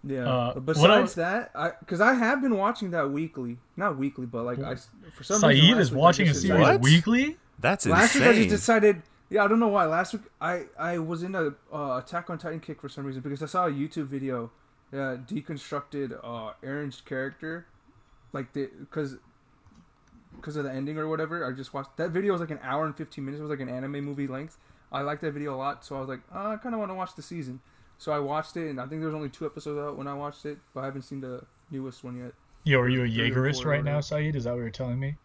Yeah. 0.05 0.29
Uh, 0.29 0.53
but 0.59 0.77
what 0.77 0.87
besides 0.87 1.15
that, 1.15 1.51
I 1.55 1.71
because 1.79 1.99
I 1.99 2.13
have 2.13 2.41
been 2.41 2.57
watching 2.57 2.91
that 2.91 3.09
weekly, 3.11 3.57
not 3.75 3.97
weekly, 3.97 4.25
but 4.27 4.43
like 4.43 4.59
I 4.59 4.75
for 5.15 5.23
some 5.23 5.41
reason 5.41 5.63
Saeed 5.65 5.75
last 5.75 5.81
is 5.81 5.91
watching 5.91 6.25
a 6.27 6.29
just 6.31 6.41
series 6.43 6.61
What? 6.61 6.81
weekly. 6.81 7.37
That's 7.59 7.85
Last 7.87 8.13
week 8.15 8.23
I 8.23 8.27
just 8.27 8.37
insane. 8.37 8.49
decided. 8.49 9.01
Yeah, 9.29 9.43
I 9.43 9.47
don't 9.47 9.59
know 9.59 9.69
why. 9.69 9.85
Last 9.85 10.13
week 10.13 10.21
I 10.39 10.65
I 10.77 10.99
was 10.99 11.23
in 11.23 11.33
a 11.33 11.53
uh, 11.73 11.97
Attack 12.03 12.29
on 12.29 12.37
Titan 12.37 12.59
kick 12.59 12.81
for 12.81 12.89
some 12.89 13.05
reason 13.05 13.21
because 13.21 13.41
I 13.41 13.47
saw 13.47 13.65
a 13.65 13.71
YouTube 13.71 14.05
video 14.07 14.51
that 14.91 15.27
deconstructed 15.27 16.19
uh, 16.23 16.53
Eren's 16.63 17.01
character, 17.01 17.65
like 18.33 18.53
the 18.53 18.69
because 18.79 19.17
because 20.35 20.55
of 20.57 20.65
the 20.65 20.71
ending 20.71 20.97
or 20.99 21.07
whatever. 21.07 21.43
I 21.45 21.51
just 21.55 21.73
watched 21.73 21.97
that 21.97 22.11
video 22.11 22.33
was 22.33 22.41
like 22.41 22.51
an 22.51 22.59
hour 22.61 22.85
and 22.85 22.95
fifteen 22.95 23.25
minutes. 23.25 23.39
It 23.39 23.43
was 23.43 23.49
like 23.49 23.61
an 23.61 23.69
anime 23.69 24.05
movie 24.05 24.27
length. 24.27 24.57
I 24.91 25.01
liked 25.01 25.21
that 25.21 25.31
video 25.31 25.55
a 25.55 25.57
lot, 25.57 25.83
so 25.83 25.95
I 25.95 25.99
was 25.99 26.07
like, 26.09 26.21
oh, 26.33 26.51
I 26.51 26.57
kind 26.57 26.75
of 26.75 26.79
want 26.79 26.91
to 26.91 26.95
watch 26.95 27.15
the 27.15 27.23
season. 27.23 27.59
So 27.97 28.11
I 28.11 28.19
watched 28.19 28.57
it, 28.57 28.69
and 28.69 28.79
I 28.79 28.85
think 28.85 29.01
there 29.01 29.07
was 29.07 29.15
only 29.15 29.29
two 29.29 29.45
episodes 29.45 29.79
out 29.79 29.97
when 29.97 30.07
I 30.07 30.13
watched 30.13 30.45
it, 30.45 30.57
but 30.73 30.81
I 30.81 30.85
haven't 30.85 31.03
seen 31.03 31.21
the 31.21 31.41
newest 31.71 32.03
one 32.03 32.17
yet. 32.17 32.33
Yo, 32.63 32.79
are 32.79 32.89
you 32.89 33.03
a 33.03 33.07
Three 33.07 33.31
Jaegerist 33.31 33.65
right 33.65 33.83
now, 33.83 33.97
whatever. 33.97 34.01
Saeed? 34.01 34.35
Is 34.35 34.43
that 34.45 34.53
what 34.53 34.59
you're 34.59 34.69
telling 34.69 34.99
me? 34.99 35.15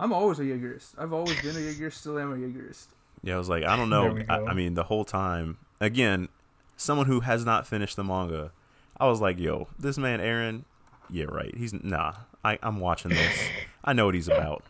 I'm 0.00 0.12
always 0.12 0.38
a 0.38 0.42
Jaegerist. 0.42 0.94
I've 0.98 1.12
always 1.12 1.40
been 1.40 1.56
a 1.56 1.60
Jaegerist. 1.60 1.94
Still 1.94 2.18
am 2.18 2.32
a 2.32 2.36
Jaegerist. 2.36 2.88
Yeah, 3.22 3.34
I 3.34 3.38
was 3.38 3.48
like, 3.48 3.64
I 3.64 3.76
don't 3.76 3.90
know. 3.90 4.18
I. 4.28 4.40
I 4.40 4.54
mean, 4.54 4.74
the 4.74 4.84
whole 4.84 5.04
time, 5.04 5.58
again, 5.80 6.28
someone 6.76 7.06
who 7.06 7.20
has 7.20 7.44
not 7.44 7.66
finished 7.66 7.96
the 7.96 8.04
manga, 8.04 8.52
I 8.98 9.06
was 9.06 9.20
like, 9.20 9.38
yo, 9.38 9.68
this 9.78 9.98
man 9.98 10.20
Eren, 10.20 10.64
yeah, 11.10 11.24
right. 11.24 11.54
He's 11.56 11.72
nah. 11.72 12.14
I, 12.44 12.58
I'm 12.62 12.80
watching 12.80 13.10
this. 13.10 13.48
I 13.84 13.92
know 13.92 14.06
what 14.06 14.14
he's 14.14 14.28
about. 14.28 14.64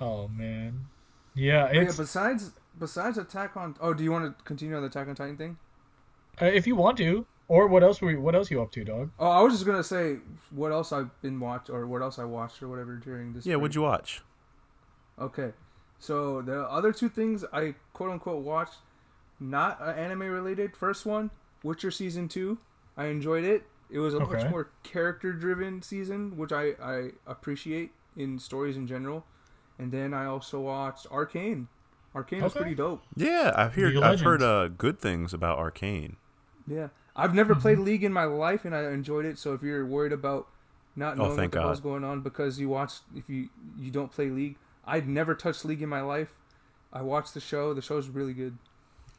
Oh 0.00 0.28
man, 0.28 0.86
yeah. 1.34 1.66
But 1.66 1.74
yeah, 1.76 1.84
besides 1.96 2.52
besides 2.78 3.18
Attack 3.18 3.56
on. 3.56 3.76
Oh, 3.80 3.94
do 3.94 4.02
you 4.04 4.10
want 4.12 4.36
to 4.38 4.44
continue 4.44 4.74
on 4.76 4.82
the 4.82 4.88
Attack 4.88 5.08
on 5.08 5.14
Titan 5.14 5.36
thing? 5.36 5.58
uh, 6.40 6.46
if 6.46 6.66
you 6.66 6.74
want 6.76 6.96
to, 6.98 7.26
or 7.48 7.66
what 7.66 7.82
else 7.82 8.00
were 8.00 8.10
you, 8.10 8.20
what 8.20 8.34
else 8.34 8.50
you 8.50 8.62
up 8.62 8.70
to, 8.72 8.84
dog? 8.84 9.10
Oh, 9.18 9.28
I 9.28 9.42
was 9.42 9.52
just 9.52 9.66
gonna 9.66 9.84
say 9.84 10.16
what 10.50 10.72
else 10.72 10.92
I've 10.92 11.10
been 11.22 11.38
watched 11.40 11.68
or 11.70 11.86
what 11.86 12.00
else 12.02 12.18
I 12.18 12.24
watched 12.24 12.62
or 12.62 12.68
whatever 12.68 12.96
during 12.96 13.32
this. 13.34 13.44
Yeah, 13.44 13.54
break. 13.54 13.62
what'd 13.62 13.74
you 13.74 13.82
watch? 13.82 14.22
Okay, 15.18 15.52
so 15.98 16.40
the 16.42 16.62
other 16.62 16.92
two 16.92 17.08
things 17.08 17.44
I 17.52 17.74
quote 17.92 18.10
unquote 18.10 18.42
watched, 18.42 18.76
not 19.38 19.80
uh, 19.80 19.90
anime 19.90 20.22
related. 20.22 20.76
First 20.76 21.04
one, 21.04 21.30
Witcher 21.62 21.90
season 21.90 22.28
two. 22.28 22.58
I 22.96 23.06
enjoyed 23.06 23.44
it. 23.44 23.64
It 23.90 23.98
was 23.98 24.14
a 24.14 24.18
Okay. 24.18 24.32
much 24.44 24.50
more 24.50 24.70
character 24.82 25.32
driven 25.34 25.82
season, 25.82 26.36
which 26.38 26.50
I 26.52 26.70
I 26.82 27.10
appreciate 27.26 27.92
in 28.16 28.38
stories 28.38 28.76
in 28.76 28.86
general. 28.86 29.26
And 29.78 29.92
then 29.92 30.14
I 30.14 30.24
also 30.26 30.60
watched 30.60 31.06
Arcane. 31.10 31.68
Arcane 32.14 32.42
was 32.42 32.52
Okay. 32.52 32.60
pretty 32.60 32.74
dope. 32.76 33.02
Yeah, 33.16 33.52
I've 33.56 33.74
heard 33.74 33.96
I've 33.96 34.20
heard 34.20 34.42
uh, 34.42 34.68
good 34.68 34.98
things 34.98 35.32
about 35.32 35.58
Arcane. 35.58 36.16
Yeah, 36.66 36.88
I've 37.16 37.34
never 37.34 37.54
played 37.54 37.78
League 37.78 38.04
in 38.04 38.12
my 38.12 38.24
life, 38.24 38.64
and 38.64 38.74
I 38.74 38.90
enjoyed 38.90 39.24
it. 39.24 39.38
So 39.38 39.54
if 39.54 39.62
you're 39.62 39.84
worried 39.86 40.12
about 40.12 40.46
not 40.94 41.14
Oh, 41.14 41.24
knowing 41.24 41.36
thank 41.36 41.54
what 41.54 41.60
the 41.60 41.66
hell's 41.66 41.80
going 41.80 42.04
on 42.04 42.20
because 42.20 42.60
you 42.60 42.68
watch 42.68 42.94
if 43.16 43.28
you 43.30 43.48
you 43.78 43.90
don't 43.90 44.12
play 44.12 44.28
League. 44.28 44.56
I'd 44.84 45.08
never 45.08 45.34
touched 45.34 45.64
League 45.64 45.80
in 45.82 45.88
my 45.88 46.02
life. 46.02 46.34
I 46.92 47.00
watched 47.02 47.32
the 47.34 47.40
show. 47.40 47.72
The 47.72 47.80
show's 47.80 48.08
really 48.08 48.34
good. 48.34 48.58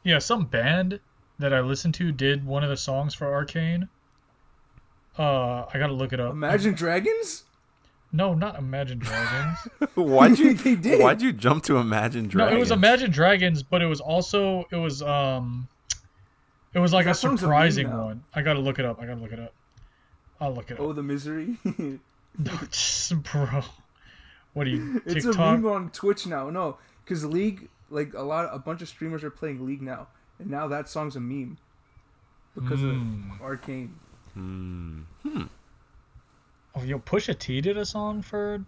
Yeah, 0.04 0.18
some 0.20 0.44
band 0.44 1.00
that 1.38 1.52
I 1.52 1.60
listened 1.60 1.94
to 1.94 2.12
did 2.12 2.46
one 2.46 2.62
of 2.62 2.70
the 2.70 2.76
songs 2.76 3.14
for 3.14 3.26
Arcane. 3.32 3.88
Uh, 5.18 5.64
I 5.72 5.78
gotta 5.78 5.92
look 5.92 6.12
it 6.12 6.20
up. 6.20 6.32
Imagine 6.32 6.74
Dragons. 6.74 7.44
No, 8.14 8.32
not 8.32 8.56
Imagine 8.58 9.00
Dragons. 9.00 9.58
Why'd 9.96 10.38
you? 10.38 10.54
They 10.64 10.76
did. 10.76 11.00
Why'd 11.00 11.20
you 11.20 11.32
jump 11.32 11.64
to 11.64 11.78
Imagine 11.78 12.28
Dragons? 12.28 12.52
no, 12.52 12.56
it 12.56 12.60
was 12.60 12.70
Imagine 12.70 13.10
Dragons, 13.10 13.62
but 13.64 13.82
it 13.82 13.86
was 13.86 14.00
also 14.00 14.66
it 14.70 14.76
was 14.76 15.02
um, 15.02 15.66
it 16.72 16.78
was 16.78 16.92
like 16.92 17.06
That 17.06 17.10
a 17.12 17.14
song's 17.14 17.42
a 17.42 17.46
meme 17.46 17.52
surprising 17.54 17.88
now. 17.90 18.04
one. 18.04 18.24
I 18.32 18.42
gotta 18.42 18.60
look 18.60 18.78
it 18.78 18.84
up. 18.84 19.00
I 19.02 19.06
gotta 19.06 19.20
look 19.20 19.32
it 19.32 19.40
up. 19.40 19.52
I'll 20.40 20.54
look 20.54 20.70
it 20.70 20.76
Oh, 20.78 20.84
up. 20.84 20.90
Oh 20.90 20.92
the 20.92 21.02
misery. 21.02 21.56
Bro, 22.38 23.62
what 24.52 24.66
are 24.66 24.70
you 24.70 25.02
it's 25.06 25.24
a 25.24 25.32
meme 25.36 25.66
on 25.66 25.90
Twitch 25.90 26.26
now. 26.26 26.50
No, 26.50 26.78
because 27.04 27.24
League, 27.24 27.68
like 27.90 28.14
a 28.14 28.22
lot, 28.22 28.48
a 28.52 28.58
bunch 28.58 28.80
of 28.82 28.88
streamers 28.88 29.24
are 29.24 29.30
playing 29.30 29.66
League 29.66 29.82
now, 29.82 30.06
and 30.38 30.50
now 30.50 30.68
that 30.68 30.88
song's 30.88 31.16
a 31.16 31.20
meme 31.20 31.58
because 32.54 32.78
Hmm. 32.80 33.30
of 33.32 33.42
Arcane. 33.42 33.94
Hmm. 34.34 35.00
Oh, 36.76 36.82
yo, 36.82 36.98
Pusha 36.98 37.38
T 37.38 37.60
did 37.60 37.76
a 37.76 37.84
song 37.84 38.20
for 38.22 38.64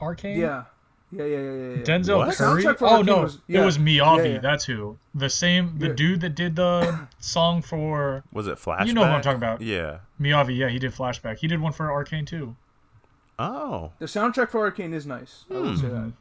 Arcane. 0.00 0.38
Yeah, 0.38 0.64
yeah, 1.10 1.24
yeah, 1.24 1.36
yeah, 1.38 1.42
yeah. 1.52 1.68
yeah. 1.76 1.82
Denzel 1.82 2.18
What? 2.18 2.34
Curry. 2.36 2.62
The 2.62 2.68
soundtrack 2.70 2.78
for 2.78 2.86
Oh 2.86 2.90
Arcane 2.90 3.06
no, 3.06 3.22
was- 3.22 3.38
it 3.48 3.58
was 3.60 3.78
Miyavi. 3.78 4.16
Yeah, 4.18 4.32
yeah. 4.34 4.38
That's 4.38 4.64
who. 4.64 4.98
The 5.14 5.28
same, 5.30 5.78
the 5.78 5.88
Yeah. 5.88 5.94
dude 5.94 6.20
that 6.20 6.34
did 6.36 6.54
the 6.56 7.08
song 7.18 7.62
for 7.62 8.22
Was 8.32 8.46
it 8.46 8.58
Flashback? 8.58 8.86
You 8.86 8.94
know 8.94 9.00
what 9.02 9.10
I'm 9.10 9.22
talking 9.22 9.38
about. 9.38 9.60
Yeah. 9.60 9.98
Miyavi. 10.20 10.56
Yeah, 10.56 10.68
he 10.68 10.78
did 10.78 10.92
Flashback. 10.92 11.38
He 11.38 11.48
did 11.48 11.60
one 11.60 11.72
for 11.72 11.90
Arcane 11.90 12.24
too. 12.24 12.54
Oh. 13.38 13.90
The 13.98 14.06
soundtrack 14.06 14.50
for 14.50 14.60
Arcane 14.60 14.92
is 14.94 15.06
nice. 15.06 15.44
I 15.50 15.54
would 15.58 15.78
say 15.78 15.86
Hmm. 15.88 15.94
that. 15.94 16.12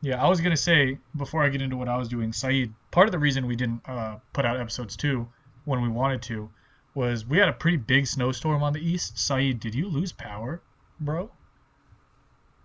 Yeah, 0.00 0.22
I 0.24 0.28
was 0.28 0.40
gonna 0.40 0.56
say 0.56 0.98
before 1.16 1.42
I 1.42 1.48
get 1.48 1.60
into 1.62 1.76
what 1.76 1.88
I 1.88 1.96
was 1.96 2.08
doing, 2.08 2.32
Saeed. 2.32 2.72
Part 2.90 3.08
of 3.08 3.12
the 3.12 3.18
reason 3.18 3.46
we 3.46 3.56
didn't 3.56 3.80
uh, 3.88 4.18
put 4.32 4.44
out 4.44 4.56
episodes 4.60 4.96
two 4.96 5.28
when 5.64 5.82
we 5.82 5.88
wanted 5.88 6.22
to 6.22 6.50
was 6.98 7.24
we 7.24 7.38
had 7.38 7.48
a 7.48 7.52
pretty 7.52 7.76
big 7.76 8.06
snowstorm 8.08 8.60
on 8.62 8.72
the 8.72 8.80
east. 8.80 9.18
Saeed, 9.18 9.60
did 9.60 9.74
you 9.74 9.88
lose 9.88 10.10
power, 10.12 10.60
bro? 11.00 11.30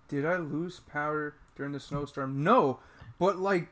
Did 0.07 0.25
I 0.25 0.37
lose 0.37 0.79
power 0.81 1.35
during 1.55 1.71
the 1.71 1.79
snowstorm? 1.79 2.43
No, 2.43 2.79
but 3.19 3.37
like 3.37 3.69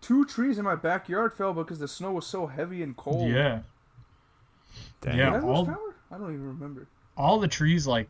two 0.00 0.24
trees 0.24 0.58
in 0.58 0.64
my 0.64 0.74
backyard 0.74 1.34
fell 1.34 1.52
because 1.52 1.78
the 1.78 1.86
snow 1.88 2.12
was 2.12 2.26
so 2.26 2.46
heavy 2.46 2.82
and 2.82 2.96
cold. 2.96 3.28
Yeah, 3.30 3.60
Dang. 5.02 5.16
Yeah. 5.18 5.30
Did 5.30 5.34
I 5.34 5.46
lose 5.46 5.58
all- 5.58 5.66
power? 5.66 5.94
I 6.10 6.16
don't 6.16 6.32
even 6.32 6.46
remember. 6.46 6.88
all 7.18 7.38
the 7.38 7.48
trees 7.48 7.86
like 7.86 8.08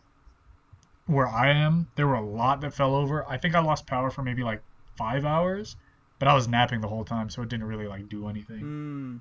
where 1.06 1.26
I 1.26 1.50
am, 1.50 1.88
there 1.96 2.06
were 2.06 2.14
a 2.14 2.24
lot 2.24 2.60
that 2.60 2.72
fell 2.74 2.94
over. 2.94 3.24
I 3.28 3.38
think 3.38 3.56
I 3.56 3.60
lost 3.60 3.86
power 3.88 4.08
for 4.10 4.22
maybe 4.22 4.44
like 4.44 4.62
five 4.96 5.24
hours, 5.24 5.74
but 6.20 6.28
I 6.28 6.34
was 6.34 6.46
napping 6.46 6.80
the 6.80 6.86
whole 6.88 7.04
time, 7.04 7.28
so 7.28 7.42
it 7.42 7.48
didn't 7.48 7.66
really 7.66 7.88
like 7.88 8.08
do 8.08 8.28
anything. 8.28 8.60
Mm. 8.62 9.20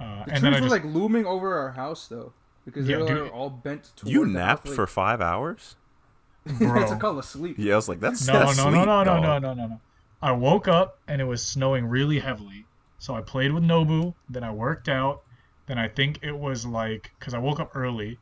Uh, 0.00 0.04
The 0.04 0.06
and 0.06 0.26
trees 0.28 0.42
then 0.42 0.52
I 0.54 0.56
were 0.56 0.60
just 0.68 0.70
like 0.72 0.84
looming 0.84 1.26
over 1.26 1.58
our 1.58 1.72
house 1.72 2.06
though, 2.08 2.32
because 2.64 2.88
Yeah, 2.88 2.98
they 2.98 3.02
were 3.02 3.08
dude. 3.24 3.30
all 3.32 3.50
bent. 3.50 3.90
Toward 3.96 4.12
You 4.12 4.26
napped 4.26 4.66
house, 4.66 4.76
for 4.76 4.86
five 4.86 5.20
hours? 5.20 5.76
bro. 6.46 6.74
That's 6.80 6.92
a 6.92 6.96
call 6.96 7.18
of 7.18 7.24
sleep. 7.24 7.56
Yeah, 7.58 7.74
I 7.74 7.76
was 7.76 7.88
like, 7.88 8.00
that's 8.00 8.26
No, 8.26 8.32
that's 8.34 8.56
no, 8.56 8.64
no, 8.64 8.70
sleep, 8.70 8.86
no, 8.86 8.98
no, 9.02 9.04
dog. 9.04 9.22
no, 9.22 9.38
no, 9.38 9.54
no, 9.54 9.66
no. 9.66 9.80
I 10.22 10.32
woke 10.32 10.66
up 10.68 10.98
and 11.08 11.20
it 11.20 11.24
was 11.24 11.42
snowing 11.44 11.86
really 11.86 12.18
heavily. 12.20 12.64
So 12.98 13.14
I 13.14 13.20
played 13.20 13.52
with 13.52 13.62
Nobu, 13.62 14.14
then 14.28 14.42
I 14.42 14.50
worked 14.52 14.88
out, 14.88 15.22
then 15.66 15.78
I 15.78 15.88
think 15.88 16.18
it 16.22 16.32
was 16.36 16.64
like 16.66 17.10
cuz 17.20 17.34
I 17.34 17.38
woke 17.38 17.60
up 17.60 17.72
early. 17.74 18.18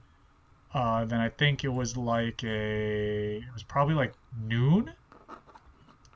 Uh, 0.75 1.05
then 1.07 1.21
I 1.21 1.29
think 1.31 1.65
it 1.65 1.69
was 1.69 1.97
like 1.97 2.43
a 2.45 3.37
it 3.39 3.53
was 3.55 3.63
probably 3.63 3.95
like 3.95 4.13
noon. 4.39 4.93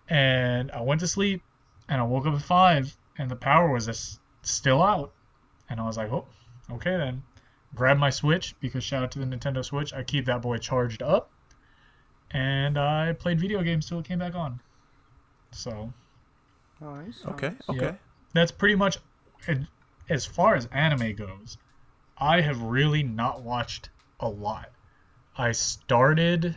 And 0.09 0.71
I 0.73 0.81
went 0.83 1.01
to 1.01 1.07
sleep 1.07 1.43
and 1.89 2.01
I 2.01 2.05
woke 2.05 2.27
up 2.27 2.35
at 2.35 2.43
5 2.43 2.97
and 3.19 3.31
the 3.31 3.37
power 3.37 3.71
was 3.71 3.87
just 3.87 4.19
still 4.43 4.83
out. 4.83 5.13
And 5.71 5.81
I 5.81 5.87
was 5.87 5.97
like, 5.97 6.13
"Oh, 6.13 6.27
okay 6.73 6.97
then." 6.97 7.23
Grab 7.75 7.97
my 7.97 8.11
Switch 8.11 8.55
because 8.61 8.85
shout 8.85 9.05
out 9.05 9.13
to 9.13 9.21
the 9.21 9.25
Nintendo 9.25 9.65
Switch. 9.65 9.95
I 9.95 10.03
keep 10.03 10.27
that 10.27 10.43
boy 10.43 10.59
charged 10.59 11.03
up 11.03 11.31
and 12.33 12.79
I 12.79 13.13
played 13.13 13.41
video 13.41 13.63
games 13.63 13.89
till 13.89 13.99
it 14.01 14.07
came 14.07 14.19
back 14.19 14.35
on. 14.35 14.61
So 15.53 15.93
Nice. 16.81 17.23
Okay, 17.27 17.49
nice. 17.49 17.63
okay. 17.69 17.97
that's 18.33 18.53
pretty 18.53 18.75
much 18.75 18.99
as 20.09 20.25
far 20.25 20.55
as 20.55 20.67
anime 20.73 21.15
goes. 21.15 21.59
I 22.17 22.41
have 22.41 22.63
really 22.63 23.03
not 23.03 23.43
watched 23.43 23.91
a 24.19 24.29
lot. 24.29 24.71
I 25.37 25.53
started 25.53 26.57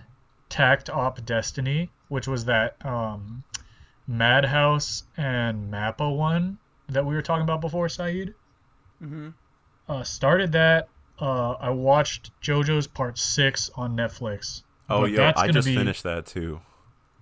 Takt 0.49 0.89
Op 0.89 1.25
Destiny, 1.25 1.89
which 2.07 2.27
was 2.27 2.45
that 2.45 2.83
um, 2.85 3.43
Madhouse 4.07 5.03
and 5.17 5.71
Mappa 5.71 6.15
one 6.15 6.57
that 6.87 7.05
we 7.05 7.15
were 7.15 7.21
talking 7.21 7.43
about 7.43 7.61
before, 7.61 7.89
Saeed. 7.89 8.33
Mm-hmm. 9.03 9.29
Uh, 9.87 10.03
started 10.03 10.53
that. 10.53 10.87
Uh, 11.19 11.51
I 11.53 11.69
watched 11.69 12.31
JoJo's 12.41 12.87
Part 12.87 13.17
Six 13.17 13.69
on 13.75 13.95
Netflix. 13.95 14.63
Oh, 14.89 15.01
But 15.01 15.11
yo, 15.11 15.31
I 15.35 15.47
just 15.49 15.67
be- 15.67 15.75
finished 15.75 16.03
that 16.03 16.25
too. 16.25 16.59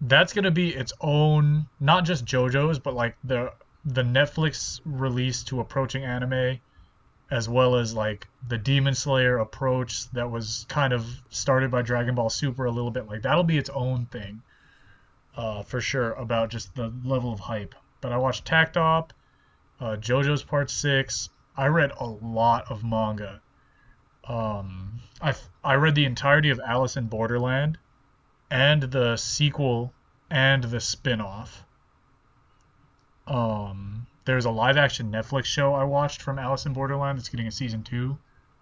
that's 0.01 0.33
gonna 0.33 0.51
be 0.51 0.69
its 0.73 0.93
own 1.01 1.67
not 1.79 2.05
just 2.05 2.25
JoJo's, 2.25 2.79
but 2.79 2.93
like 2.93 3.15
the 3.23 3.53
the 3.85 4.03
Netflix 4.03 4.79
release 4.85 5.43
to 5.45 5.59
approaching 5.59 6.03
anime, 6.03 6.59
as 7.29 7.49
well 7.49 7.75
as 7.75 7.93
like 7.93 8.27
the 8.47 8.57
Demon 8.57 8.93
Slayer 8.95 9.37
approach 9.37 10.09
that 10.11 10.29
was 10.29 10.65
kind 10.69 10.93
of 10.93 11.05
started 11.29 11.69
by 11.71 11.81
Dragon 11.81 12.15
Ball 12.15 12.29
Super 12.29 12.65
a 12.65 12.71
little 12.71 12.91
bit. 12.91 13.07
Like 13.07 13.23
that'll 13.23 13.43
be 13.43 13.57
its 13.57 13.69
own 13.71 14.05
thing, 14.05 14.41
uh, 15.35 15.63
for 15.63 15.81
sure 15.81 16.13
about 16.13 16.49
just 16.49 16.73
the 16.75 16.93
level 17.03 17.33
of 17.33 17.39
hype. 17.39 17.75
But 18.01 18.11
I 18.11 18.17
watched 18.17 18.45
Takt 18.45 18.77
Op, 18.77 19.13
uh, 19.79 19.97
JoJo's 19.97 20.43
Part 20.43 20.69
Six. 20.71 21.29
I 21.57 21.67
read 21.67 21.91
a 21.99 22.05
lot 22.05 22.69
of 22.71 22.83
manga. 22.83 23.41
Um, 24.27 25.01
I 25.21 25.33
I 25.63 25.75
read 25.75 25.95
the 25.95 26.05
entirety 26.05 26.49
of 26.49 26.59
Alice 26.65 26.97
in 26.97 27.07
Borderland 27.07 27.77
and 28.49 28.83
the 28.83 29.17
sequel 29.17 29.93
and 30.29 30.63
the 30.63 30.79
spin-off. 30.79 31.65
Um, 33.27 34.07
there's 34.25 34.45
a 34.45 34.51
live 34.51 34.77
action 34.77 35.11
Netflix 35.11 35.45
show 35.45 35.73
I 35.73 35.83
watched 35.83 36.21
from 36.21 36.39
Alice 36.39 36.65
in 36.65 36.73
Borderland 36.73 37.17
that's 37.17 37.29
getting 37.29 37.47
a 37.47 37.51
season 37.51 37.83
two 37.83 38.17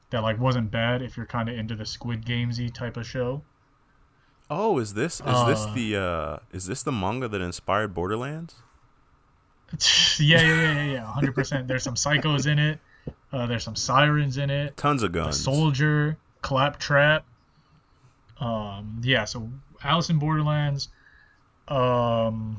that 0.10 0.24
like 0.24 0.40
wasn't 0.40 0.72
bad 0.72 1.02
if 1.02 1.18
you're 1.18 1.26
kind 1.26 1.50
of 1.50 1.58
into 1.58 1.76
the 1.76 1.86
Squid 1.86 2.26
Gamesy 2.26 2.74
type 2.74 2.98
of 2.98 3.06
show. 3.06 3.44
Oh, 4.50 4.80
is 4.80 4.94
this 4.96 5.16
is 5.20 5.46
this 5.46 5.66
Uh, 5.66 5.74
the 5.76 5.96
uh 5.96 6.38
is 6.52 6.66
this 6.66 6.82
the 6.84 6.92
manga 6.92 7.28
that 7.28 7.42
inspired 7.42 7.94
Borderlands? 7.94 8.56
yeah, 10.20 10.42
yeah, 10.42 10.74
yeah, 10.74 10.92
yeah, 10.94 11.04
hundred 11.06 11.36
percent. 11.36 11.68
There's 11.68 11.84
some 11.84 11.96
psychos 11.96 12.48
in 12.48 12.60
it. 12.60 12.80
Uh, 13.32 13.46
there's 13.48 13.64
some 13.64 13.76
sirens 13.76 14.38
in 14.38 14.50
it. 14.50 14.76
Tons 14.78 15.04
of 15.04 15.12
a 15.12 15.14
guns. 15.14 15.42
soldier, 15.44 16.18
claptrap. 16.42 17.26
Um, 18.40 19.02
yeah, 19.04 19.26
so 19.26 19.50
Alice 19.84 20.10
in 20.10 20.18
Borderlands. 20.20 20.90
Um, 21.68 22.58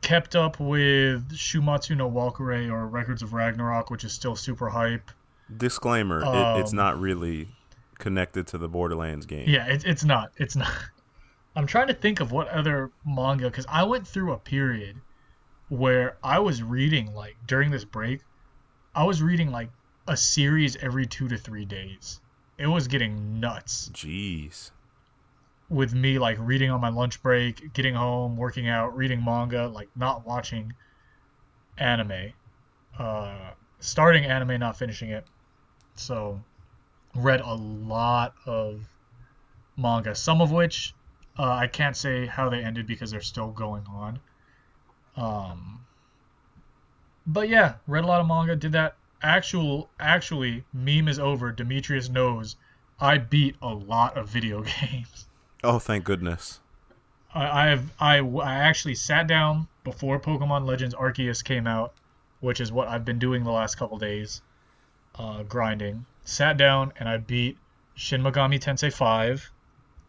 kept 0.00 0.36
up 0.36 0.58
with 0.60 1.30
Shumatsu 1.32 1.96
no 1.96 2.08
Valkyrie 2.08 2.70
or 2.70 2.86
Records 2.86 3.22
of 3.22 3.32
Ragnarok, 3.32 3.90
which 3.90 4.04
is 4.04 4.12
still 4.12 4.36
super 4.36 4.68
hype. 4.68 5.10
Disclaimer: 5.54 6.20
it, 6.20 6.60
it's 6.60 6.70
Um, 6.72 6.76
not 6.76 7.00
really 7.00 7.48
connected 7.98 8.46
to 8.48 8.58
the 8.58 8.68
Borderlands 8.68 9.26
game. 9.26 9.48
Yeah, 9.48 9.66
it, 9.66 9.84
it's 9.84 10.04
not. 10.04 10.32
It's 10.36 10.56
not. 10.56 10.70
I'm 11.58 11.66
trying 11.66 11.88
to 11.88 11.94
think 11.94 12.20
of 12.20 12.30
what 12.30 12.46
other 12.46 12.92
manga 13.04 13.50
because 13.50 13.66
I 13.68 13.82
went 13.82 14.06
through 14.06 14.32
a 14.32 14.38
period 14.38 14.94
where 15.68 16.16
I 16.22 16.38
was 16.38 16.62
reading 16.62 17.12
like 17.12 17.34
during 17.48 17.72
this 17.72 17.84
break, 17.84 18.20
I 18.94 19.02
was 19.02 19.20
reading 19.20 19.50
like 19.50 19.70
a 20.06 20.16
series 20.16 20.76
every 20.76 21.04
two 21.04 21.26
to 21.26 21.36
three 21.36 21.64
days. 21.64 22.20
It 22.58 22.68
was 22.68 22.86
getting 22.86 23.40
nuts 23.40 23.90
Jeez. 23.92 24.70
with 25.68 25.92
me 25.92 26.20
like 26.20 26.36
reading 26.38 26.70
on 26.70 26.80
my 26.80 26.90
lunch 26.90 27.20
break, 27.24 27.72
getting 27.72 27.96
home, 27.96 28.36
working 28.36 28.68
out, 28.68 28.96
reading 28.96 29.24
manga, 29.24 29.66
like 29.66 29.88
not 29.96 30.24
watching 30.24 30.74
anime. 31.76 32.34
Uh, 32.96 33.50
starting 33.80 34.24
anime, 34.26 34.60
not 34.60 34.78
finishing 34.78 35.10
it. 35.10 35.26
So, 35.96 36.40
read 37.16 37.40
a 37.40 37.54
lot 37.54 38.34
of 38.46 38.88
manga, 39.76 40.14
some 40.14 40.40
of 40.40 40.52
which 40.52 40.94
uh, 41.38 41.52
I 41.52 41.66
can't 41.68 41.96
say 41.96 42.26
how 42.26 42.48
they 42.48 42.62
ended 42.62 42.86
because 42.86 43.10
they're 43.10 43.20
still 43.20 43.48
going 43.48 43.84
on. 43.86 44.18
Um, 45.16 45.80
but 47.26 47.48
yeah, 47.48 47.74
read 47.86 48.04
a 48.04 48.06
lot 48.06 48.20
of 48.20 48.26
manga. 48.26 48.56
Did 48.56 48.72
that 48.72 48.96
actual 49.22 49.88
actually 50.00 50.64
meme 50.72 51.08
is 51.08 51.18
over. 51.18 51.52
Demetrius 51.52 52.08
knows 52.08 52.56
I 53.00 53.18
beat 53.18 53.56
a 53.62 53.68
lot 53.68 54.16
of 54.16 54.28
video 54.28 54.62
games. 54.80 55.26
Oh, 55.62 55.78
thank 55.78 56.04
goodness. 56.04 56.60
I, 57.34 57.64
I 57.64 57.68
have 57.68 57.92
I, 58.00 58.18
I 58.18 58.54
actually 58.54 58.94
sat 58.94 59.26
down 59.26 59.68
before 59.84 60.18
Pokemon 60.18 60.66
Legends 60.66 60.94
Arceus 60.94 61.42
came 61.44 61.66
out, 61.66 61.94
which 62.40 62.60
is 62.60 62.72
what 62.72 62.88
I've 62.88 63.04
been 63.04 63.18
doing 63.18 63.44
the 63.44 63.50
last 63.50 63.76
couple 63.76 63.98
days, 63.98 64.42
uh, 65.16 65.42
grinding. 65.44 66.06
Sat 66.24 66.56
down 66.56 66.92
and 66.98 67.08
I 67.08 67.18
beat 67.18 67.58
Shin 67.94 68.22
Megami 68.22 68.60
Tensei 68.60 68.92
5. 68.92 69.50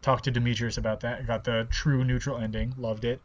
Talked 0.01 0.23
to 0.25 0.31
Demetrius 0.31 0.77
about 0.77 1.01
that. 1.01 1.25
Got 1.27 1.43
the 1.43 1.67
true 1.69 2.03
neutral 2.03 2.38
ending. 2.38 2.73
Loved 2.77 3.03
it. 3.05 3.21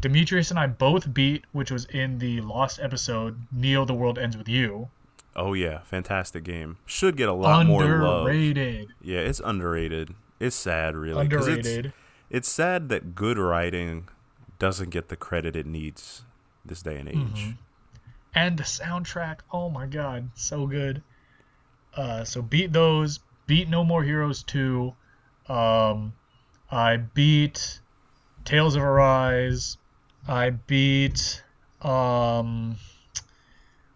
Demetrius 0.00 0.50
and 0.50 0.58
I 0.58 0.66
both 0.66 1.12
beat, 1.12 1.44
which 1.52 1.70
was 1.70 1.86
in 1.86 2.18
the 2.18 2.40
lost 2.42 2.78
episode, 2.80 3.40
Neo 3.50 3.84
the 3.84 3.94
World 3.94 4.18
Ends 4.18 4.36
With 4.36 4.48
You. 4.48 4.88
Oh 5.34 5.52
yeah, 5.54 5.80
fantastic 5.80 6.44
game. 6.44 6.76
Should 6.86 7.16
get 7.16 7.28
a 7.28 7.32
lot 7.32 7.66
more 7.66 7.84
love. 7.84 8.26
Underrated. 8.26 8.88
Yeah, 9.02 9.20
it's 9.20 9.40
underrated. 9.44 10.14
It's 10.38 10.56
sad, 10.56 10.94
really. 10.96 11.26
'cause 11.28 11.48
it's- 11.48 11.66
Underrated. 11.66 11.92
It's, 12.28 12.48
sad 12.48 12.88
that 12.90 13.14
good 13.14 13.38
writing 13.38 14.08
doesn't 14.58 14.90
get 14.90 15.08
the 15.08 15.16
credit 15.16 15.54
it 15.56 15.64
needs 15.66 16.24
this 16.64 16.82
day 16.82 16.98
and 16.98 17.08
age. 17.08 17.16
Mm-hmm. 17.16 17.50
and 18.34 18.58
the 18.58 18.64
soundtrack 18.64 19.38
oh 19.52 19.70
my 19.70 19.86
god 19.86 20.28
so 20.34 20.66
good 20.66 21.02
uh 21.94 22.24
so 22.24 22.42
beat 22.42 22.72
those 22.72 23.20
beat 23.46 23.68
no 23.68 23.84
more 23.84 24.02
heroes 24.02 24.42
2 24.42 24.92
um 25.48 26.12
i 26.70 26.96
beat 26.96 27.80
tales 28.44 28.76
of 28.76 28.82
arise. 28.82 29.76
I 30.28 30.50
beat 30.50 31.42
um 31.82 32.76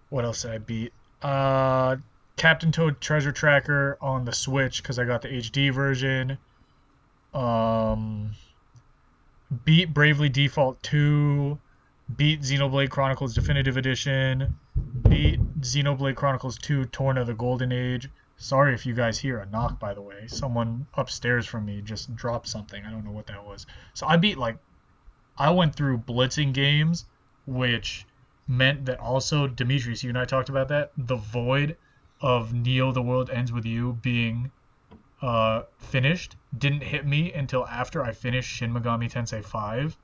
what 0.09 0.25
else 0.25 0.43
did 0.43 0.51
i 0.53 0.59
beat? 0.59 0.93
Uh 1.23 1.97
captain 2.37 2.73
toad 2.73 3.01
treasure 3.01 3.33
tracker 3.33 3.99
on 4.01 4.25
the 4.25 4.33
switch 4.33 4.83
because 4.83 4.99
i 4.99 5.05
got 5.05 5.23
the 5.23 5.29
hd 5.29 5.73
version. 5.73 6.39
Um 7.35 8.33
beat 9.65 9.93
bravely 9.93 10.29
default 10.29 10.83
2 10.83 11.59
beat 12.17 12.41
Xenoblade 12.43 12.91
Chronicles 12.91 13.35
Definitive 13.35 13.77
Edition, 13.77 14.57
beat 15.09 15.41
Xenoblade 15.61 16.17
Chronicles 16.17 16.59
2 16.59 16.87
Torn 16.87 17.19
of 17.19 17.27
the 17.27 17.35
Golden 17.35 17.73
Age. 17.73 18.09
Sorry 18.43 18.73
if 18.73 18.87
you 18.87 18.95
guys 18.95 19.19
hear 19.19 19.39
a 19.41 19.47
knock, 19.47 19.79
by 19.79 19.93
the 19.93 20.01
way. 20.01 20.27
Someone 20.27 20.87
upstairs 20.95 21.45
from 21.47 21.67
me 21.67 21.83
just 21.83 22.17
dropped 22.17 22.49
something. 22.49 22.85
I 22.87 22.91
don't 22.91 23.05
know 23.05 23.11
what 23.11 23.27
that 23.27 23.45
was. 23.45 23.67
So 23.93 24.07
I 24.07 24.17
beat, 24.17 24.39
like, 24.39 24.57
I 25.37 25.51
went 25.51 25.75
through 25.75 25.99
blitzing 25.99 26.55
games, 26.55 27.05
which 27.47 28.07
meant 28.49 28.87
that 28.87 28.99
also, 28.99 29.47
Demetrius, 29.47 30.03
you 30.03 30.09
and 30.09 30.19
I 30.19 30.25
talked 30.25 30.49
about 30.49 30.69
that, 30.69 30.93
the 30.97 31.17
void 31.17 31.77
of 32.23 32.55
Neo 32.55 32.93
the 32.93 33.03
World 33.03 33.29
Ends 33.29 33.53
With 33.53 33.67
You 33.67 33.99
being 34.01 34.51
uh, 35.21 35.65
finished 35.77 36.37
didn't 36.57 36.83
hit 36.83 37.07
me 37.07 37.35
until 37.35 37.67
after 37.67 38.03
I 38.03 38.13
finished 38.13 38.49
Shin 38.49 38.73
Megami 38.73 39.13
Tensei 39.13 39.45
5. 39.45 39.99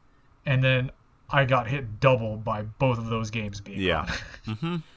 And 0.44 0.62
then 0.62 0.90
I 1.30 1.46
got 1.46 1.68
hit 1.68 2.00
double 2.00 2.36
by 2.36 2.62
both 2.62 2.98
of 2.98 3.06
those 3.06 3.30
games 3.30 3.62
being 3.62 3.80
Yeah. 3.80 4.06
gone. 4.46 4.82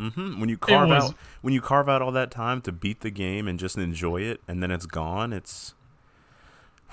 hmm 0.00 0.08
hmm 0.08 0.40
When 0.40 0.48
you 0.48 0.56
carve 0.56 0.88
was- 0.88 1.10
out 1.10 1.14
when 1.42 1.52
you 1.52 1.60
carve 1.60 1.88
out 1.88 2.00
all 2.02 2.12
that 2.12 2.30
time 2.30 2.60
to 2.62 2.72
beat 2.72 3.00
the 3.00 3.10
game 3.10 3.46
and 3.46 3.58
just 3.58 3.76
enjoy 3.76 4.22
it, 4.22 4.40
and 4.48 4.62
then 4.62 4.70
it's 4.70 4.86
gone, 4.86 5.32
it's. 5.32 5.74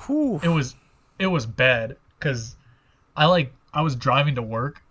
Whew. 0.06 0.39
it 0.43 0.50
was 0.50 0.76
it 1.17 1.28
was 1.28 1.46
bad 1.46 1.98
because 2.20 2.56
I 3.15 3.26
like 3.26 3.52
I 3.74 3.82
was 3.82 3.96
driving 3.96 4.36
to 4.36 4.41
work 4.43 4.84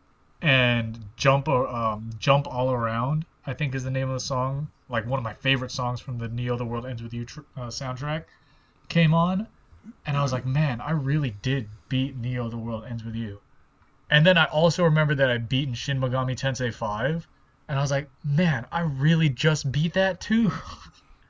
and 0.43 0.99
jump 1.17 1.49
uh, 1.49 1.65
um 1.65 2.11
jump 2.19 2.47
all 2.49 2.73
around 2.73 3.25
I 3.47 3.55
think 3.55 3.75
is 3.75 3.85
the 3.85 3.91
name 3.91 4.09
of 4.09 4.15
the 4.15 4.21
song 4.21 4.69
like 4.89 5.07
one 5.07 5.19
of 5.19 5.25
my 5.25 5.35
favorite 5.35 5.71
songs 5.71 6.01
from 6.01 6.19
the 6.19 6.29
Neo 6.29 6.57
the 6.57 6.65
World 6.65 6.87
Ends 6.87 7.03
with 7.03 7.15
You 7.15 7.25
tr- 7.25 7.41
uh, 7.57 7.69
soundtrack 7.69 8.25
came 8.89 9.15
on 9.15 9.47
and 10.07 10.17
I 10.17 10.23
was 10.23 10.33
like 10.33 10.45
man 10.45 10.81
I 10.81 10.91
really 10.91 11.31
did 11.43 11.69
beat 11.89 12.17
Neo 12.17 12.49
the 12.49 12.59
World 12.59 12.85
Ends 12.89 13.05
with 13.05 13.15
You 13.15 13.41
and 14.11 14.27
then 14.27 14.37
I 14.37 14.47
also 14.47 14.83
remember 14.85 15.15
that 15.15 15.31
I 15.31 15.39
beaten 15.39 15.75
Shin 15.75 16.01
Megami 16.01 16.37
Tensei 16.37 16.75
5 16.75 17.29
and 17.69 17.79
I 17.79 17.83
was 17.83 17.91
like 17.91 18.09
man 18.25 18.67
I 18.73 18.81
really 18.81 19.29
just 19.29 19.71
beat 19.73 19.95
that 19.95 20.21
too 20.21 20.51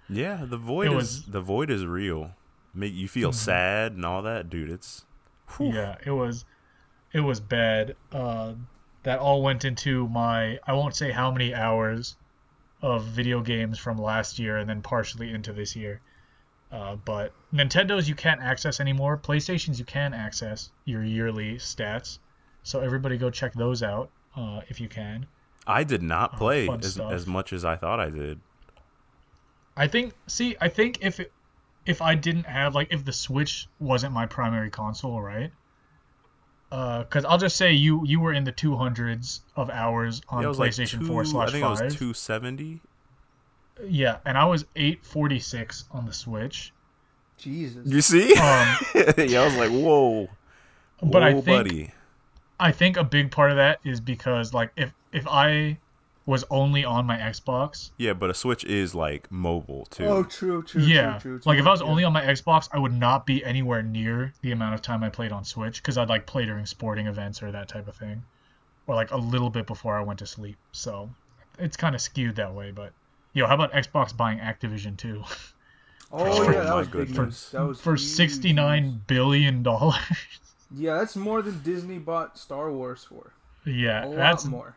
Yeah, 0.08 0.44
the 0.44 0.56
void 0.56 0.86
It 0.86 0.90
is 0.92 0.94
was- 0.96 1.22
the 1.26 1.40
void 1.40 1.68
is 1.70 1.84
real. 1.84 2.32
Make 2.72 2.94
you 2.94 3.08
feel 3.08 3.32
sad 3.32 3.92
and 3.92 4.04
all 4.04 4.22
that, 4.22 4.48
dude. 4.50 4.70
It's 4.70 5.04
Yeah, 5.58 5.96
it 6.04 6.10
was 6.12 6.44
it 7.12 7.20
was 7.20 7.40
bad. 7.40 7.96
Uh, 8.12 8.52
that 9.02 9.18
all 9.18 9.42
went 9.42 9.64
into 9.64 10.06
my 10.08 10.58
I 10.66 10.74
won't 10.74 10.94
say 10.94 11.10
how 11.10 11.30
many 11.32 11.54
hours 11.54 12.16
of 12.82 13.04
video 13.04 13.40
games 13.40 13.78
from 13.78 13.96
last 13.96 14.38
year 14.38 14.58
and 14.58 14.68
then 14.68 14.82
partially 14.82 15.32
into 15.32 15.52
this 15.52 15.74
year. 15.74 16.00
Uh, 16.70 16.96
but 16.96 17.32
Nintendo's 17.52 18.08
you 18.08 18.14
can't 18.14 18.42
access 18.42 18.78
anymore. 18.80 19.16
PlayStation's 19.16 19.78
you 19.78 19.84
can 19.86 20.12
access 20.12 20.70
your 20.84 21.02
yearly 21.02 21.54
stats. 21.56 22.18
So 22.62 22.80
everybody 22.80 23.16
go 23.16 23.30
check 23.30 23.54
those 23.54 23.82
out 23.82 24.10
uh, 24.36 24.60
if 24.68 24.80
you 24.80 24.88
can. 24.88 25.26
I 25.66 25.84
did 25.84 26.02
not 26.02 26.36
play 26.36 26.68
Oh, 26.68 26.74
as 26.74 26.98
as 26.98 27.26
much 27.26 27.52
as 27.52 27.64
I 27.64 27.76
thought 27.76 28.00
I 28.00 28.10
did. 28.10 28.40
I 29.76 29.88
think 29.88 30.14
see 30.26 30.56
I 30.60 30.68
think 30.68 30.98
if 31.02 31.20
it, 31.20 31.32
if 31.84 32.00
I 32.00 32.14
didn't 32.14 32.46
have 32.46 32.74
like 32.74 32.88
if 32.90 33.04
the 33.04 33.12
Switch 33.12 33.68
wasn't 33.78 34.12
my 34.12 34.26
primary 34.26 34.70
console, 34.70 35.20
right? 35.20 35.52
Uh, 36.72 37.04
cause 37.04 37.24
I'll 37.24 37.38
just 37.38 37.56
say 37.56 37.72
you 37.72 38.04
you 38.06 38.18
were 38.20 38.32
in 38.32 38.44
the 38.44 38.52
two 38.52 38.76
hundreds 38.76 39.42
of 39.54 39.70
hours 39.70 40.20
on 40.28 40.42
Yeah, 40.42 40.46
it 40.46 40.48
was 40.48 40.58
like 40.58 40.70
PlayStation 40.72 41.00
two, 41.00 41.06
Four 41.06 41.24
slash 41.24 41.48
I 41.48 41.52
think 41.52 41.64
it 41.64 41.84
was 41.84 41.96
two 41.96 42.12
seventy. 42.14 42.80
Yeah, 43.86 44.18
and 44.24 44.36
I 44.36 44.46
was 44.46 44.64
eight 44.74 45.04
forty 45.04 45.38
six 45.38 45.84
on 45.92 46.06
the 46.06 46.12
Switch. 46.12 46.72
Jesus. 47.38 47.86
You 47.86 48.00
see? 48.00 48.32
Um, 48.32 48.76
yeah, 49.18 49.42
I 49.42 49.44
was 49.44 49.56
like, 49.56 49.70
whoa, 49.70 50.28
but 51.02 51.22
I 51.22 51.32
think 51.34 51.44
buddy. 51.44 51.90
I 52.58 52.72
think 52.72 52.96
a 52.96 53.04
big 53.04 53.30
part 53.30 53.50
of 53.50 53.58
that 53.58 53.80
is 53.84 54.00
because 54.00 54.54
like 54.54 54.70
if 54.76 54.92
if 55.16 55.26
I 55.26 55.78
was 56.26 56.44
only 56.50 56.84
on 56.84 57.06
my 57.06 57.16
Xbox, 57.18 57.90
Yeah, 57.98 58.12
but 58.12 58.30
a 58.30 58.34
Switch 58.34 58.64
is 58.64 58.94
like 58.94 59.30
mobile 59.30 59.86
too. 59.86 60.04
Oh, 60.06 60.22
true, 60.24 60.62
true, 60.62 60.82
yeah, 60.82 61.18
true, 61.18 61.38
true, 61.38 61.40
like 61.50 61.56
true. 61.56 61.62
if 61.62 61.66
I 61.68 61.70
was 61.70 61.80
Yeah. 61.80 61.86
only 61.86 62.04
on 62.04 62.12
my 62.12 62.22
Xbox, 62.24 62.68
I 62.72 62.78
would 62.78 62.92
not 62.92 63.26
be 63.26 63.44
anywhere 63.44 63.82
near 63.82 64.32
the 64.42 64.50
amount 64.52 64.74
of 64.74 64.82
time 64.82 65.04
I 65.04 65.08
played 65.08 65.30
on 65.32 65.44
Switch 65.44 65.80
because 65.82 65.96
I'd 65.96 66.08
like 66.08 66.26
play 66.26 66.44
during 66.44 66.66
sporting 66.66 67.06
events 67.06 67.42
or 67.42 67.52
that 67.52 67.68
type 67.68 67.86
of 67.86 67.94
thing, 67.96 68.24
or 68.88 68.94
like 68.96 69.12
a 69.12 69.16
little 69.16 69.50
bit 69.50 69.66
before 69.68 69.96
I 69.96 70.02
went 70.02 70.18
to 70.18 70.26
sleep. 70.26 70.56
So 70.72 71.10
it's 71.60 71.76
kind 71.76 71.94
of 71.94 72.00
skewed 72.00 72.36
that 72.36 72.52
way. 72.52 72.72
But 72.72 72.92
yo, 73.32 73.46
how 73.46 73.54
about 73.54 73.72
Xbox 73.72 74.16
buying 74.16 74.38
Activision 74.40 74.96
too 74.96 75.22
Oh 76.12 76.24
Oh 76.24 76.50
yeah, 76.50 76.62
that 76.64 76.74
was 76.76 76.88
good. 76.88 77.08
goodness. 77.08 77.16
news. 77.18 77.50
That 77.52 77.62
was 77.66 77.80
for 77.80 77.92
huge 77.94 78.00
sixty 78.02 78.52
nine 78.52 78.84
news. 78.84 78.94
billion 79.06 79.62
dollars? 79.62 79.96
Yeah, 80.74 80.94
that's 80.98 81.14
more 81.14 81.42
than 81.42 81.60
Disney 81.62 81.98
bought 81.98 82.36
Star 82.36 82.72
Wars 82.72 83.04
for. 83.08 83.32
yeah, 83.64 84.04
A 84.04 84.06
lot 84.06 84.16
that's 84.16 84.44
more. 84.46 84.74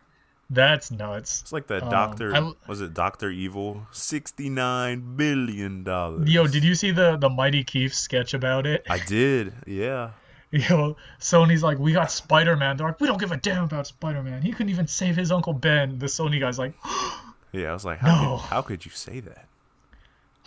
That's 0.52 0.90
nuts. 0.90 1.42
It's 1.42 1.54
like 1.54 1.68
that 1.68 1.84
Um, 1.84 1.90
Doctor. 1.90 2.36
I- 2.36 2.54
was 2.68 2.82
it 2.82 2.94
Doctor 2.94 3.30
Evil? 3.30 3.86
Sixty 3.92 4.50
nine 4.50 5.16
billion 5.16 5.84
dollars. 5.84 6.28
Yo, 6.30 6.48
did 6.48 6.64
you 6.64 6.74
see 6.76 6.92
the 6.92 7.18
the 7.18 7.30
Mighty 7.30 7.64
Keef 7.64 7.94
sketch 7.94 8.34
about 8.34 8.66
it? 8.66 8.84
I 8.90 8.98
did. 9.00 9.54
Yeah. 9.68 10.12
Yo, 10.52 10.98
Sony's 11.20 11.62
like, 11.62 11.78
we 11.78 11.94
got 11.94 12.12
Spider 12.12 12.56
Man. 12.56 12.76
They're 12.78 12.88
like, 12.88 13.00
we 13.00 13.06
don't 13.06 13.20
give 13.20 13.32
a 13.32 13.38
damn 13.38 13.66
about 13.66 13.86
Spider 13.86 14.24
Man. 14.24 14.42
He 14.42 14.52
couldn't 14.52 14.72
even 14.72 14.88
save 14.88 15.16
his 15.16 15.32
uncle 15.32 15.54
Ben. 15.54 16.00
The 16.00 16.08
Sony 16.08 16.40
guy's 16.40 16.58
like, 16.58 16.74
Yeah. 17.52 17.70
I 17.70 17.74
was 17.74 17.86
like, 17.86 18.00
how, 18.00 18.08
No. 18.24 18.38
could, 18.38 18.46
how 18.48 18.62
could 18.64 18.86
you 18.86 18.92
say 18.92 19.20
that? 19.20 19.46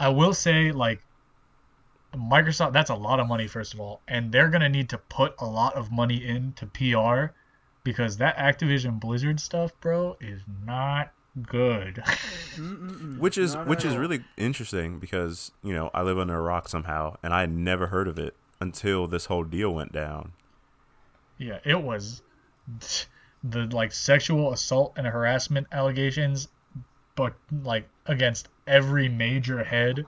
I 0.00 0.08
will 0.08 0.34
say, 0.34 0.72
like, 0.72 1.00
Microsoft, 2.16 2.72
that's 2.72 2.90
a 2.90 2.94
lot 2.94 3.20
of 3.20 3.28
money, 3.28 3.46
first 3.46 3.72
of 3.74 3.80
all. 3.80 4.00
And 4.08 4.32
they're 4.32 4.48
going 4.48 4.60
to 4.62 4.68
need 4.68 4.88
to 4.90 4.98
put 4.98 5.34
a 5.38 5.46
lot 5.46 5.74
of 5.74 5.92
money 5.92 6.26
into 6.26 6.66
PR 6.66 7.32
because 7.84 8.16
that 8.18 8.36
Activision 8.36 9.00
Blizzard 9.00 9.40
stuff, 9.40 9.72
bro, 9.80 10.16
is 10.20 10.42
not 10.64 11.12
good. 11.48 12.02
Which 13.18 13.38
is 13.38 13.54
Not 13.54 13.66
which 13.66 13.84
is 13.84 13.94
all. 13.94 13.98
really 14.00 14.22
interesting 14.36 14.98
because 14.98 15.50
you 15.62 15.72
know 15.72 15.90
I 15.94 16.02
live 16.02 16.18
under 16.18 16.36
a 16.36 16.42
rock 16.42 16.68
somehow, 16.68 17.16
and 17.22 17.32
I 17.32 17.40
had 17.40 17.50
never 17.52 17.86
heard 17.86 18.06
of 18.08 18.18
it 18.18 18.34
until 18.60 19.06
this 19.06 19.26
whole 19.26 19.44
deal 19.44 19.72
went 19.74 19.92
down. 19.92 20.32
yeah, 21.38 21.58
it 21.64 21.80
was 21.82 22.22
the, 23.44 23.66
like, 23.72 23.92
sexual 23.92 24.52
assault 24.52 24.92
and 24.96 25.06
harassment 25.06 25.66
allegations, 25.72 26.48
but, 27.16 27.34
like, 27.62 27.88
against 28.06 28.48
every 28.66 29.08
major 29.08 29.64
head 29.64 30.06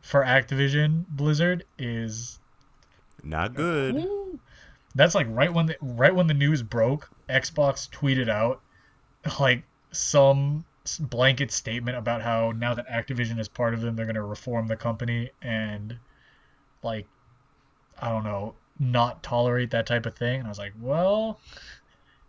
for 0.00 0.24
Activision 0.24 1.04
Blizzard 1.08 1.64
is 1.78 2.38
Not 3.22 3.54
good. 3.54 3.94
Woo. 3.96 4.21
That's 4.94 5.14
like 5.14 5.26
right 5.30 5.52
when 5.52 5.66
the 5.66 5.76
right 5.80 6.14
when 6.14 6.26
the 6.26 6.34
news 6.34 6.62
broke, 6.62 7.10
Xbox 7.28 7.88
tweeted 7.90 8.28
out 8.28 8.60
like 9.40 9.64
some 9.92 10.64
blanket 11.00 11.50
statement 11.50 11.96
about 11.96 12.22
how 12.22 12.52
now 12.52 12.74
that 12.74 12.88
Activision 12.88 13.38
is 13.38 13.48
part 13.48 13.74
of 13.74 13.80
them, 13.80 13.96
they're 13.96 14.06
going 14.06 14.16
to 14.16 14.22
reform 14.22 14.66
the 14.66 14.76
company 14.76 15.30
and 15.40 15.96
like 16.82 17.06
I 18.00 18.08
don't 18.08 18.24
know, 18.24 18.54
not 18.78 19.22
tolerate 19.22 19.70
that 19.70 19.86
type 19.86 20.06
of 20.06 20.16
thing. 20.16 20.40
And 20.40 20.46
I 20.46 20.48
was 20.48 20.58
like, 20.58 20.72
well, 20.80 21.38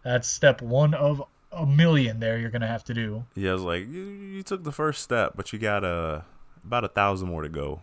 that's 0.04 0.28
step 0.28 0.62
1 0.62 0.94
of 0.94 1.24
a 1.52 1.66
million 1.66 2.20
there 2.20 2.38
you're 2.38 2.50
going 2.50 2.62
to 2.62 2.68
have 2.68 2.84
to 2.86 2.94
do. 2.94 3.24
Yeah, 3.36 3.52
I 3.52 3.54
was 3.54 3.64
like, 3.64 3.88
you, 3.88 4.04
you 4.04 4.44
took 4.44 4.64
the 4.64 4.72
first 4.72 5.04
step, 5.04 5.34
but 5.36 5.54
you 5.54 5.60
got 5.60 5.84
uh, 5.84 6.22
about 6.64 6.84
a 6.84 6.90
thousand 6.90 7.30
more 7.30 7.42
to 7.42 7.50
go. 7.50 7.82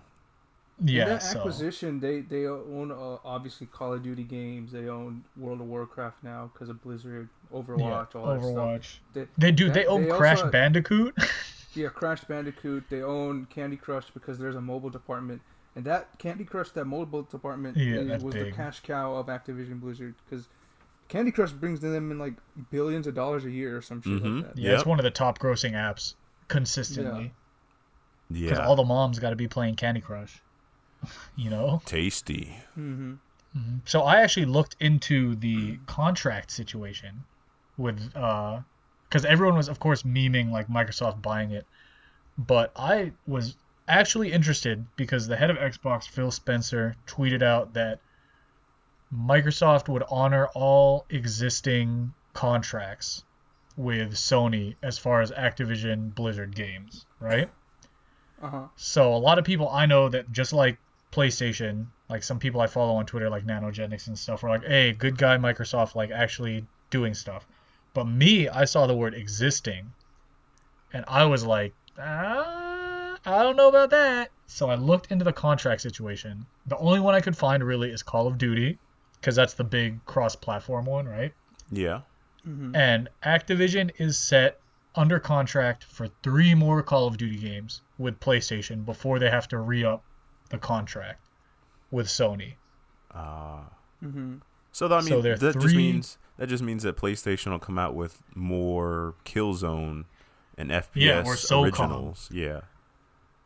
Yeah, 0.82 1.02
In 1.02 1.08
that 1.10 1.22
so 1.22 1.38
acquisition, 1.38 2.00
they 2.00 2.20
they 2.22 2.46
own 2.46 2.90
uh, 2.90 3.18
obviously 3.24 3.66
Call 3.66 3.92
of 3.92 4.02
Duty 4.02 4.22
games. 4.24 4.72
They 4.72 4.88
own 4.88 5.24
World 5.36 5.60
of 5.60 5.66
Warcraft 5.66 6.22
now 6.24 6.50
because 6.52 6.68
of 6.70 6.82
Blizzard, 6.82 7.28
Overwatch, 7.52 8.14
yeah, 8.14 8.20
all 8.20 8.38
that 8.74 8.82
stuff. 8.84 9.00
They, 9.12 9.26
They 9.36 9.52
do 9.52 9.66
that- 9.66 9.74
they 9.74 9.86
own 9.86 10.04
they 10.04 10.10
Crash 10.10 10.38
also- 10.38 10.50
Bandicoot? 10.50 11.14
Yeah, 11.72 11.86
Crash 11.88 12.24
Bandicoot. 12.24 12.82
They 12.90 13.02
own 13.02 13.44
Candy 13.44 13.76
Crush 13.76 14.10
because 14.12 14.38
there's 14.40 14.56
a 14.56 14.60
mobile 14.60 14.90
department, 14.90 15.40
and 15.76 15.84
that 15.84 16.18
Candy 16.18 16.42
Crush, 16.44 16.70
that 16.70 16.84
mobile 16.86 17.22
department, 17.22 17.76
Yeah, 17.76 18.00
is- 18.00 18.08
that's 18.08 18.24
was 18.24 18.34
the 18.34 18.50
cash 18.50 18.80
cow 18.80 19.14
of 19.14 19.26
Activision 19.26 19.78
Blizzard 19.80 20.16
because 20.28 20.48
Candy 21.08 21.30
Crush 21.30 21.52
brings 21.52 21.78
them 21.80 22.10
in 22.10 22.18
like 22.18 22.34
billions 22.70 23.06
of 23.06 23.14
dollars 23.14 23.44
a 23.44 23.50
year 23.52 23.76
or 23.76 23.82
some 23.82 24.02
shit 24.02 24.20
Mhm. 24.20 24.42
like 24.44 24.54
that. 24.54 24.60
Yeah, 24.60 24.72
it's 24.74 24.84
one 24.86 24.98
of 24.98 25.04
the 25.04 25.10
top 25.12 25.38
grossing 25.38 25.72
apps 25.74 26.14
consistently. 26.48 27.32
Yeah. 28.30 28.40
Because 28.46 28.58
Yeah. 28.58 28.66
all 28.66 28.74
the 28.76 28.84
moms 28.84 29.18
got 29.20 29.30
to 29.30 29.36
be 29.36 29.46
playing 29.48 29.76
Candy 29.76 30.00
Crush. 30.00 30.42
You 31.36 31.50
know? 31.50 31.82
Tasty. 31.84 32.54
Mm-hmm. 32.78 33.14
So 33.84 34.02
I 34.02 34.20
actually 34.20 34.46
looked 34.46 34.76
into 34.80 35.34
the 35.36 35.78
contract 35.86 36.50
situation 36.50 37.24
with 37.76 38.14
uh 38.14 38.60
because 39.08 39.24
everyone 39.24 39.56
was 39.56 39.68
of 39.68 39.80
course 39.80 40.02
memeing 40.02 40.50
like 40.50 40.68
Microsoft 40.68 41.20
buying 41.22 41.50
it. 41.50 41.66
But 42.38 42.72
I 42.76 43.12
was 43.26 43.56
actually 43.88 44.32
interested 44.32 44.86
because 44.96 45.26
the 45.26 45.36
head 45.36 45.50
of 45.50 45.56
Xbox, 45.56 46.08
Phil 46.08 46.30
Spencer, 46.30 46.94
tweeted 47.06 47.42
out 47.42 47.74
that 47.74 47.98
Microsoft 49.12 49.88
would 49.88 50.04
honor 50.08 50.46
all 50.54 51.04
existing 51.10 52.14
contracts 52.32 53.24
with 53.76 54.12
Sony 54.12 54.76
as 54.82 54.98
far 54.98 55.20
as 55.20 55.32
Activision 55.32 56.14
Blizzard 56.14 56.54
games, 56.54 57.06
right? 57.18 57.50
Uh 58.40 58.48
huh. 58.48 58.66
So 58.76 59.12
a 59.14 59.18
lot 59.18 59.38
of 59.38 59.44
people 59.44 59.68
I 59.68 59.86
know 59.86 60.08
that 60.08 60.30
just 60.30 60.52
like 60.52 60.78
PlayStation, 61.12 61.87
like 62.09 62.23
some 62.23 62.38
people 62.38 62.61
I 62.61 62.66
follow 62.66 62.94
on 62.94 63.07
Twitter, 63.07 63.31
like 63.31 63.44
Nanogenics 63.44 64.07
and 64.07 64.18
stuff, 64.18 64.42
were 64.42 64.51
like, 64.51 64.64
"Hey, 64.64 64.92
good 64.92 65.18
guy 65.18 65.37
Microsoft, 65.37 65.94
like 65.94 66.11
actually 66.11 66.66
doing 66.90 67.14
stuff." 67.14 67.46
But 67.92 68.05
me, 68.05 68.49
I 68.49 68.66
saw 68.66 68.87
the 68.87 68.94
word 68.94 69.14
existing, 69.14 69.92
and 70.92 71.05
I 71.09 71.25
was 71.25 71.44
like, 71.44 71.75
ah, 71.99 73.18
I 73.25 73.42
don't 73.42 73.57
know 73.57 73.68
about 73.68 73.90
that. 73.90 74.31
So 74.46 74.70
I 74.70 74.77
looked 74.77 75.11
into 75.11 75.25
the 75.25 75.33
contract 75.33 75.81
situation. 75.81 76.46
The 76.66 76.77
only 76.79 77.01
one 77.01 77.14
I 77.14 77.20
could 77.20 77.37
find 77.37 77.64
really 77.64 77.90
is 77.90 78.03
Call 78.03 78.27
of 78.27 78.38
Duty, 78.38 78.79
because 79.20 79.37
that's 79.37 79.55
the 79.55 79.64
big 79.64 80.05
cross-platform 80.07 80.87
one, 80.87 81.07
right? 81.07 81.33
Yeah. 81.70 82.03
Mm-hmm. 82.46 82.75
And 82.75 83.09
Activision 83.25 83.90
is 83.99 84.18
set 84.18 84.61
under 84.94 85.20
contract 85.20 85.85
for 85.85 86.09
three 86.23 86.55
more 86.55 86.83
Call 86.83 87.07
of 87.07 87.16
Duty 87.16 87.37
games 87.37 87.83
with 87.99 88.20
PlayStation 88.20 88.85
before 88.85 89.18
they 89.18 89.31
have 89.31 89.49
to 89.49 89.59
re 89.59 89.85
up 89.85 90.03
the 90.50 90.58
contract 90.58 91.20
with 91.90 92.06
Sony. 92.06 92.54
Uh, 93.14 93.60
Mm-hmm. 94.02 94.36
so 94.72 94.88
that, 94.88 94.94
I 94.96 95.00
mean, 95.00 95.08
So 95.08 95.20
there 95.20 95.34
are 95.34 95.36
that 95.36 95.60
just 95.60 95.74
means 95.74 96.16
that 96.38 96.46
just 96.48 96.62
means 96.62 96.84
that 96.84 96.96
PlayStation 96.96 97.50
will 97.50 97.58
come 97.58 97.78
out 97.78 97.94
with 97.94 98.22
more 98.34 99.14
Killzone 99.26 100.04
and 100.56 100.70
FPS 100.70 100.88
Yeah, 100.94 101.18
or 101.20 101.34
SOCOM. 101.34 101.64
originals. 101.64 102.30
Yeah. 102.32 102.60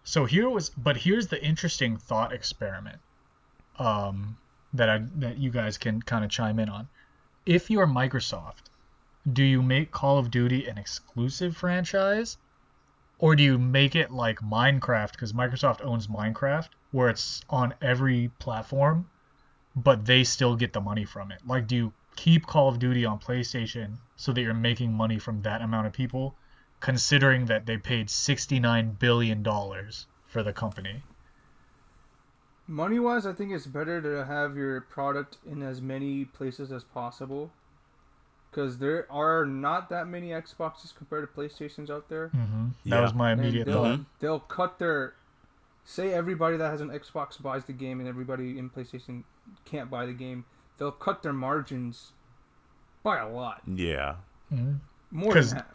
So 0.04 0.26
here 0.26 0.48
was, 0.48 0.70
but 0.70 0.96
here's 0.98 1.26
the 1.26 1.42
interesting 1.44 1.96
thought 1.96 2.32
experiment 2.32 3.00
um, 3.80 4.36
that 4.74 4.88
I 4.88 5.02
that 5.16 5.38
you 5.38 5.50
guys 5.50 5.76
can 5.78 6.00
kind 6.02 6.24
of 6.24 6.30
chime 6.30 6.58
in 6.60 6.68
on. 6.68 6.86
If 7.46 7.68
you're 7.70 7.86
Microsoft, 7.88 8.70
do 9.32 9.42
you 9.42 9.60
make 9.60 9.90
Call 9.90 10.18
of 10.18 10.30
Duty 10.30 10.66
an 10.66 10.78
exclusive 10.78 11.56
franchise, 11.56 12.36
or 13.18 13.34
do 13.34 13.42
you 13.42 13.58
make 13.58 13.96
it 13.96 14.12
like 14.12 14.38
Minecraft 14.40 15.12
because 15.12 15.32
Microsoft 15.32 15.84
owns 15.84 16.06
Minecraft, 16.06 16.68
where 16.94 17.08
it's 17.08 17.42
on 17.50 17.74
every 17.82 18.30
platform, 18.38 19.10
but 19.74 20.06
they 20.06 20.22
still 20.22 20.54
get 20.54 20.72
the 20.72 20.80
money 20.80 21.04
from 21.04 21.32
it? 21.32 21.40
Like, 21.44 21.66
do 21.66 21.74
you 21.74 21.92
keep 22.14 22.46
Call 22.46 22.68
of 22.68 22.78
Duty 22.78 23.04
on 23.04 23.18
PlayStation 23.18 23.96
so 24.14 24.32
that 24.32 24.40
you're 24.40 24.54
making 24.54 24.92
money 24.92 25.18
from 25.18 25.42
that 25.42 25.60
amount 25.60 25.88
of 25.88 25.92
people, 25.92 26.36
considering 26.78 27.46
that 27.46 27.66
they 27.66 27.76
paid 27.78 28.06
$69 28.06 28.96
billion 29.00 29.42
for 30.28 30.44
the 30.44 30.52
company? 30.52 31.02
Money 32.68 33.00
wise, 33.00 33.26
I 33.26 33.32
think 33.32 33.50
it's 33.50 33.66
better 33.66 34.00
to 34.00 34.24
have 34.24 34.56
your 34.56 34.80
product 34.82 35.38
in 35.44 35.62
as 35.62 35.82
many 35.82 36.24
places 36.24 36.70
as 36.70 36.84
possible. 36.84 37.50
Because 38.52 38.78
there 38.78 39.10
are 39.10 39.44
not 39.44 39.88
that 39.90 40.06
many 40.06 40.28
Xboxes 40.28 40.94
compared 40.96 41.28
to 41.28 41.40
PlayStations 41.40 41.90
out 41.90 42.08
there. 42.08 42.28
hmm 42.28 42.68
That 42.84 42.98
Yeah. 42.98 43.00
was 43.00 43.12
my 43.14 43.32
immediate 43.32 43.64
they'll, 43.66 43.82
thought. 43.82 43.98
Mhm. 43.98 44.06
they'll 44.20 44.38
cut 44.38 44.78
their. 44.78 45.14
Say 45.84 46.12
everybody 46.14 46.56
that 46.56 46.70
has 46.70 46.80
an 46.80 46.88
Xbox 46.90 47.40
buys 47.40 47.64
the 47.66 47.72
game 47.72 48.00
and 48.00 48.08
everybody 48.08 48.58
in 48.58 48.70
PlayStation 48.70 49.22
can't 49.64 49.90
buy 49.90 50.06
the 50.06 50.12
game. 50.12 50.44
They'll 50.78 50.90
cut 50.90 51.22
their 51.22 51.32
margins 51.34 52.12
by 53.02 53.18
a 53.18 53.28
lot. 53.28 53.60
Yeah. 53.66 54.16
More 55.10 55.32
'Cause- 55.32 55.50
than 55.50 55.58
half. 55.60 55.74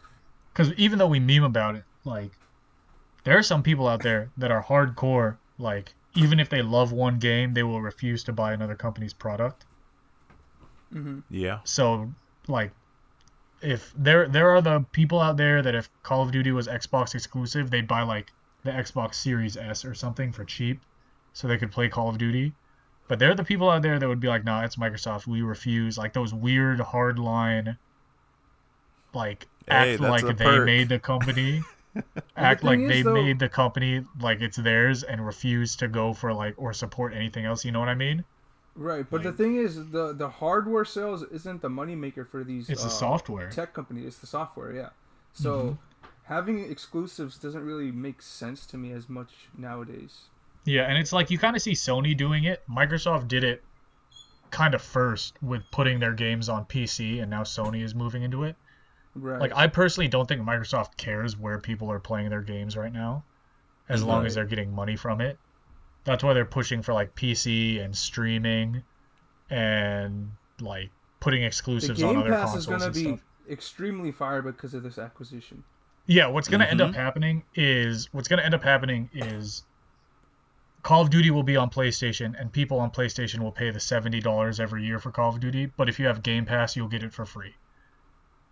Because 0.52 0.72
even 0.74 0.98
though 0.98 1.06
we 1.06 1.20
meme 1.20 1.44
about 1.44 1.76
it, 1.76 1.84
like, 2.04 2.32
there 3.22 3.38
are 3.38 3.42
some 3.42 3.62
people 3.62 3.86
out 3.86 4.02
there 4.02 4.30
that 4.36 4.50
are 4.50 4.62
hardcore. 4.64 5.36
Like, 5.58 5.94
even 6.14 6.40
if 6.40 6.48
they 6.48 6.60
love 6.60 6.90
one 6.90 7.18
game, 7.20 7.54
they 7.54 7.62
will 7.62 7.80
refuse 7.80 8.24
to 8.24 8.32
buy 8.32 8.52
another 8.52 8.74
company's 8.74 9.12
product. 9.14 9.64
hmm 10.92 11.20
Yeah. 11.30 11.60
So, 11.62 12.12
like, 12.48 12.72
if 13.62 13.92
there 13.96 14.26
there 14.26 14.50
are 14.50 14.60
the 14.60 14.80
people 14.90 15.20
out 15.20 15.36
there 15.36 15.62
that 15.62 15.74
if 15.74 15.88
Call 16.02 16.22
of 16.22 16.32
Duty 16.32 16.50
was 16.50 16.66
Xbox 16.66 17.14
exclusive, 17.14 17.70
they'd 17.70 17.86
buy 17.86 18.02
like 18.02 18.32
the 18.64 18.70
Xbox 18.70 19.14
Series 19.14 19.56
S 19.56 19.84
or 19.84 19.94
something 19.94 20.32
for 20.32 20.44
cheap, 20.44 20.80
so 21.32 21.48
they 21.48 21.58
could 21.58 21.72
play 21.72 21.88
Call 21.88 22.08
of 22.08 22.18
Duty. 22.18 22.52
But 23.08 23.18
there 23.18 23.30
are 23.30 23.34
the 23.34 23.44
people 23.44 23.68
out 23.70 23.82
there 23.82 23.98
that 23.98 24.08
would 24.08 24.20
be 24.20 24.28
like, 24.28 24.44
"Nah, 24.44 24.62
it's 24.64 24.76
Microsoft. 24.76 25.26
We 25.26 25.42
refuse." 25.42 25.98
Like 25.98 26.12
those 26.12 26.32
weird 26.34 26.78
hardline, 26.80 27.76
like 29.14 29.46
Hey, 29.68 29.92
act 29.94 30.00
like 30.00 30.24
they 30.36 30.44
perk. 30.44 30.66
made 30.66 30.88
the 30.88 30.98
company, 30.98 31.62
act 32.36 32.64
like 32.64 32.78
is, 32.78 32.88
they 32.88 33.02
though- 33.02 33.14
made 33.14 33.38
the 33.38 33.48
company 33.48 34.04
like 34.20 34.40
it's 34.40 34.56
theirs, 34.56 35.02
and 35.02 35.24
refuse 35.24 35.76
to 35.76 35.88
go 35.88 36.12
for 36.12 36.32
like 36.32 36.54
or 36.56 36.72
support 36.72 37.12
anything 37.14 37.44
else. 37.44 37.64
You 37.64 37.72
know 37.72 37.80
what 37.80 37.88
I 37.88 37.94
mean? 37.94 38.24
Right, 38.76 39.04
but 39.08 39.22
the 39.22 39.32
thing 39.32 39.56
is, 39.56 39.90
the 39.90 40.12
the 40.12 40.28
hardware 40.28 40.84
sales 40.84 41.22
isn't 41.24 41.60
the 41.60 41.68
moneymaker 41.68 42.26
for 42.26 42.44
these. 42.44 42.70
It's 42.70 42.82
uh, 42.82 42.84
the 42.84 42.90
software. 42.90 43.50
tech 43.50 43.74
company. 43.74 44.02
It's 44.06 44.18
the 44.18 44.26
software, 44.26 44.72
yeah. 44.72 44.90
So 45.32 45.50
Mm-hmm. 45.56 45.72
Having 46.30 46.70
exclusives 46.70 47.36
doesn't 47.36 47.66
really 47.66 47.90
make 47.90 48.22
sense 48.22 48.64
to 48.64 48.76
me 48.78 48.92
as 48.92 49.08
much 49.08 49.30
nowadays. 49.58 50.20
Yeah, 50.64 50.82
and 50.82 50.96
it's 50.96 51.12
like 51.12 51.30
you 51.30 51.38
kind 51.38 51.56
of 51.56 51.62
see 51.62 51.72
Sony 51.72 52.16
doing 52.16 52.44
it. 52.44 52.62
Microsoft 52.70 53.26
did 53.26 53.42
it 53.42 53.64
kind 54.50 54.74
of 54.74 54.80
first 54.80 55.34
with 55.42 55.62
putting 55.72 55.98
their 55.98 56.12
games 56.12 56.48
on 56.48 56.64
PC, 56.66 57.20
and 57.20 57.30
now 57.30 57.42
Sony 57.42 57.82
is 57.82 57.94
moving 57.94 58.22
into 58.22 58.44
it. 58.44 58.54
Right. 59.16 59.40
Like, 59.40 59.52
I 59.56 59.66
personally 59.66 60.06
don't 60.06 60.28
think 60.28 60.40
Microsoft 60.42 60.96
cares 60.96 61.36
where 61.36 61.58
people 61.58 61.90
are 61.90 61.98
playing 61.98 62.30
their 62.30 62.42
games 62.42 62.76
right 62.76 62.92
now, 62.92 63.24
as 63.88 64.04
long 64.04 64.24
as 64.24 64.36
they're 64.36 64.44
getting 64.44 64.72
money 64.72 64.94
from 64.94 65.20
it. 65.20 65.36
That's 66.04 66.22
why 66.22 66.32
they're 66.32 66.44
pushing 66.44 66.80
for 66.80 66.92
like 66.92 67.16
PC 67.16 67.84
and 67.84 67.96
streaming, 67.96 68.84
and 69.50 70.30
like 70.60 70.90
putting 71.18 71.42
exclusives 71.42 72.00
on 72.04 72.14
Game 72.14 72.22
other 72.22 72.30
Pass 72.30 72.54
is 72.54 72.66
consoles 72.66 72.82
going 72.82 72.92
to 72.92 72.98
be 72.98 73.04
stuff. 73.16 73.20
extremely 73.50 74.12
fire 74.12 74.42
because 74.42 74.74
of 74.74 74.84
this 74.84 74.96
acquisition. 74.96 75.64
Yeah, 76.10 76.26
what's 76.26 76.48
gonna 76.48 76.64
end 76.64 76.80
up 76.80 76.90
Mhm. 76.90 76.94
happening 76.96 77.44
is 77.54 78.08
what's 78.12 78.26
gonna 78.26 78.42
end 78.42 78.52
up 78.52 78.64
happening 78.64 79.08
is 79.12 79.62
Call 80.82 81.02
of 81.02 81.10
Duty 81.10 81.30
will 81.30 81.44
be 81.44 81.56
on 81.56 81.70
PlayStation, 81.70 82.34
and 82.40 82.52
people 82.52 82.80
on 82.80 82.90
PlayStation 82.90 83.38
will 83.38 83.52
pay 83.52 83.70
the 83.70 83.78
seventy 83.78 84.18
dollars 84.18 84.58
every 84.58 84.84
year 84.84 84.98
for 84.98 85.12
Call 85.12 85.28
of 85.28 85.38
Duty. 85.38 85.66
But 85.66 85.88
if 85.88 86.00
you 86.00 86.06
have 86.06 86.22
Game 86.24 86.46
Pass, 86.46 86.74
you'll 86.74 86.88
get 86.88 87.04
it 87.04 87.12
for 87.12 87.24
free, 87.24 87.54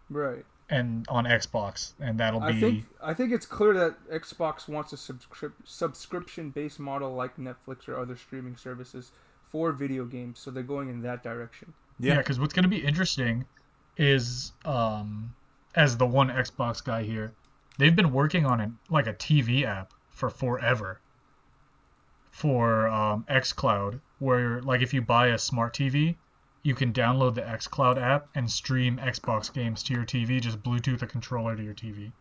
Right. 0.09 0.44
and 0.70 1.04
on 1.09 1.24
Xbox, 1.24 1.94
and 1.98 2.20
that'll 2.20 2.42
I 2.42 2.52
be 2.52 2.61
think 2.61 2.86
I 3.02 3.12
think 3.12 3.32
it's 3.32 3.46
clear 3.46 3.74
that 3.74 4.09
Xbox 4.09 4.68
wants 4.68 4.92
a 4.92 4.96
subscrip- 4.96 5.66
subscription 5.66 6.50
based 6.50 6.78
model 6.78 7.12
like 7.14 7.36
Netflix 7.38 7.88
or 7.88 7.98
other 7.98 8.14
streaming 8.16 8.56
services 8.56 9.11
for 9.50 9.72
video 9.72 10.04
games, 10.04 10.38
so 10.38 10.52
they're 10.52 10.62
going 10.62 10.88
in 10.90 11.02
that 11.02 11.24
direction. 11.24 11.72
yeah. 11.98 12.12
Yeah. 12.12 12.18
Because 12.18 12.38
what's 12.38 12.54
gonna 12.54 12.68
be 12.68 12.84
interesting 12.84 13.46
is, 13.96 14.52
um, 14.64 15.34
as 15.74 15.96
the 15.96 16.06
one 16.06 16.28
Xbox 16.28 16.84
guy 16.84 17.02
here, 17.02 17.32
they've 17.79 17.95
been 17.95 18.12
working 18.12 18.45
on 18.45 18.61
it 18.61 18.70
like 18.91 19.07
a 19.07 19.14
TV 19.14 19.64
app 19.64 19.95
for 20.11 20.29
forever. 20.29 21.01
For 22.31 22.87
um, 22.89 23.24
XCloud, 23.29 24.01
where 24.18 24.61
like 24.62 24.83
if 24.83 24.95
you 24.95 25.03
buy 25.03 25.29
a 25.29 25.39
smart 25.39 25.74
TV, 25.74 26.16
you 26.62 26.74
can 26.74 26.93
download 26.93 27.35
the 27.35 27.43
XCloud 27.43 28.01
app 28.01 28.29
and 28.35 28.49
stream 28.49 28.99
Xbox 28.99 29.53
games 29.53 29.83
to 29.85 29.95
your 29.95 30.05
TV. 30.05 30.41
Just 30.41 30.62
Bluetooth 30.62 31.03
a 31.03 31.07
controller 31.07 31.57
to 31.57 31.62
your 31.62 31.74
TV. 31.74 32.12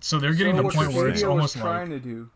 So 0.00 0.18
they're 0.18 0.34
getting 0.34 0.56
so 0.56 0.62
to 0.62 0.68
the 0.68 0.74
point 0.74 0.92
where 0.92 1.08
it's 1.08 1.22
almost 1.22 1.56
like 1.56 1.64
trying 1.64 1.90
to 1.90 2.00
do. 2.00 2.28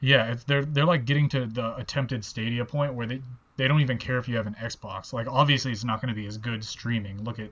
yeah, 0.00 0.32
it's 0.32 0.44
they're 0.44 0.64
they're 0.64 0.84
like 0.84 1.06
getting 1.06 1.28
to 1.30 1.46
the 1.46 1.76
attempted 1.76 2.24
Stadia 2.24 2.64
point 2.66 2.92
where 2.92 3.06
they 3.06 3.22
they 3.56 3.68
don't 3.68 3.80
even 3.80 3.96
care 3.96 4.18
if 4.18 4.28
you 4.28 4.36
have 4.36 4.46
an 4.46 4.56
Xbox. 4.60 5.14
Like 5.14 5.28
obviously 5.28 5.72
it's 5.72 5.84
not 5.84 6.02
going 6.02 6.12
to 6.12 6.20
be 6.20 6.26
as 6.26 6.36
good 6.36 6.62
streaming. 6.62 7.24
Look 7.24 7.38
at 7.38 7.50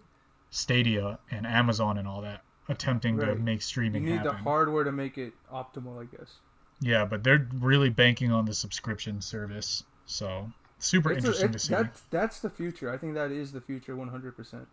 Stadia 0.50 1.18
and 1.30 1.46
Amazon 1.46 1.96
and 1.96 2.06
all 2.06 2.20
that 2.22 2.42
attempting 2.68 3.18
to 3.18 3.34
make 3.36 3.62
streaming. 3.62 4.02
You 4.02 4.08
streaming 4.08 4.24
need 4.24 4.24
the 4.24 4.32
hardware 4.36 4.84
to 4.84 4.92
make 4.92 5.18
it 5.18 5.32
optimal, 5.52 6.00
I 6.00 6.04
guess. 6.16 6.34
Yeah, 6.80 7.04
but 7.04 7.22
they're 7.24 7.46
really 7.54 7.90
banking 7.90 8.32
on 8.32 8.44
the 8.44 8.54
subscription 8.54 9.20
service. 9.20 9.84
So 10.06 10.50
super 10.78 11.12
It's 11.12 11.24
a- 11.24 11.28
interesting 11.28 11.50
it- 11.50 11.52
to 11.52 11.58
see. 11.58 11.74
That's 11.74 12.02
that's 12.10 12.40
the 12.40 12.50
future. 12.50 12.92
I 12.92 12.96
think 12.98 13.14
that 13.14 13.30
is 13.30 13.52
the 13.52 13.60
future, 13.60 13.94
one 13.96 14.08
hundred 14.08 14.36
percent. 14.36 14.66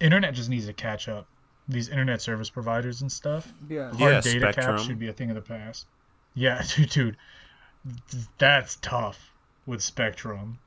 Internet 0.00 0.34
just 0.34 0.48
needs 0.50 0.66
to 0.66 0.72
catch 0.72 1.08
up. 1.08 1.26
these 1.66 1.88
internet 1.88 2.20
service 2.20 2.50
providers 2.50 3.00
and 3.00 3.10
stuff. 3.10 3.50
Yeah. 3.70 3.90
Yeah, 3.96 4.10
Hard 4.10 4.24
data 4.24 4.38
Spectrum. 4.40 4.66
caps 4.76 4.82
should 4.84 4.98
be 4.98 5.08
a 5.08 5.12
thing 5.14 5.30
of 5.30 5.34
the 5.36 5.40
past. 5.40 5.86
Yeah, 6.34 6.60
dude, 6.76 6.90
dude, 6.90 7.16
that's 8.36 8.76
tough 8.82 9.30
with 9.64 9.80
Spectrum. 9.82 10.58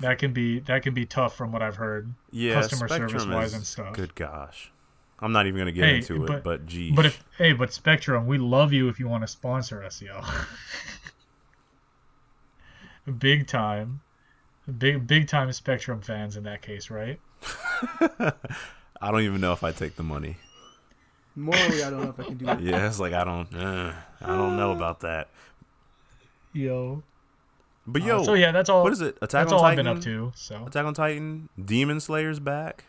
That 0.00 0.18
can 0.18 0.32
be 0.32 0.60
that 0.60 0.82
can 0.82 0.94
be 0.94 1.04
tough 1.04 1.36
from 1.36 1.50
what 1.52 1.62
I've 1.62 1.76
heard. 1.76 2.12
Yeah, 2.30 2.54
Customer 2.54 2.86
Spectrum 2.88 3.10
service-wise 3.10 3.48
is- 3.48 3.54
and 3.54 3.66
stuff. 3.66 3.92
Good 3.94 4.14
gosh, 4.14 4.70
I'm 5.22 5.32
not 5.32 5.46
even 5.46 5.58
gonna 5.58 5.72
get 5.72 5.84
Hey, 5.84 5.96
into 5.96 6.26
but- 6.26 6.36
it, 6.38 6.44
but 6.44 6.66
geez. 6.66 6.94
But 6.96 7.06
if 7.06 7.22
hey, 7.36 7.52
but 7.52 7.72
Spectrum, 7.72 8.26
we 8.26 8.38
love 8.38 8.72
you 8.72 8.88
if 8.88 8.98
you 8.98 9.06
want 9.08 9.22
to 9.22 9.28
sponsor 9.28 9.82
us, 9.84 10.00
yo. 10.00 10.20
big 13.18 13.46
time, 13.46 14.00
big 14.78 15.06
big 15.06 15.28
time 15.28 15.52
Spectrum 15.52 16.00
fans 16.00 16.36
in 16.36 16.44
that 16.44 16.62
case, 16.62 16.90
right? 16.90 17.18
I 19.00 19.10
don't 19.10 19.22
even 19.22 19.40
know 19.40 19.52
if 19.52 19.64
I 19.64 19.72
take 19.72 19.96
the 19.96 20.02
money. 20.02 20.36
Morally, 21.36 21.82
I 21.82 21.90
don't 21.90 22.02
know 22.02 22.10
if 22.10 22.20
I 22.20 22.24
can 22.24 22.36
do 22.36 22.48
it. 22.48 22.60
Yeah, 22.60 22.86
it's 22.86 23.00
like 23.00 23.12
I 23.12 23.24
don't, 23.24 23.54
uh, 23.54 23.92
I 24.20 24.26
don't 24.26 24.56
know 24.56 24.72
about 24.72 25.00
that. 25.00 25.28
Yo. 26.52 27.02
But 27.86 28.02
Uh, 28.02 28.06
yo, 28.06 28.22
so 28.24 28.34
yeah, 28.34 28.52
that's 28.52 28.68
all. 28.68 28.82
what 28.82 28.92
is 28.92 29.00
it? 29.00 29.16
Attack 29.22 29.44
that's 29.48 29.52
on 29.52 29.58
all 29.58 29.64
Titan. 29.64 29.86
I've 29.86 30.02
been 30.02 30.20
up 30.20 30.32
to. 30.32 30.32
So. 30.36 30.66
Attack 30.66 30.84
on 30.84 30.92
Titan, 30.94 31.48
Demon 31.62 32.00
Slayer's 32.00 32.40
back. 32.40 32.84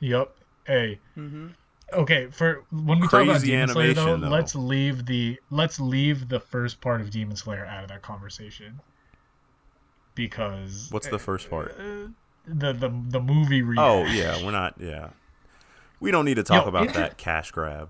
Yep. 0.00 0.34
Hey. 0.68 1.00
Mm-hmm. 1.16 1.48
Okay. 1.94 2.28
For 2.30 2.62
when 2.70 3.00
we 3.00 3.08
talk 3.08 3.22
about 3.22 3.32
Crazy 3.32 3.48
Demon 3.48 3.68
Slayer, 3.70 3.94
though, 3.94 4.16
though. 4.18 4.28
let's 4.28 4.54
leave 4.54 5.06
the 5.06 5.40
let's 5.50 5.80
leave 5.80 6.28
the 6.28 6.38
first 6.38 6.80
part 6.80 7.00
of 7.00 7.10
Demon 7.10 7.34
Slayer 7.34 7.64
out 7.64 7.82
of 7.82 7.88
that 7.88 8.02
conversation 8.02 8.80
because 10.14 10.88
What's 10.90 11.08
the 11.08 11.18
first 11.18 11.48
part? 11.48 11.74
uh, 11.78 12.08
the 12.46 12.72
the 12.72 12.90
the 13.08 13.20
movie. 13.20 13.64
Oh 13.78 14.04
yeah, 14.04 14.44
we're 14.44 14.52
not. 14.52 14.74
Yeah, 14.78 15.08
we 16.00 16.10
don't 16.10 16.26
need 16.26 16.36
to 16.36 16.42
talk 16.42 16.64
Yo, 16.64 16.68
about 16.68 16.88
inter- 16.88 17.00
that 17.00 17.16
cash 17.16 17.50
grab. 17.50 17.88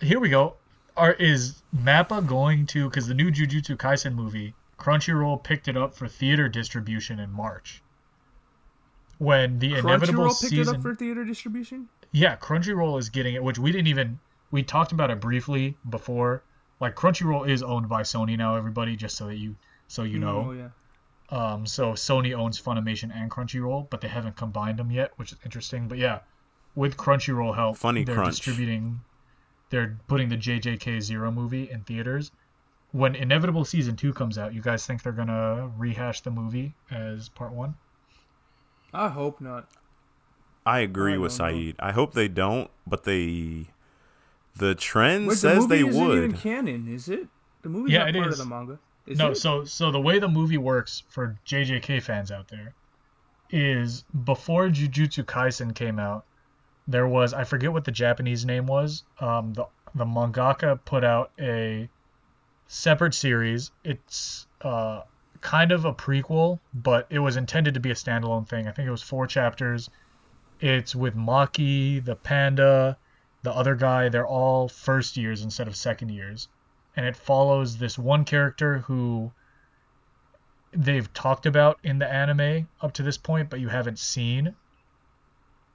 Here 0.00 0.20
we 0.20 0.28
go. 0.28 0.54
Are 0.96 1.12
is 1.12 1.62
Mappa 1.76 2.24
going 2.24 2.66
to 2.66 2.88
because 2.88 3.08
the 3.08 3.14
new 3.14 3.30
Jujutsu 3.30 3.76
Kaisen 3.76 4.14
movie 4.14 4.54
Crunchyroll 4.78 5.42
picked 5.42 5.66
it 5.66 5.76
up 5.76 5.94
for 5.94 6.06
theater 6.06 6.48
distribution 6.48 7.18
in 7.18 7.32
March. 7.32 7.82
When 9.18 9.58
the 9.58 9.74
inevitable 9.74 10.24
Crunchyroll 10.26 10.40
picked 10.40 10.50
season, 10.50 10.74
it 10.74 10.78
up 10.78 10.82
for 10.82 10.94
theater 10.94 11.24
distribution. 11.24 11.88
yeah, 12.12 12.36
Crunchyroll 12.36 12.98
is 12.98 13.08
getting 13.08 13.34
it, 13.34 13.42
which 13.42 13.58
we 13.58 13.72
didn't 13.72 13.88
even 13.88 14.20
we 14.50 14.62
talked 14.62 14.92
about 14.92 15.10
it 15.10 15.20
briefly 15.20 15.76
before. 15.90 16.42
Like 16.80 16.94
Crunchyroll 16.94 17.48
is 17.48 17.62
owned 17.62 17.88
by 17.88 18.02
Sony 18.02 18.38
now, 18.38 18.54
everybody, 18.56 18.96
just 18.96 19.16
so 19.16 19.26
that 19.26 19.36
you 19.36 19.56
so 19.88 20.04
you 20.04 20.18
know. 20.18 20.46
Oh 20.48 20.52
yeah. 20.52 20.68
Um, 21.30 21.66
so 21.66 21.92
Sony 21.92 22.34
owns 22.34 22.60
Funimation 22.60 23.14
and 23.14 23.30
Crunchyroll, 23.30 23.90
but 23.90 24.00
they 24.00 24.08
haven't 24.08 24.36
combined 24.36 24.78
them 24.78 24.90
yet, 24.90 25.10
which 25.16 25.32
is 25.32 25.38
interesting. 25.44 25.88
But 25.88 25.98
yeah, 25.98 26.20
with 26.74 26.96
Crunchyroll 26.96 27.54
help, 27.54 27.76
Funny 27.76 28.04
they're 28.04 28.14
crunch. 28.14 28.36
distributing, 28.36 29.00
they're 29.70 29.98
putting 30.06 30.28
the 30.28 30.36
JJK 30.36 31.02
Zero 31.02 31.30
movie 31.30 31.70
in 31.70 31.82
theaters. 31.82 32.30
When 32.92 33.14
Inevitable 33.14 33.66
season 33.66 33.96
two 33.96 34.14
comes 34.14 34.38
out, 34.38 34.54
you 34.54 34.62
guys 34.62 34.86
think 34.86 35.02
they're 35.02 35.12
gonna 35.12 35.70
rehash 35.76 36.22
the 36.22 36.30
movie 36.30 36.74
as 36.90 37.28
part 37.28 37.52
one? 37.52 37.74
I 38.92 39.08
hope 39.08 39.40
not. 39.40 39.68
I 40.66 40.80
agree 40.80 41.14
I 41.14 41.18
with 41.18 41.36
don't 41.38 41.46
know. 41.52 41.52
Saeed. 41.58 41.76
I 41.78 41.92
hope 41.92 42.12
they 42.14 42.28
don't, 42.28 42.70
but 42.86 43.04
they. 43.04 43.66
The 44.56 44.74
trend 44.74 45.26
Wait, 45.28 45.34
the 45.34 45.36
says 45.36 45.58
movie 45.68 45.82
they 45.82 45.88
isn't 45.88 46.08
would. 46.08 46.18
even 46.18 46.32
canon, 46.32 46.88
is 46.92 47.08
it? 47.08 47.28
The 47.62 47.68
movie's 47.68 47.92
Yeah, 47.92 48.00
not 48.00 48.08
it 48.10 48.14
part 48.16 48.26
is. 48.28 48.40
of 48.40 48.48
the 48.48 48.54
manga. 48.54 48.78
Is 49.06 49.18
no, 49.18 49.30
it? 49.30 49.36
so 49.36 49.64
so 49.64 49.90
the 49.90 50.00
way 50.00 50.18
the 50.18 50.28
movie 50.28 50.58
works 50.58 51.02
for 51.08 51.38
JJK 51.46 52.02
fans 52.02 52.30
out 52.30 52.48
there 52.48 52.74
is 53.50 54.04
before 54.24 54.68
Jujutsu 54.68 55.24
Kaisen 55.24 55.74
came 55.74 55.98
out, 55.98 56.24
there 56.86 57.06
was 57.08 57.32
I 57.32 57.44
forget 57.44 57.72
what 57.72 57.84
the 57.84 57.90
Japanese 57.92 58.44
name 58.44 58.66
was. 58.66 59.04
Um, 59.20 59.54
the 59.54 59.66
the 59.94 60.04
mangaka 60.04 60.78
put 60.84 61.04
out 61.04 61.30
a 61.40 61.88
separate 62.66 63.14
series. 63.14 63.70
It's 63.84 64.46
uh 64.60 65.02
kind 65.40 65.72
of 65.72 65.84
a 65.84 65.92
prequel, 65.92 66.60
but 66.74 67.06
it 67.10 67.18
was 67.18 67.36
intended 67.36 67.74
to 67.74 67.80
be 67.80 67.90
a 67.90 67.94
standalone 67.94 68.48
thing. 68.48 68.68
I 68.68 68.72
think 68.72 68.88
it 68.88 68.92
was 68.92 69.02
four 69.02 69.26
chapters. 69.26 69.90
It's 70.60 70.94
with 70.94 71.14
Maki, 71.16 72.04
the 72.04 72.16
panda, 72.16 72.98
the 73.42 73.52
other 73.52 73.74
guy. 73.74 74.08
They're 74.08 74.26
all 74.26 74.68
first 74.68 75.16
years 75.16 75.42
instead 75.42 75.68
of 75.68 75.76
second 75.76 76.10
years 76.10 76.48
and 76.98 77.06
it 77.06 77.14
follows 77.14 77.78
this 77.78 77.96
one 77.96 78.24
character 78.24 78.78
who 78.78 79.30
they've 80.72 81.12
talked 81.12 81.46
about 81.46 81.78
in 81.84 82.00
the 82.00 82.12
anime 82.12 82.66
up 82.80 82.92
to 82.92 83.04
this 83.04 83.16
point, 83.16 83.48
but 83.48 83.60
you 83.60 83.68
haven't 83.68 84.00
seen. 84.00 84.56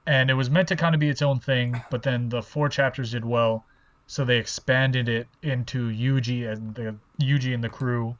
And 0.06 0.28
it 0.28 0.34
was 0.34 0.50
meant 0.50 0.68
to 0.68 0.76
kind 0.76 0.94
of 0.94 1.00
be 1.00 1.08
its 1.08 1.22
own 1.22 1.40
thing, 1.40 1.82
but 1.90 2.02
then 2.02 2.28
the 2.28 2.42
four 2.42 2.68
chapters 2.68 3.12
did 3.12 3.24
well, 3.24 3.64
so 4.06 4.22
they 4.22 4.36
expanded 4.36 5.08
it 5.08 5.26
into 5.40 5.88
Yuji 5.88 6.46
and 6.46 6.74
the 6.74 6.94
Yuji 7.18 7.54
and 7.54 7.64
the 7.64 7.70
crew 7.70 8.18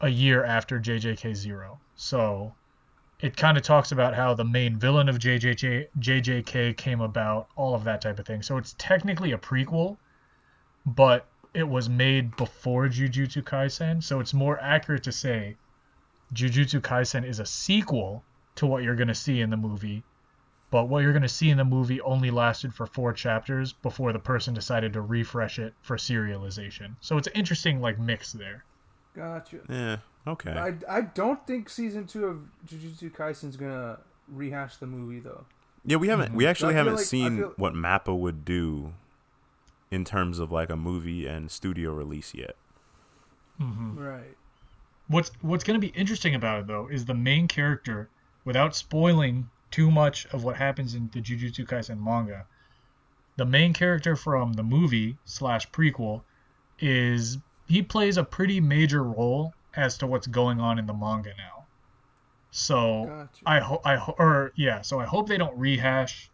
a 0.00 0.08
year 0.08 0.44
after 0.44 0.80
JJK 0.80 1.34
Zero. 1.34 1.78
So 1.94 2.54
it 3.20 3.36
kind 3.36 3.56
of 3.56 3.62
talks 3.62 3.92
about 3.92 4.14
how 4.14 4.32
the 4.32 4.44
main 4.44 4.78
villain 4.78 5.08
of 5.08 5.18
JJK, 5.18 5.88
JJK 5.98 6.76
came 6.76 7.00
about, 7.00 7.48
all 7.54 7.74
of 7.74 7.84
that 7.84 8.00
type 8.00 8.18
of 8.18 8.26
thing. 8.26 8.42
So 8.42 8.56
it's 8.56 8.74
technically 8.78 9.32
a 9.32 9.38
prequel, 9.38 9.98
but 10.86 11.26
it 11.52 11.68
was 11.68 11.88
made 11.88 12.36
before 12.36 12.88
Jujutsu 12.88 13.42
Kaisen, 13.42 14.02
so 14.02 14.20
it's 14.20 14.32
more 14.32 14.58
accurate 14.60 15.02
to 15.02 15.12
say 15.12 15.56
Jujutsu 16.32 16.80
Kaisen 16.80 17.26
is 17.26 17.40
a 17.40 17.46
sequel 17.46 18.24
to 18.54 18.66
what 18.66 18.82
you're 18.82 18.94
going 18.94 19.08
to 19.08 19.14
see 19.14 19.40
in 19.40 19.50
the 19.50 19.56
movie. 19.56 20.02
But 20.70 20.84
what 20.84 21.02
you're 21.02 21.12
going 21.12 21.22
to 21.22 21.28
see 21.28 21.50
in 21.50 21.58
the 21.58 21.64
movie 21.64 22.00
only 22.00 22.30
lasted 22.30 22.72
for 22.72 22.86
four 22.86 23.12
chapters 23.12 23.72
before 23.72 24.12
the 24.12 24.20
person 24.20 24.54
decided 24.54 24.92
to 24.92 25.00
refresh 25.00 25.58
it 25.58 25.74
for 25.82 25.96
serialization. 25.96 26.94
So 27.00 27.18
it's 27.18 27.26
an 27.26 27.34
interesting 27.34 27.80
like 27.80 27.98
mix 27.98 28.32
there. 28.32 28.64
Gotcha. 29.14 29.58
Yeah. 29.68 29.96
Okay. 30.26 30.52
I, 30.52 30.74
I 30.88 31.00
don't 31.02 31.44
think 31.46 31.68
season 31.68 32.06
two 32.06 32.26
of 32.26 32.38
Jujutsu 32.66 33.10
Kaisen's 33.10 33.56
gonna 33.56 33.98
rehash 34.28 34.76
the 34.76 34.86
movie 34.86 35.20
though. 35.20 35.44
yeah, 35.84 35.96
we 35.96 36.08
haven't. 36.08 36.34
We 36.34 36.44
mm-hmm. 36.44 36.50
actually 36.50 36.74
haven't 36.74 36.96
like- 36.96 37.04
seen 37.04 37.38
feel- 37.38 37.54
what 37.56 37.74
Mappa 37.74 38.16
would 38.16 38.44
do 38.44 38.92
in 39.90 40.04
terms 40.04 40.38
of 40.38 40.52
like 40.52 40.70
a 40.70 40.76
movie 40.76 41.26
and 41.26 41.50
studio 41.50 41.92
release 41.92 42.34
yet. 42.34 42.54
Mm-hmm. 43.60 43.98
Right. 43.98 44.36
What's 45.08 45.32
what's 45.40 45.64
going 45.64 45.80
to 45.80 45.84
be 45.86 45.92
interesting 45.98 46.34
about 46.34 46.60
it 46.60 46.66
though 46.68 46.88
is 46.88 47.04
the 47.04 47.14
main 47.14 47.48
character, 47.48 48.08
without 48.44 48.76
spoiling 48.76 49.50
too 49.70 49.90
much 49.90 50.26
of 50.26 50.44
what 50.44 50.56
happens 50.56 50.94
in 50.94 51.10
the 51.12 51.20
Jujutsu 51.20 51.66
Kaisen 51.66 52.02
manga. 52.02 52.46
The 53.36 53.44
main 53.44 53.72
character 53.72 54.16
from 54.16 54.52
the 54.52 54.62
movie 54.62 55.16
slash 55.24 55.70
prequel 55.70 56.22
is 56.78 57.38
he 57.70 57.82
plays 57.82 58.16
a 58.16 58.24
pretty 58.24 58.60
major 58.60 59.04
role 59.04 59.54
as 59.74 59.96
to 59.98 60.04
what's 60.04 60.26
going 60.26 60.58
on 60.58 60.76
in 60.76 60.86
the 60.86 60.92
manga 60.92 61.32
now. 61.38 61.64
So 62.50 63.04
Gotcha. 63.06 63.42
I 63.46 63.60
hope 63.60 63.82
I 63.86 63.96
ho- 63.96 64.16
or 64.18 64.52
yeah, 64.56 64.82
so 64.82 64.98
I 64.98 65.04
hope 65.04 65.28
they 65.28 65.38
don't 65.38 65.56
rehash 65.56 66.28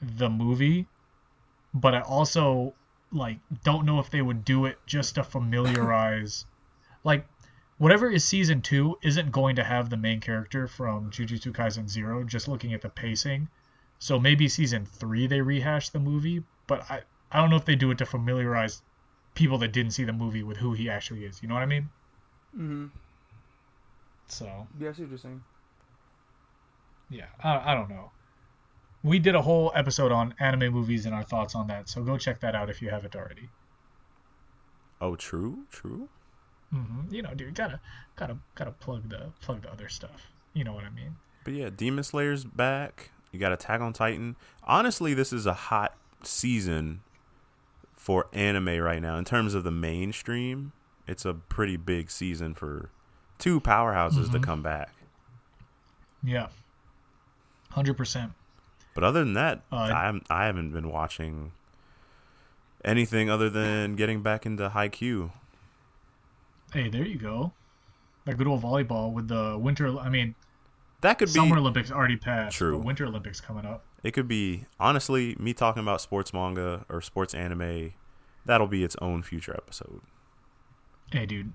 the 0.00 0.30
movie, 0.30 0.86
but 1.74 1.96
I 1.96 2.02
also 2.02 2.74
like 3.10 3.38
don't 3.64 3.86
know 3.86 3.98
if 3.98 4.08
they 4.10 4.22
would 4.22 4.44
do 4.44 4.66
it 4.66 4.78
just 4.86 5.16
to 5.16 5.24
familiarize 5.24 6.46
like 7.04 7.26
whatever 7.78 8.08
is 8.08 8.22
season 8.22 8.62
2 8.62 8.98
isn't 9.02 9.32
going 9.32 9.56
to 9.56 9.64
have 9.64 9.90
the 9.90 9.96
main 9.96 10.20
character 10.20 10.68
from 10.68 11.10
Jujutsu 11.10 11.52
Kaisen 11.52 11.88
0 11.88 12.22
just 12.22 12.46
looking 12.46 12.72
at 12.72 12.82
the 12.82 12.88
pacing. 12.88 13.48
So 13.98 14.20
maybe 14.20 14.46
season 14.46 14.86
3 14.86 15.26
they 15.26 15.40
rehash 15.40 15.88
the 15.88 15.98
movie, 15.98 16.44
but 16.68 16.88
I 16.88 17.02
I 17.32 17.40
don't 17.40 17.50
know 17.50 17.56
if 17.56 17.64
they 17.64 17.74
do 17.74 17.90
it 17.90 17.98
to 17.98 18.06
familiarize 18.06 18.80
people 19.40 19.58
that 19.58 19.72
didn't 19.72 19.92
see 19.92 20.04
the 20.04 20.12
movie 20.12 20.42
with 20.42 20.56
who 20.58 20.72
he 20.74 20.90
actually 20.90 21.24
is. 21.24 21.40
You 21.42 21.48
know 21.48 21.54
what 21.54 21.62
I 21.62 21.66
mean? 21.74 21.88
Mm-hmm. 22.56 22.86
So, 24.26 24.66
Yeah, 24.78 24.90
I 24.90 24.92
see 24.92 25.02
what 25.02 25.10
you're 25.10 25.18
saying. 25.18 25.42
yeah, 27.10 27.26
I, 27.42 27.72
I 27.72 27.74
don't 27.74 27.88
know. 27.88 28.10
We 29.02 29.18
did 29.20 29.34
a 29.34 29.42
whole 29.42 29.70
episode 29.74 30.12
on 30.12 30.34
anime 30.40 30.72
movies 30.72 31.06
and 31.06 31.14
our 31.14 31.22
thoughts 31.22 31.54
on 31.54 31.68
that, 31.68 31.88
so 31.88 32.02
go 32.02 32.18
check 32.18 32.40
that 32.40 32.54
out 32.54 32.68
if 32.68 32.82
you 32.82 32.90
haven't 32.90 33.14
already. 33.14 33.48
Oh, 35.00 35.14
true, 35.14 35.66
true. 35.70 36.08
hmm 36.72 37.02
You 37.10 37.22
know, 37.22 37.32
dude, 37.34 37.54
gotta 37.54 37.80
gotta 38.16 38.36
gotta 38.56 38.72
plug 38.72 39.08
the 39.08 39.32
plug 39.40 39.62
the 39.62 39.70
other 39.70 39.88
stuff. 39.88 40.32
You 40.52 40.64
know 40.64 40.72
what 40.74 40.84
I 40.84 40.90
mean? 40.90 41.14
But 41.44 41.54
yeah, 41.54 41.70
Demon 41.70 42.02
Slayer's 42.04 42.44
back. 42.44 43.10
You 43.30 43.38
got 43.38 43.52
Attack 43.52 43.80
on 43.80 43.92
Titan. 43.92 44.36
Honestly, 44.64 45.14
this 45.14 45.32
is 45.32 45.46
a 45.46 45.54
hot 45.54 45.94
season 46.24 47.00
for 47.98 48.28
anime 48.32 48.78
right 48.78 49.02
now 49.02 49.16
in 49.18 49.24
terms 49.24 49.52
of 49.54 49.64
the 49.64 49.70
mainstream. 49.70 50.72
It's 51.06 51.24
a 51.24 51.34
pretty 51.34 51.76
big 51.76 52.10
season 52.10 52.54
for 52.54 52.90
two 53.38 53.60
powerhouses 53.60 54.30
to 54.32 54.38
Mhm. 54.38 54.42
come 54.42 54.62
back. 54.62 54.92
Yeah, 56.22 56.48
hundred 57.70 57.96
percent. 57.96 58.32
But 58.94 59.04
other 59.04 59.20
than 59.20 59.34
that, 59.34 59.62
Uh, 59.70 59.76
I'm, 59.76 60.22
I 60.30 60.46
haven't 60.46 60.72
been 60.72 60.88
watching 60.90 61.52
anything 62.84 63.30
other 63.30 63.48
than 63.50 63.94
getting 63.96 64.22
back 64.22 64.44
into 64.46 64.68
Haikyu. 64.70 65.30
Hey, 66.72 66.88
there 66.88 67.06
you 67.06 67.18
go. 67.18 67.52
That 68.24 68.36
good 68.36 68.46
old 68.46 68.62
volleyball 68.62 69.12
with 69.12 69.28
the 69.28 69.56
winter. 69.58 69.96
I 69.98 70.08
mean, 70.08 70.34
That 71.00 71.18
could 71.18 71.28
be 71.28 71.32
Summer 71.32 71.56
Olympics 71.58 71.90
already 71.92 72.16
passed. 72.16 72.56
True. 72.56 72.76
Winter 72.78 73.06
Olympics 73.06 73.40
coming 73.40 73.64
up. 73.64 73.84
It 74.02 74.12
could 74.12 74.28
be 74.28 74.64
honestly 74.78 75.34
me 75.38 75.52
talking 75.52 75.82
about 75.82 76.00
sports 76.00 76.32
manga 76.32 76.84
or 76.88 77.00
sports 77.00 77.34
anime. 77.34 77.92
That'll 78.46 78.68
be 78.68 78.84
its 78.84 78.96
own 79.02 79.22
future 79.22 79.54
episode. 79.54 80.00
Hey, 81.10 81.26
dude. 81.26 81.52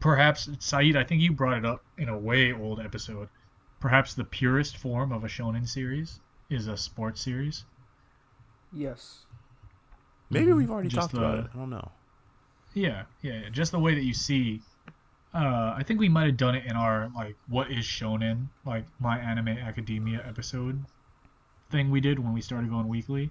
Perhaps 0.00 0.50
Saeed, 0.58 0.96
I 0.96 1.04
think 1.04 1.22
you 1.22 1.32
brought 1.32 1.56
it 1.56 1.64
up 1.64 1.82
in 1.96 2.08
a 2.08 2.18
way 2.18 2.52
old 2.52 2.80
episode. 2.80 3.28
Perhaps 3.80 4.14
the 4.14 4.24
purest 4.24 4.76
form 4.76 5.12
of 5.12 5.24
a 5.24 5.28
shonen 5.28 5.66
series 5.66 6.20
is 6.50 6.66
a 6.66 6.76
sports 6.76 7.20
series. 7.20 7.64
Yes. 8.72 9.24
Maybe 10.30 10.46
Mhm. 10.52 10.56
we've 10.56 10.70
already 10.70 10.88
Just 10.88 11.10
talked 11.10 11.14
about 11.14 11.38
it. 11.38 11.50
I 11.54 11.56
don't 11.56 11.70
know. 11.70 11.90
Yeah, 12.74 13.04
yeah, 13.22 13.40
yeah. 13.42 13.48
Just 13.50 13.72
the 13.72 13.78
way 13.78 13.94
that 13.94 14.04
you 14.04 14.14
see. 14.14 14.62
Uh, 15.34 15.74
I 15.76 15.82
think 15.82 15.98
we 16.00 16.08
might 16.08 16.26
have 16.26 16.36
done 16.36 16.54
it 16.54 16.66
in 16.66 16.72
our 16.72 17.10
like 17.14 17.36
what 17.48 17.70
is 17.70 17.84
shonen, 17.84 18.48
like 18.64 18.84
my 19.00 19.18
anime 19.18 19.48
academia 19.48 20.22
episode 20.26 20.84
thing 21.72 21.90
we 21.90 22.00
did 22.00 22.18
when 22.18 22.32
we 22.32 22.40
started 22.40 22.70
going 22.70 22.86
weekly. 22.88 23.30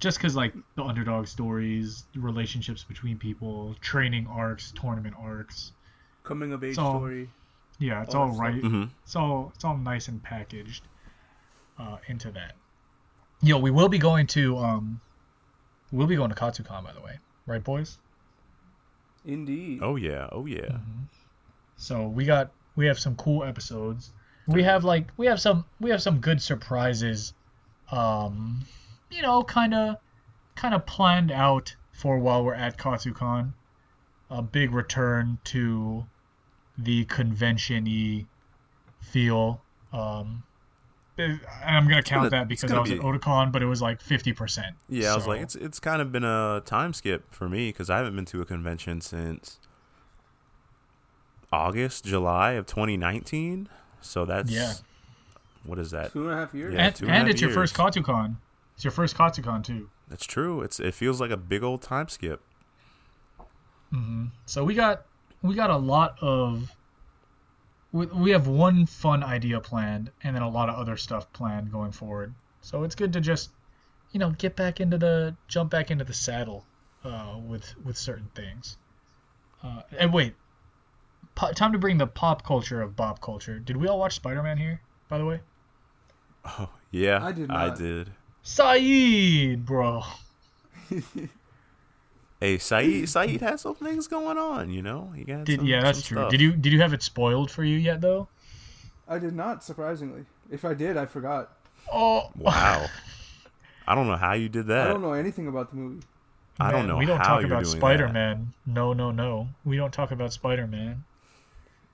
Just 0.00 0.18
because 0.18 0.34
like 0.36 0.52
the 0.76 0.82
underdog 0.82 1.26
stories, 1.28 2.04
the 2.12 2.20
relationships 2.20 2.84
between 2.84 3.16
people, 3.18 3.74
training 3.80 4.26
arcs, 4.26 4.72
tournament 4.78 5.14
arcs. 5.18 5.72
Coming 6.24 6.52
of 6.52 6.62
age 6.64 6.74
So- 6.76 6.90
story. 6.98 7.30
Yeah, 7.80 8.02
it's 8.02 8.14
All 8.14 8.22
all 8.22 8.28
that 8.28 8.34
stuff. 8.34 8.44
right. 8.44 8.62
hmm 8.62 8.84
It's 9.02 9.16
all 9.16 9.50
it's 9.54 9.64
all 9.64 9.76
nice 9.76 10.06
and 10.08 10.22
packaged 10.22 10.84
uh, 11.78 11.96
into 12.06 12.30
that. 12.32 12.54
Yo, 13.42 13.58
we 13.58 13.70
will 13.72 13.88
be 13.88 13.98
going 13.98 14.28
to 14.28 14.56
um, 14.58 15.00
we'll 15.90 16.06
be 16.06 16.14
going 16.14 16.30
to 16.30 16.36
Katsucon 16.36 16.84
by 16.84 16.92
the 16.92 17.00
way, 17.00 17.18
right, 17.46 17.62
boys? 17.64 17.98
Indeed. 19.24 19.80
Oh 19.82 19.96
yeah. 19.96 20.28
Oh 20.30 20.46
yeah. 20.46 20.78
So 21.76 22.06
we 22.06 22.24
got 22.24 22.52
we 22.76 22.86
have 22.86 22.98
some 22.98 23.16
cool 23.16 23.42
episodes. 23.42 24.12
We 24.46 24.62
have 24.62 24.84
like 24.84 25.08
we 25.16 25.26
have 25.26 25.40
some 25.40 25.64
we 25.80 25.90
have 25.90 26.02
some 26.02 26.18
good 26.20 26.40
surprises. 26.42 27.32
Um, 27.90 28.64
you 29.10 29.22
know, 29.22 29.42
kind 29.42 29.74
of 29.74 29.96
kind 30.54 30.74
of 30.74 30.84
planned 30.86 31.32
out 31.32 31.74
for 31.92 32.18
while 32.18 32.44
we're 32.44 32.54
at 32.54 32.76
Katsucon. 32.78 33.52
A 34.30 34.42
big 34.42 34.72
return 34.72 35.38
to 35.44 36.04
the 36.76 37.04
convention-y 37.04 38.26
feel. 39.00 39.62
Um, 39.92 40.42
and 41.16 41.40
I'm 41.64 41.84
gonna 41.88 42.02
count 42.02 42.22
gonna- 42.22 42.30
that 42.30 42.48
because 42.48 42.72
I 42.72 42.80
was 42.80 42.90
at 42.90 42.98
be- 42.98 43.04
Otakon, 43.04 43.52
but 43.52 43.62
it 43.62 43.66
was 43.66 43.80
like 43.80 44.02
50%. 44.02 44.74
Yeah, 44.88 45.12
I 45.12 45.14
was 45.14 45.26
like, 45.28 45.40
it's 45.40 45.54
it's 45.54 45.78
kind 45.78 46.02
of 46.02 46.10
been 46.10 46.24
a 46.24 46.62
time 46.64 46.92
skip 46.92 47.32
for 47.32 47.48
me 47.48 47.68
because 47.68 47.88
I 47.88 47.98
haven't 47.98 48.16
been 48.16 48.24
to 48.26 48.40
a 48.40 48.44
convention 48.44 49.00
since 49.00 49.60
August, 51.52 52.04
July 52.04 52.52
of 52.52 52.66
2019. 52.66 53.68
So 54.04 54.24
that's 54.24 54.50
Yeah. 54.50 54.74
What 55.64 55.78
is 55.78 55.90
that? 55.92 56.12
Two 56.12 56.24
and 56.24 56.32
a 56.32 56.36
half 56.36 56.54
years. 56.54 56.74
Yeah, 56.74 56.86
and, 56.86 56.94
and 56.94 57.02
and 57.02 57.10
half 57.10 57.28
it's 57.28 57.40
your 57.40 57.50
first 57.50 57.76
years. 57.76 57.94
Katsucon. 57.94 58.36
It's 58.74 58.84
your 58.84 58.90
first 58.90 59.16
Katsucon 59.16 59.64
too. 59.64 59.88
That's 60.08 60.26
true. 60.26 60.60
It's 60.60 60.78
it 60.80 60.94
feels 60.94 61.20
like 61.20 61.30
a 61.30 61.36
big 61.36 61.62
old 61.62 61.82
time 61.82 62.08
skip. 62.08 62.40
hmm 63.90 64.26
So 64.46 64.64
we 64.64 64.74
got 64.74 65.06
we 65.42 65.54
got 65.54 65.70
a 65.70 65.76
lot 65.76 66.18
of 66.20 66.70
we, 67.92 68.06
we 68.06 68.30
have 68.30 68.46
one 68.46 68.86
fun 68.86 69.22
idea 69.22 69.60
planned 69.60 70.10
and 70.22 70.34
then 70.34 70.42
a 70.42 70.48
lot 70.48 70.68
of 70.68 70.74
other 70.74 70.96
stuff 70.96 71.32
planned 71.32 71.70
going 71.70 71.92
forward. 71.92 72.34
So 72.60 72.82
it's 72.82 72.94
good 72.94 73.12
to 73.14 73.20
just 73.20 73.50
you 74.12 74.20
know 74.20 74.30
get 74.30 74.56
back 74.56 74.80
into 74.80 74.98
the 74.98 75.36
jump 75.48 75.70
back 75.70 75.90
into 75.90 76.04
the 76.04 76.14
saddle 76.14 76.64
uh, 77.04 77.36
with 77.46 77.74
with 77.84 77.96
certain 77.96 78.30
things. 78.34 78.76
Uh, 79.62 79.82
and 79.98 80.12
wait, 80.12 80.34
po- 81.34 81.52
time 81.52 81.72
to 81.72 81.78
bring 81.78 81.98
the 81.98 82.06
pop 82.06 82.44
culture 82.44 82.80
of 82.82 82.96
Bob 82.96 83.20
culture. 83.20 83.58
Did 83.58 83.76
we 83.76 83.88
all 83.88 83.98
watch 83.98 84.14
Spider 84.16 84.42
Man 84.42 84.58
here? 84.58 84.80
By 85.08 85.18
the 85.18 85.24
way, 85.26 85.40
Oh 86.44 86.70
yeah, 86.90 87.24
I 87.24 87.32
did 87.32 87.50
I 87.50 87.74
did. 87.74 88.10
Saeed, 88.42 89.64
bro. 89.64 90.02
Hey, 92.40 92.58
Saeed, 92.58 93.08
Saeed 93.08 93.40
has 93.40 93.62
some 93.62 93.74
things 93.74 94.06
going 94.06 94.36
on. 94.36 94.68
You 94.70 94.82
know, 94.82 95.12
he 95.16 95.24
got 95.24 95.44
Did 95.44 95.60
some, 95.60 95.66
yeah, 95.66 95.80
that's 95.80 96.00
some 96.00 96.06
true. 96.08 96.18
stuff. 96.18 96.30
Did 96.30 96.40
you 96.42 96.52
did 96.52 96.72
you 96.72 96.80
have 96.82 96.92
it 96.92 97.02
spoiled 97.02 97.50
for 97.50 97.64
you 97.64 97.78
yet 97.78 98.00
though? 98.00 98.28
I 99.08 99.18
did 99.18 99.34
not, 99.34 99.64
surprisingly. 99.64 100.24
If 100.50 100.64
I 100.64 100.74
did, 100.74 100.96
I 100.96 101.06
forgot. 101.06 101.52
Oh 101.90 102.30
Wow. 102.36 102.86
I 103.86 103.94
don't 103.94 104.06
know 104.08 104.16
how 104.16 104.32
you 104.34 104.48
did 104.48 104.66
that. 104.66 104.88
I 104.88 104.92
don't 104.92 105.02
know 105.02 105.12
anything 105.12 105.46
about 105.46 105.70
the 105.70 105.76
movie. 105.76 106.04
I 106.60 106.70
don't 106.70 106.86
know 106.86 106.96
We 106.96 107.06
don't 107.06 107.18
how 107.18 107.24
talk 107.34 107.42
you're 107.42 107.52
about 107.52 107.66
Spider 107.66 108.08
Man. 108.08 108.52
No, 108.66 108.92
no, 108.92 109.10
no. 109.10 109.48
We 109.64 109.76
don't 109.76 109.92
talk 109.92 110.10
about 110.10 110.32
Spider 110.32 110.66
Man. 110.66 111.04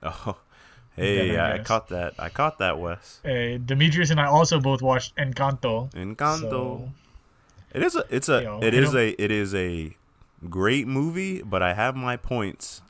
Oh, 0.25 0.37
hey, 0.95 1.33
Yeah, 1.33 1.45
I 1.47 1.53
I 1.53 1.59
caught 1.59 1.89
that. 1.89 2.13
I 2.19 2.29
caught 2.29 2.57
that, 2.57 2.79
Wes. 2.79 3.19
Hey, 3.23 3.57
Demetrius 3.57 4.09
and 4.09 4.19
I 4.19 4.25
also 4.25 4.59
both 4.59 4.81
watched 4.81 5.15
Encanto. 5.15 5.91
Encanto. 5.93 6.49
So, 6.49 6.91
It 7.73 7.83
is 7.83 7.95
a. 7.95 8.03
It's 8.09 8.27
a. 8.29 8.43
Yo, 8.43 8.59
you 8.61 8.67
is 8.67 8.93
know- 8.93 8.99
a. 8.99 9.09
It 9.17 9.31
is 9.31 9.55
a 9.55 9.95
great 10.49 10.87
movie, 10.87 11.41
but 11.43 11.61
I 11.61 11.73
have 11.75 11.95
my 11.95 12.17
points 12.17 12.81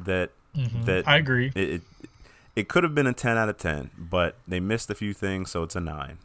that 0.00 0.30
mhm, 0.56 0.84
that 0.86 1.06
I 1.06 1.18
agree. 1.18 1.52
it. 1.54 1.68
it 1.70 1.82
it 2.56 2.68
could 2.68 2.84
have 2.84 2.94
been 2.94 3.06
a 3.06 3.12
10 3.12 3.36
out 3.36 3.50
of 3.50 3.58
10, 3.58 3.90
but 3.98 4.36
they 4.48 4.58
missed 4.60 4.88
a 4.90 4.94
few 4.94 5.12
things, 5.12 5.50
so 5.50 5.62
it's 5.62 5.76
a 5.76 5.80
9. 5.80 6.16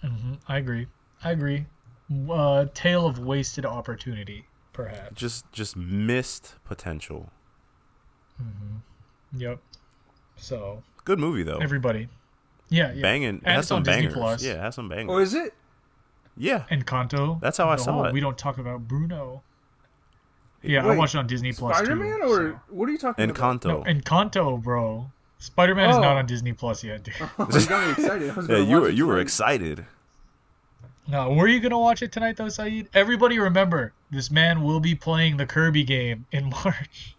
hmm 0.00 0.32
I 0.48 0.56
agree. 0.56 0.86
I 1.22 1.32
agree. 1.32 1.66
Uh, 2.30 2.64
tale 2.74 3.06
of 3.06 3.18
wasted 3.18 3.66
opportunity, 3.66 4.46
perhaps. 4.72 5.14
Just 5.14 5.50
just 5.52 5.76
missed 5.76 6.54
potential. 6.64 7.30
Mm-hmm. 8.40 9.40
Yep. 9.40 9.58
So 10.36 10.82
Good 11.04 11.18
movie 11.18 11.42
though. 11.42 11.58
everybody, 11.58 12.08
yeah, 12.68 12.92
yeah. 12.92 13.02
Banging. 13.02 13.36
It 13.36 13.46
has 13.46 13.66
some 13.68 13.78
on 13.78 13.82
bangers. 13.82 14.14
Plus. 14.14 14.42
Yeah, 14.42 14.52
it 14.52 14.60
has 14.60 14.74
some 14.74 14.88
bangers. 14.88 15.14
Oh, 15.14 15.18
is 15.18 15.34
it? 15.34 15.54
yeah. 16.36 16.64
Encanto. 16.70 17.40
That's 17.40 17.58
how 17.58 17.68
I 17.68 17.76
the 17.76 17.82
saw 17.82 17.92
whole 17.92 18.04
it. 18.06 18.12
We 18.12 18.20
don't 18.20 18.38
talk 18.38 18.58
about 18.58 18.86
Bruno. 18.88 19.42
Yeah, 20.62 20.86
I 20.86 20.94
watched 20.96 21.14
it 21.14 21.18
on 21.18 21.26
Disney 21.26 21.52
Plus 21.52 21.76
Spider 21.76 21.96
Man 21.96 22.20
or 22.22 22.28
so- 22.52 22.60
what 22.68 22.88
are 22.88 22.92
you 22.92 22.98
talking 22.98 23.24
about? 23.30 23.36
Encanto. 23.36 23.64
No, 23.64 23.82
Encanto, 23.84 24.62
bro. 24.62 25.10
Spider 25.38 25.74
Man 25.74 25.88
is 25.90 25.96
Oh. 25.96 26.00
not 26.02 26.16
on 26.18 26.26
Disney 26.26 26.52
Plus 26.52 26.84
yet, 26.84 27.02
dude. 27.02 27.14
Oh, 27.38 27.48
you 27.50 27.66
got 27.66 27.86
me 27.86 27.92
excited. 27.92 28.30
I 28.30 28.34
was 28.34 28.48
yeah, 28.48 28.56
you 28.58 28.80
were 28.80 28.88
you 28.90 29.06
were 29.06 29.20
excited. 29.20 29.86
No, 31.08 31.32
were 31.32 31.48
you 31.48 31.60
gonna 31.60 31.78
watch 31.78 32.02
it 32.02 32.12
tonight 32.12 32.36
though, 32.36 32.48
Saeed? 32.50 32.88
Everybody 32.94 33.38
remember, 33.38 33.92
this 34.10 34.30
man 34.30 34.62
will 34.62 34.80
be 34.80 34.94
playing 34.94 35.38
the 35.38 35.46
Kirby 35.46 35.82
game 35.82 36.26
in 36.30 36.50
March. 36.64 37.16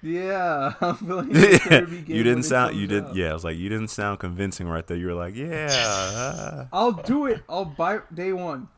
Yeah, 0.00 0.74
I'm 0.80 0.96
feeling 0.96 1.28
the 1.32 2.04
you 2.06 2.22
didn't 2.22 2.44
sound. 2.44 2.76
You 2.76 2.86
did. 2.86 3.04
out. 3.04 3.16
Yeah, 3.16 3.30
I 3.30 3.32
was 3.34 3.44
like, 3.44 3.56
you 3.56 3.68
didn't 3.68 3.88
sound 3.88 4.20
convincing 4.20 4.68
right 4.68 4.86
there. 4.86 4.96
You 4.96 5.06
were 5.08 5.14
like, 5.14 5.34
yeah. 5.34 5.68
uh. 5.70 6.66
I'll 6.72 6.92
do 6.92 7.26
it. 7.26 7.42
I'll 7.48 7.64
buy 7.64 8.00
day 8.14 8.32
one. 8.32 8.68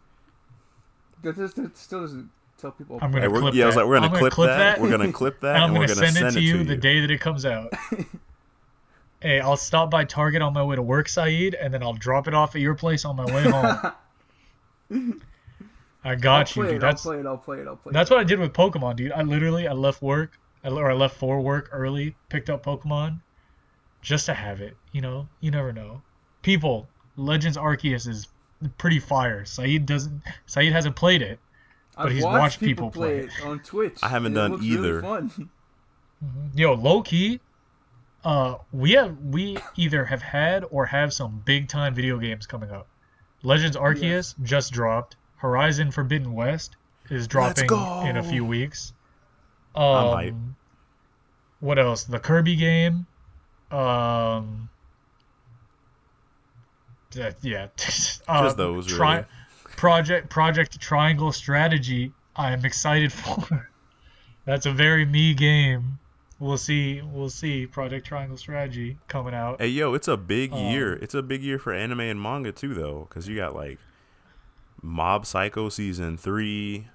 That, 1.23 1.37
just, 1.37 1.57
that 1.57 1.77
still 1.77 2.01
doesn't 2.01 2.31
tell 2.57 2.71
people. 2.71 2.99
I'm 3.03 3.13
gonna 3.13 3.29
we're, 3.31 3.41
clip 3.41 3.55
yeah, 3.55 3.65
I 3.65 3.67
was 3.67 3.75
that. 3.75 3.83
like, 3.83 3.89
we're 3.89 3.97
gonna, 3.97 4.07
I'm 4.13 4.19
clip, 4.19 4.33
clip 4.33 4.49
that. 4.49 4.81
We're 4.81 4.91
gonna 4.91 5.13
clip 5.13 5.41
that, 5.41 5.57
and 5.57 5.65
I'm 5.65 5.71
and 5.71 5.79
we're 5.79 5.87
gonna 5.87 6.01
gonna 6.01 6.13
send 6.13 6.29
it 6.29 6.33
to 6.33 6.41
you 6.41 6.65
the 6.65 6.75
you. 6.75 6.81
day 6.81 7.01
that 7.01 7.11
it 7.11 7.21
comes 7.21 7.45
out. 7.45 7.71
hey, 9.21 9.41
I'll 9.41 9.59
stop 9.59 9.91
by 9.91 10.05
Target 10.05 10.41
on 10.41 10.55
my 10.55 10.63
way 10.65 10.77
to 10.77 10.83
work, 10.83 11.09
Saeed, 11.09 11.55
and 11.55 11.75
then 11.75 11.83
I'll 11.83 11.93
drop 11.93 12.29
it 12.29 12.35
off 12.35 12.55
at 12.55 12.63
your 12.63 12.75
place 12.75 13.05
on 13.05 13.17
my 13.17 13.27
way 13.27 13.43
home. 13.43 15.21
I 16.03 16.13
I'll 16.13 16.19
got 16.19 16.57
you, 16.57 16.63
dude. 16.63 16.73
it. 16.73 16.75
I'll 16.77 16.81
That's 16.81 17.03
play 17.03 17.19
it. 17.19 17.27
I'll 17.27 17.37
play 17.37 17.59
it. 17.59 17.67
I'll 17.67 17.77
play 17.77 17.93
that's 17.93 18.11
it. 18.11 18.15
what 18.15 18.21
I 18.21 18.25
did 18.25 18.39
with 18.39 18.55
Pokemon, 18.55 18.97
dude. 18.97 19.13
I 19.13 19.21
literally 19.21 19.69
I 19.69 19.73
left 19.73 20.01
work, 20.01 20.33
I, 20.33 20.40
or 20.65 20.91
I 20.91 20.95
left 20.95 21.17
for 21.17 21.41
work 21.41 21.69
early, 21.73 22.17
picked 22.29 22.51
up 22.51 22.65
Pokemon, 22.65 23.21
just 24.03 24.27
to 24.27 24.35
have 24.35 24.61
it. 24.61 24.77
You 24.93 25.01
know, 25.01 25.29
you 25.41 25.51
never 25.51 25.73
know. 25.73 26.03
People, 26.43 26.89
Legends 27.17 27.57
Arceus 27.57 28.07
is 28.07 28.29
pretty 28.79 28.99
fire. 28.99 29.45
Saeed 29.45 29.87
doesn't. 29.87 30.23
Saeed 30.47 30.73
hasn't 30.73 30.97
played 30.97 31.23
it. 31.23 31.39
I've 31.97 32.07
but 32.07 32.13
he's 32.13 32.25
watched, 32.25 32.39
watched 32.39 32.61
people, 32.61 32.91
people 32.91 33.03
play 33.03 33.27
play 33.27 33.35
it 33.37 33.47
on 33.47 33.61
Twitch. 33.61 33.99
I 34.03 34.09
haven't 34.09 34.33
it 34.33 34.37
done 34.37 34.53
looks 34.53 34.65
either. 34.65 35.01
Really 35.01 35.29
fun. 35.29 35.51
Yo, 36.55 36.75
low 36.75 37.03
key, 37.03 37.41
uh, 38.25 38.57
we 38.73 38.93
have 38.93 39.17
we 39.19 39.57
either 39.77 40.05
have 40.05 40.23
had 40.23 40.65
or 40.71 40.87
have 40.87 41.13
some 41.13 41.43
big 41.45 41.69
time 41.69 41.95
video 41.95 42.19
games 42.19 42.47
coming 42.47 42.71
up. 42.71 42.89
Legends 43.43 43.77
Arceus 43.77 44.35
just 44.43 44.73
dropped. 44.73 45.17
Horizon 45.37 45.91
Forbidden 45.91 46.35
West 46.35 46.77
is 47.09 47.27
dropping 47.27 47.71
in 48.07 48.19
a 48.19 48.23
few 48.23 48.45
weeks. 48.45 48.93
Um, 49.75 50.57
what 51.61 51.79
else? 51.79 52.05
The 52.05 52.19
Kirby 52.19 52.57
game. 52.57 53.07
Um, 53.71 54.69
that- 57.13 57.37
yeah, 57.43 57.65
uh, 58.29 58.45
Just 58.45 58.57
those, 58.57 58.93
really. 58.93 59.25
Project 59.77 60.31
Project 60.31 60.81
Triangle 60.81 61.33
Strategy. 61.33 62.13
I'm 62.37 62.65
excited 62.65 63.13
for. 63.13 63.69
That's 64.45 64.67
a 64.67 64.73
very 64.73 65.05
me 65.05 65.35
game. 65.35 65.99
We'll 66.39 66.57
see. 66.57 67.03
We'll 67.03 67.29
see. 67.31 67.67
Project 67.67 68.07
Triangle 68.07 68.37
Strategy 68.39 68.97
coming 69.09 69.35
out. 69.35 69.61
Hey, 69.61 69.69
yo, 69.69 69.93
it's 69.95 70.09
a 70.09 70.17
big 70.17 70.53
Um, 70.53 70.59
year. 70.59 70.95
It's 70.95 71.15
a 71.15 71.23
big 71.23 71.43
year 71.43 71.59
for 71.59 71.73
anime 71.73 72.01
and 72.01 72.21
manga 72.21 72.51
too, 72.51 72.73
though, 72.75 73.07
because 73.09 73.29
you 73.29 73.37
got 73.37 73.55
like 73.55 73.79
Mob 74.83 75.27
Psycho 75.27 75.69
season 75.69 76.17
three, 76.17 76.89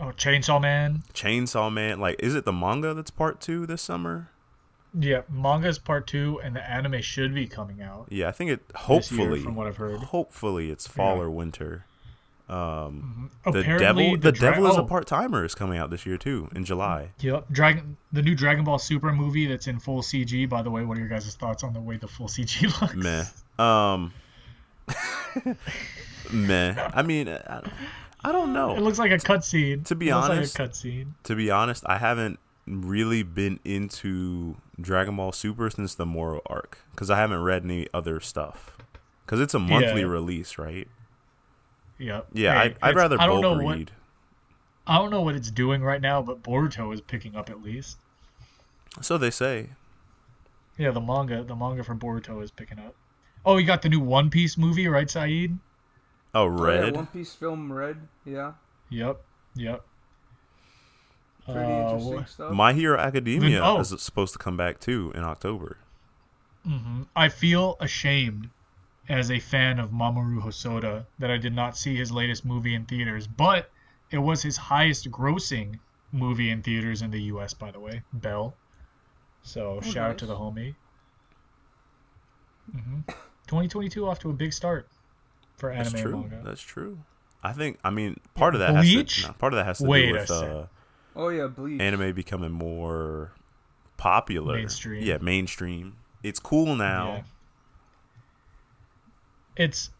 Oh, 0.00 0.06
Chainsaw 0.16 0.60
Man. 0.60 1.02
Chainsaw 1.12 1.72
Man. 1.72 2.00
Like, 2.00 2.16
is 2.18 2.34
it 2.34 2.44
the 2.44 2.52
manga 2.52 2.94
that's 2.94 3.10
part 3.10 3.40
two 3.40 3.66
this 3.66 3.82
summer? 3.82 4.28
Yeah, 4.98 5.22
manga's 5.28 5.78
part 5.78 6.06
two, 6.06 6.40
and 6.44 6.54
the 6.54 6.68
anime 6.70 7.00
should 7.02 7.34
be 7.34 7.46
coming 7.48 7.82
out. 7.82 8.06
Yeah, 8.10 8.28
I 8.28 8.32
think 8.32 8.50
it 8.52 8.68
this 8.68 8.76
year, 8.76 8.86
hopefully 8.86 9.40
from 9.40 9.54
what 9.56 9.66
I've 9.66 9.76
heard. 9.76 9.98
hopefully 10.00 10.70
it's 10.70 10.86
fall 10.86 11.16
Yeah. 11.16 11.22
or 11.22 11.30
winter. 11.30 11.84
Um 12.48 13.30
the 13.44 13.60
Apparently, 13.60 13.78
devil 13.78 14.16
the, 14.18 14.30
dra- 14.32 14.50
devil 14.50 14.66
is 14.70 14.76
a 14.76 14.82
oh, 14.82 14.84
part 14.84 15.06
timer 15.06 15.46
is 15.46 15.54
coming 15.54 15.78
out 15.78 15.88
this 15.90 16.04
year 16.04 16.18
too 16.18 16.48
in 16.54 16.64
July. 16.66 17.08
Yep, 17.20 17.46
Dragon, 17.50 17.96
the 18.12 18.20
new 18.20 18.34
Dragon 18.34 18.64
Ball 18.64 18.78
Super 18.78 19.12
movie 19.12 19.46
that's 19.46 19.66
in 19.66 19.80
full 19.80 20.02
CG. 20.02 20.46
By 20.48 20.60
the 20.60 20.70
way, 20.70 20.84
what 20.84 20.98
are 20.98 21.00
your 21.00 21.08
guys' 21.08 21.34
thoughts 21.34 21.64
on 21.64 21.72
the 21.72 21.80
way 21.80 21.96
the 21.96 22.06
full 22.06 22.28
CG 22.28 22.80
looks? 22.82 22.94
Meh. 22.94 23.24
Um 23.58 24.12
Meh. 26.32 26.90
I 26.94 27.02
mean 27.02 27.28
I, 27.28 27.62
I 28.24 28.32
don't 28.32 28.52
know. 28.52 28.74
It 28.74 28.80
looks 28.80 28.98
like 28.98 29.10
a 29.10 29.16
cutscene. 29.18 29.84
To 29.86 29.94
be 29.94 30.10
honest- 30.10 30.58
like 30.58 30.70
cutscene. 30.70 31.08
To 31.24 31.34
be 31.36 31.50
honest, 31.50 31.84
I 31.86 31.98
haven't 31.98 32.38
really 32.66 33.22
been 33.22 33.60
into 33.64 34.56
Dragon 34.80 35.16
Ball 35.16 35.32
Super 35.32 35.68
since 35.68 35.94
the 35.94 36.06
Moro 36.06 36.40
arc 36.46 36.78
cuz 36.96 37.10
I 37.10 37.16
haven't 37.18 37.42
read 37.42 37.64
any 37.64 37.86
other 37.92 38.20
stuff. 38.20 38.76
Cuz 39.26 39.40
it's 39.40 39.52
a 39.54 39.58
monthly 39.58 40.00
Yeah. 40.00 40.06
release, 40.06 40.56
right? 40.58 40.88
Yep. 41.98 42.28
Yeah, 42.32 42.54
Hey, 42.62 42.76
I, 42.82 42.88
I'd 42.88 42.96
rather 42.96 43.20
I 43.20 43.26
don't 43.26 43.42
bulk 43.42 43.58
know 43.58 43.64
what 43.64 43.76
read. 43.76 43.90
I 44.86 44.98
don't 44.98 45.10
know 45.10 45.22
what 45.22 45.34
it's 45.34 45.50
doing 45.50 45.82
right 45.82 46.00
now, 46.00 46.20
but 46.22 46.42
Boruto 46.42 46.92
is 46.92 47.00
picking 47.00 47.36
up 47.36 47.48
at 47.50 47.62
least. 47.62 47.98
So 49.00 49.16
they 49.18 49.30
say. 49.30 49.70
Yeah, 50.76 50.90
the 50.90 51.00
manga, 51.00 51.42
the 51.44 51.54
manga 51.56 51.84
for 51.84 51.94
Boruto 51.94 52.42
is 52.42 52.50
picking 52.50 52.78
up. 52.78 52.94
Oh, 53.46 53.56
you 53.58 53.66
got 53.66 53.82
the 53.82 53.88
new 53.88 54.00
One 54.00 54.28
Piece 54.30 54.56
movie, 54.58 54.88
right, 54.88 55.08
Saeed? 55.10 55.58
Oh, 56.34 56.42
Oh, 56.48 56.56
yeah, 56.56 56.62
red. 56.80 56.96
One 56.96 57.06
Piece 57.06 57.34
film 57.34 57.72
Red. 57.72 58.08
Yeah, 58.24 58.52
Yep, 58.90 59.22
yep. 59.54 59.84
pretty 61.44 61.60
Uh, 61.60 61.80
interesting 61.90 62.14
wha- 62.16 62.24
stuff. 62.24 62.52
My 62.52 62.72
Hero 62.72 62.98
Academia 62.98 63.60
oh. 63.62 63.80
is 63.80 63.94
supposed 64.02 64.32
to 64.32 64.38
come 64.38 64.56
back 64.56 64.80
too 64.80 65.12
in 65.14 65.22
October. 65.24 65.78
mhm. 66.66 67.06
I 67.14 67.28
feel 67.28 67.76
ashamed 67.80 68.48
as 69.08 69.30
a 69.30 69.38
fan 69.38 69.78
of 69.78 69.90
Mamoru 69.90 70.42
Hosoda 70.42 71.04
that 71.18 71.30
I 71.30 71.36
did 71.36 71.52
not 71.54 71.76
see 71.76 71.94
his 71.94 72.10
latest 72.10 72.44
movie 72.44 72.74
in 72.74 72.86
theaters, 72.86 73.26
but 73.26 73.70
it 74.10 74.16
was 74.18 74.42
his 74.42 74.56
highest 74.56 75.10
grossing 75.10 75.78
movie 76.10 76.48
in 76.50 76.62
theaters 76.62 77.02
in 77.02 77.10
the 77.10 77.20
U.S. 77.24 77.52
By 77.52 77.70
the 77.70 77.80
way, 77.80 78.02
Belle. 78.14 78.54
So 79.42 79.80
shout 79.82 80.10
out 80.12 80.18
to 80.18 80.26
the 80.26 80.34
homie. 80.36 80.74
hmm 82.72 83.00
2022 83.46 84.08
off 84.08 84.18
to 84.20 84.30
a 84.30 84.32
big 84.32 84.52
start 84.54 84.88
for 85.56 85.70
anime 85.70 85.84
That's 85.84 85.94
and 85.94 86.02
true. 86.02 86.20
manga. 86.20 86.40
That's 86.44 86.62
true. 86.62 86.98
I 87.42 87.52
think. 87.52 87.78
I 87.84 87.90
mean, 87.90 88.18
part 88.34 88.54
of 88.54 88.60
that 88.60 88.74
has 88.74 88.90
to. 88.90 89.26
no, 89.26 89.32
part 89.34 89.52
of 89.52 89.58
that 89.58 89.66
has 89.66 89.78
to 89.78 89.84
Wait 89.84 90.06
do 90.06 90.12
with 90.12 90.30
uh, 90.30 90.64
oh 91.14 91.28
yeah, 91.28 91.46
Bleach. 91.46 91.80
anime 91.80 92.14
becoming 92.14 92.52
more 92.52 93.32
popular. 93.96 94.56
Mainstream. 94.56 95.02
Yeah, 95.04 95.18
mainstream. 95.20 95.96
It's 96.22 96.40
cool 96.40 96.74
now. 96.74 97.24
Yeah. 99.56 99.64
It's 99.64 99.90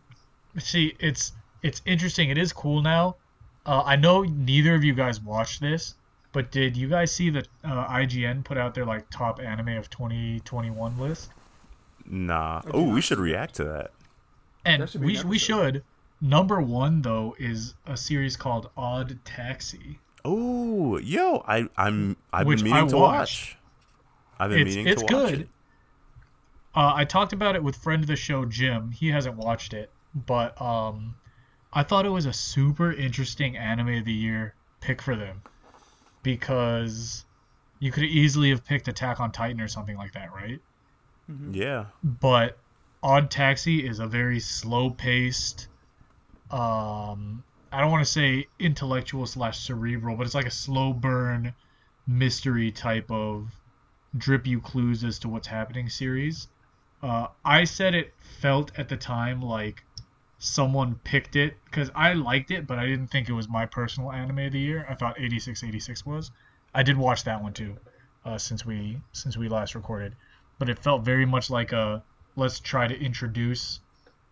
see, 0.58 0.94
it's 0.98 1.32
it's 1.62 1.82
interesting. 1.86 2.30
It 2.30 2.38
is 2.38 2.52
cool 2.52 2.82
now. 2.82 3.16
Uh, 3.66 3.82
I 3.84 3.96
know 3.96 4.22
neither 4.22 4.74
of 4.74 4.84
you 4.84 4.94
guys 4.94 5.20
watched 5.20 5.60
this, 5.60 5.94
but 6.32 6.50
did 6.50 6.76
you 6.76 6.88
guys 6.88 7.12
see 7.12 7.30
that 7.30 7.48
uh, 7.64 7.86
IGN 7.88 8.44
put 8.44 8.58
out 8.58 8.74
their 8.74 8.84
like 8.84 9.08
top 9.10 9.40
anime 9.40 9.68
of 9.78 9.88
2021 9.90 10.98
list? 10.98 11.30
Nah. 12.06 12.60
Oh, 12.72 12.82
we 12.90 13.00
should 13.00 13.18
react 13.18 13.54
to 13.56 13.64
that. 13.64 13.90
And 14.64 14.88
should 14.88 15.02
we 15.04 15.16
an 15.16 15.28
we 15.28 15.38
should. 15.38 15.82
Number 16.20 16.60
one 16.60 17.02
though 17.02 17.34
is 17.38 17.74
a 17.86 17.96
series 17.96 18.36
called 18.36 18.70
Odd 18.76 19.18
Taxi. 19.24 19.98
Oh, 20.24 20.98
yo, 20.98 21.44
I 21.46 21.68
I'm 21.76 22.16
I've 22.32 22.46
Which 22.46 22.58
been 22.60 22.72
meaning 22.72 22.84
I 22.84 22.88
to 22.88 22.96
watched. 22.96 23.56
watch. 23.56 23.58
I've 24.38 24.50
been 24.50 24.60
It's 24.66 24.76
meaning 24.76 24.92
it's 24.92 25.02
to 25.02 25.14
watch 25.14 25.30
good. 25.30 25.40
it. 25.42 25.48
Uh, 26.74 26.92
I 26.94 27.04
talked 27.04 27.32
about 27.32 27.54
it 27.54 27.62
with 27.62 27.76
friend 27.76 28.02
of 28.02 28.08
the 28.08 28.16
show 28.16 28.44
Jim. 28.46 28.90
He 28.90 29.08
hasn't 29.10 29.36
watched 29.36 29.74
it, 29.74 29.90
but 30.14 30.60
um, 30.60 31.14
I 31.72 31.82
thought 31.82 32.04
it 32.06 32.10
was 32.10 32.26
a 32.26 32.32
super 32.32 32.92
interesting 32.92 33.56
anime 33.56 33.90
of 33.98 34.04
the 34.04 34.12
year 34.12 34.54
pick 34.80 35.00
for 35.00 35.14
them 35.14 35.42
because 36.22 37.24
you 37.78 37.92
could 37.92 38.04
easily 38.04 38.50
have 38.50 38.64
picked 38.64 38.88
Attack 38.88 39.20
on 39.20 39.30
Titan 39.30 39.60
or 39.60 39.68
something 39.68 39.96
like 39.96 40.12
that, 40.14 40.32
right? 40.32 40.60
Yeah. 41.52 41.86
But 42.02 42.58
Odd 43.04 43.30
Taxi 43.30 43.86
is 43.86 43.98
a 43.98 44.06
very 44.06 44.40
slow-paced. 44.40 45.68
Um, 46.50 47.44
I 47.70 47.82
don't 47.82 47.90
want 47.90 48.02
to 48.02 48.10
say 48.10 48.46
intellectual 48.58 49.26
slash 49.26 49.58
cerebral, 49.58 50.16
but 50.16 50.24
it's 50.24 50.34
like 50.34 50.46
a 50.46 50.50
slow 50.50 50.94
burn 50.94 51.52
mystery 52.06 52.72
type 52.72 53.10
of 53.10 53.50
drip 54.16 54.46
you 54.46 54.58
clues 54.58 55.04
as 55.04 55.18
to 55.18 55.28
what's 55.28 55.48
happening 55.48 55.90
series. 55.90 56.48
Uh, 57.02 57.26
I 57.44 57.64
said 57.64 57.94
it 57.94 58.14
felt 58.40 58.72
at 58.78 58.88
the 58.88 58.96
time 58.96 59.42
like 59.42 59.84
someone 60.38 60.94
picked 61.04 61.36
it 61.36 61.58
because 61.66 61.90
I 61.94 62.14
liked 62.14 62.50
it, 62.50 62.66
but 62.66 62.78
I 62.78 62.86
didn't 62.86 63.08
think 63.08 63.28
it 63.28 63.34
was 63.34 63.50
my 63.50 63.66
personal 63.66 64.12
anime 64.12 64.38
of 64.38 64.52
the 64.52 64.60
year. 64.60 64.86
I 64.88 64.94
thought 64.94 65.16
8686 65.18 66.06
was. 66.06 66.30
I 66.72 66.82
did 66.82 66.96
watch 66.96 67.24
that 67.24 67.42
one 67.42 67.52
too, 67.52 67.76
uh, 68.24 68.38
since 68.38 68.64
we 68.64 69.02
since 69.12 69.36
we 69.36 69.50
last 69.50 69.74
recorded, 69.74 70.16
but 70.58 70.70
it 70.70 70.78
felt 70.78 71.04
very 71.04 71.26
much 71.26 71.50
like 71.50 71.72
a 71.72 72.02
let's 72.36 72.60
try 72.60 72.86
to 72.86 72.98
introduce 72.98 73.80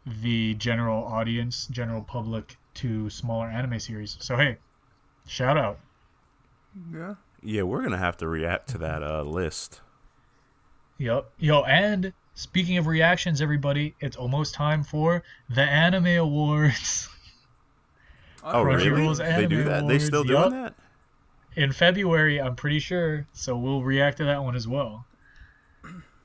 the 0.07 0.55
general 0.55 1.05
audience, 1.05 1.67
general 1.71 2.03
public 2.03 2.57
to 2.75 3.09
smaller 3.11 3.47
anime 3.47 3.79
series. 3.79 4.17
So 4.21 4.37
hey, 4.37 4.57
shout 5.27 5.57
out. 5.57 5.79
Yeah. 6.93 7.15
Yeah, 7.43 7.63
we're 7.63 7.83
gonna 7.83 7.99
have 7.99 8.17
to 8.19 8.29
react 8.29 8.69
to 8.71 8.79
that 8.79 9.03
uh 9.03 9.23
list. 9.23 9.81
Yep. 10.99 11.31
Yo, 11.39 11.63
and 11.63 12.13
speaking 12.35 12.79
of 12.79 12.87
reactions, 12.87 13.41
everybody, 13.43 13.95
it's 14.01 14.17
almost 14.17 14.55
time 14.55 14.85
for 14.85 15.23
the 15.51 15.63
Anime 15.63 16.07
Awards. 16.19 17.09
Oh, 18.45 18.59
Alright. 18.59 18.77
really? 18.79 18.91
Crunchyroll's 18.91 19.19
They 19.19 19.47
do 19.47 19.57
Anime 19.61 19.69
that? 19.69 19.89
They 19.89 19.99
still 19.99 20.23
Awards, 20.23 20.51
doing 20.51 20.65
yup. 20.65 20.77
that? 21.55 21.61
In 21.61 21.73
February, 21.73 22.41
I'm 22.41 22.57
pretty 22.57 22.79
sure, 22.79 23.27
so 23.33 23.57
we'll 23.57 23.83
react 23.83 24.17
to 24.19 24.25
that 24.25 24.43
one 24.43 24.57
as 24.57 24.67
well. 24.67 25.07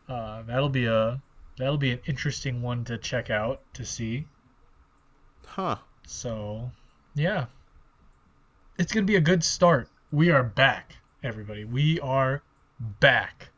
Uh, 0.08 0.42
that'll 0.44 0.70
be 0.70 0.86
a 0.86 1.22
that'll 1.58 1.78
be 1.78 1.92
an 1.92 2.00
interesting 2.06 2.62
one 2.62 2.84
to 2.86 2.98
check 2.98 3.30
out 3.30 3.62
to 3.74 3.86
see. 3.86 4.26
Huh. 5.46 5.78
So, 6.06 6.72
yeah. 7.16 7.46
It's 8.78 8.92
going 8.94 9.06
to 9.06 9.12
be 9.12 9.18
a 9.18 9.22
good 9.22 9.44
start. 9.44 9.90
We 10.12 10.30
are 10.30 10.44
back, 10.44 10.96
everybody. 11.24 11.66
We 11.66 12.00
are 12.00 12.44
back. 13.00 13.50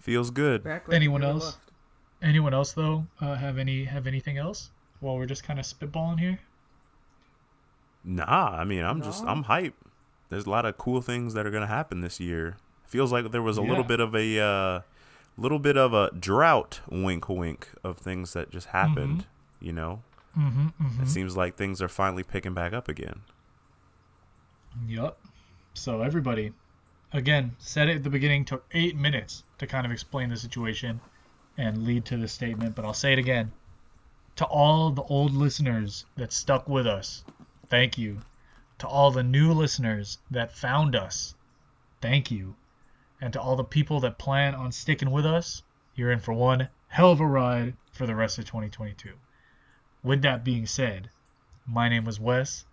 Feels 0.00 0.30
good. 0.30 0.62
Back 0.62 0.88
like 0.88 0.94
Anyone 0.94 1.22
else? 1.22 1.44
left. 1.44 1.58
Anyone 2.22 2.52
else 2.52 2.72
though 2.72 3.06
uh, 3.22 3.34
have 3.34 3.56
any 3.56 3.84
have 3.84 4.06
anything 4.06 4.36
else? 4.36 4.70
While 5.00 5.16
we're 5.16 5.24
just 5.26 5.42
kind 5.42 5.58
of 5.58 5.64
spitballing 5.64 6.20
here. 6.20 6.38
Nah, 8.04 8.24
I 8.58 8.64
mean, 8.64 8.84
I'm 8.84 9.00
just 9.02 9.24
I'm 9.24 9.44
hype. 9.44 9.74
There's 10.28 10.44
a 10.44 10.50
lot 10.50 10.66
of 10.66 10.76
cool 10.76 11.00
things 11.00 11.32
that 11.32 11.46
are 11.46 11.50
gonna 11.50 11.66
happen 11.66 12.02
this 12.02 12.20
year. 12.20 12.56
Feels 12.86 13.10
like 13.10 13.30
there 13.30 13.40
was 13.40 13.56
a 13.56 13.62
little 13.62 13.84
bit 13.84 14.00
of 14.00 14.14
a 14.14 14.38
uh, 14.38 14.80
little 15.36 15.58
bit 15.58 15.76
of 15.76 15.92
a 15.94 16.10
drought, 16.18 16.80
wink, 16.90 17.28
wink, 17.28 17.68
of 17.82 17.98
things 17.98 18.32
that 18.34 18.50
just 18.50 18.68
happened. 18.68 19.26
You 19.60 19.72
know, 19.72 20.02
Mm-hmm. 20.38 20.66
mm-hmm. 20.80 21.02
it 21.02 21.08
seems 21.08 21.36
like 21.36 21.56
things 21.56 21.82
are 21.82 21.88
finally 21.88 22.22
picking 22.22 22.54
back 22.54 22.72
up 22.72 22.88
again. 22.88 23.22
Yup. 24.86 25.18
So 25.74 26.02
everybody, 26.02 26.52
again, 27.12 27.56
said 27.58 27.88
it 27.88 27.96
at 27.96 28.02
the 28.04 28.10
beginning. 28.10 28.44
Took 28.44 28.64
eight 28.72 28.96
minutes 28.96 29.42
to 29.58 29.66
kind 29.66 29.84
of 29.84 29.92
explain 29.92 30.28
the 30.30 30.36
situation 30.36 31.00
and 31.58 31.84
lead 31.84 32.04
to 32.06 32.16
the 32.16 32.28
statement, 32.28 32.74
but 32.74 32.84
I'll 32.84 32.94
say 32.94 33.12
it 33.12 33.18
again. 33.18 33.50
To 34.36 34.44
all 34.44 34.90
the 34.90 35.02
old 35.02 35.32
listeners 35.32 36.04
that 36.16 36.32
stuck 36.32 36.68
with 36.68 36.86
us, 36.86 37.24
thank 37.68 37.98
you. 37.98 38.18
To 38.78 38.86
all 38.86 39.10
the 39.10 39.24
new 39.24 39.52
listeners 39.52 40.18
that 40.30 40.52
found 40.56 40.94
us, 40.94 41.34
thank 42.00 42.30
you. 42.30 42.54
And 43.20 43.32
to 43.34 43.40
all 43.40 43.56
the 43.56 43.64
people 43.64 44.00
that 44.00 44.18
plan 44.18 44.54
on 44.54 44.72
sticking 44.72 45.10
with 45.10 45.26
us, 45.26 45.62
you're 45.94 46.10
in 46.12 46.20
for 46.20 46.32
one 46.32 46.68
hell 46.88 47.12
of 47.12 47.20
a 47.20 47.26
ride 47.26 47.74
for 47.92 48.06
the 48.06 48.14
rest 48.14 48.38
of 48.38 48.44
2022. 48.46 49.10
With 50.02 50.22
that 50.22 50.44
being 50.44 50.66
said, 50.66 51.10
my 51.66 51.88
name 51.88 52.04
was 52.04 52.18
Wes. 52.18 52.64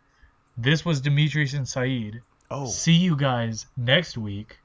This 0.58 0.86
was 0.86 1.02
Demetrius 1.02 1.54
and 1.54 1.68
Saeed. 1.68 2.22
Oh, 2.50 2.68
See 2.68 2.94
you 2.94 3.16
guys 3.18 3.66
next 3.76 4.18
week. 4.18 4.58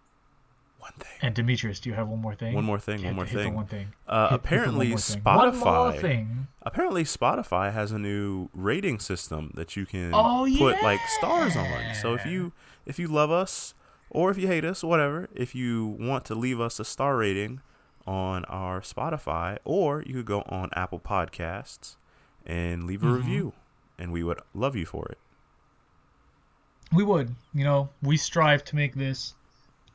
one 0.78 0.92
thing. 0.98 1.10
And 1.20 1.34
Demetrius, 1.34 1.80
do 1.80 1.90
you 1.90 1.94
have 1.96 2.06
one 2.08 2.20
more 2.20 2.34
thing? 2.36 2.54
One 2.54 2.64
more 2.64 2.78
thing, 2.78 2.98
Hit- 2.98 3.06
one 3.06 3.16
more 3.16 3.26
thing. 3.26 3.54
one 3.54 3.66
thing. 3.66 3.88
Uh, 4.06 4.22
Hit- 4.22 4.30
hit 4.30 4.36
apparently, 4.36 4.86
one 4.86 4.90
more 4.90 4.98
thing. 4.98 5.22
One 5.24 5.58
more 5.58 5.92
Spotify. 5.92 6.00
thing. 6.00 6.46
Apparently, 6.62 7.04
Spotify 7.04 7.72
has 7.72 7.90
a 7.90 7.98
new 7.98 8.48
rating 8.54 9.00
system 9.00 9.50
that 9.54 9.76
you 9.76 9.84
can 9.84 10.12
Oh, 10.14 10.48
put 10.58 10.80
like 10.82 11.00
stars 11.18 11.56
on. 11.56 11.94
So 12.00 12.14
if 12.14 12.24
you 12.24 12.52
if 12.86 12.98
you 13.00 13.08
love 13.08 13.30
us 13.32 13.74
or 14.12 14.30
if 14.30 14.38
you 14.38 14.46
hate 14.46 14.64
us, 14.64 14.84
whatever, 14.84 15.28
if 15.34 15.54
you 15.54 15.96
want 15.98 16.24
to 16.26 16.34
leave 16.34 16.60
us 16.60 16.78
a 16.78 16.84
star 16.84 17.16
rating 17.16 17.60
on 18.06 18.44
our 18.44 18.80
Spotify, 18.80 19.58
or 19.64 20.02
you 20.06 20.14
could 20.14 20.26
go 20.26 20.42
on 20.42 20.68
Apple 20.74 21.00
Podcasts 21.00 21.96
and 22.46 22.84
leave 22.84 23.02
a 23.02 23.06
Mhm. 23.06 23.16
review, 23.16 23.52
and 23.98 24.12
we 24.12 24.22
would 24.22 24.40
love 24.54 24.76
you 24.76 24.84
for 24.86 25.06
it. 25.08 25.18
We 26.92 27.04
would. 27.04 27.34
You 27.54 27.64
know, 27.64 27.88
we 28.02 28.16
strive 28.16 28.64
to 28.66 28.76
make 28.76 28.94
this 28.94 29.34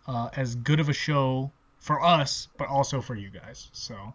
uh, 0.08 0.30
as 0.38 0.56
good 0.56 0.80
of 0.80 0.88
a 0.88 0.94
show 0.94 1.52
for 1.80 2.02
us, 2.02 2.48
but 2.58 2.70
also 2.70 3.02
for 3.02 3.14
you 3.14 3.30
guys. 3.30 3.70
So 3.74 4.14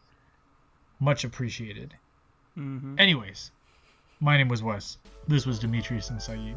much 1.00 1.22
appreciated. 1.24 1.94
Mm-hmm. 2.56 2.98
Anyways, 2.98 3.50
my 4.18 4.38
name 4.38 4.48
was 4.48 4.62
Wes. 4.62 4.96
This 5.28 5.44
was 5.44 5.58
Demetrius 5.58 6.08
and 6.08 6.20
Saeed. 6.20 6.56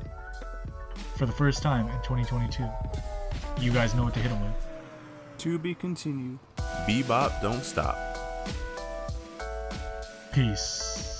For 1.17 1.25
the 1.25 1.33
first 1.33 1.61
time 1.61 1.89
in 1.89 1.97
2022, 2.03 2.63
you 3.59 3.71
guys 3.71 3.93
know 3.95 4.03
what 4.03 4.13
to 4.13 4.19
hit 4.19 4.29
them 4.29 4.41
with. 4.41 4.67
To 5.39 5.59
be 5.59 5.73
continued. 5.75 6.39
Bebop, 6.87 7.41
don't 7.41 7.63
stop. 7.63 7.97
Peace. 10.33 11.14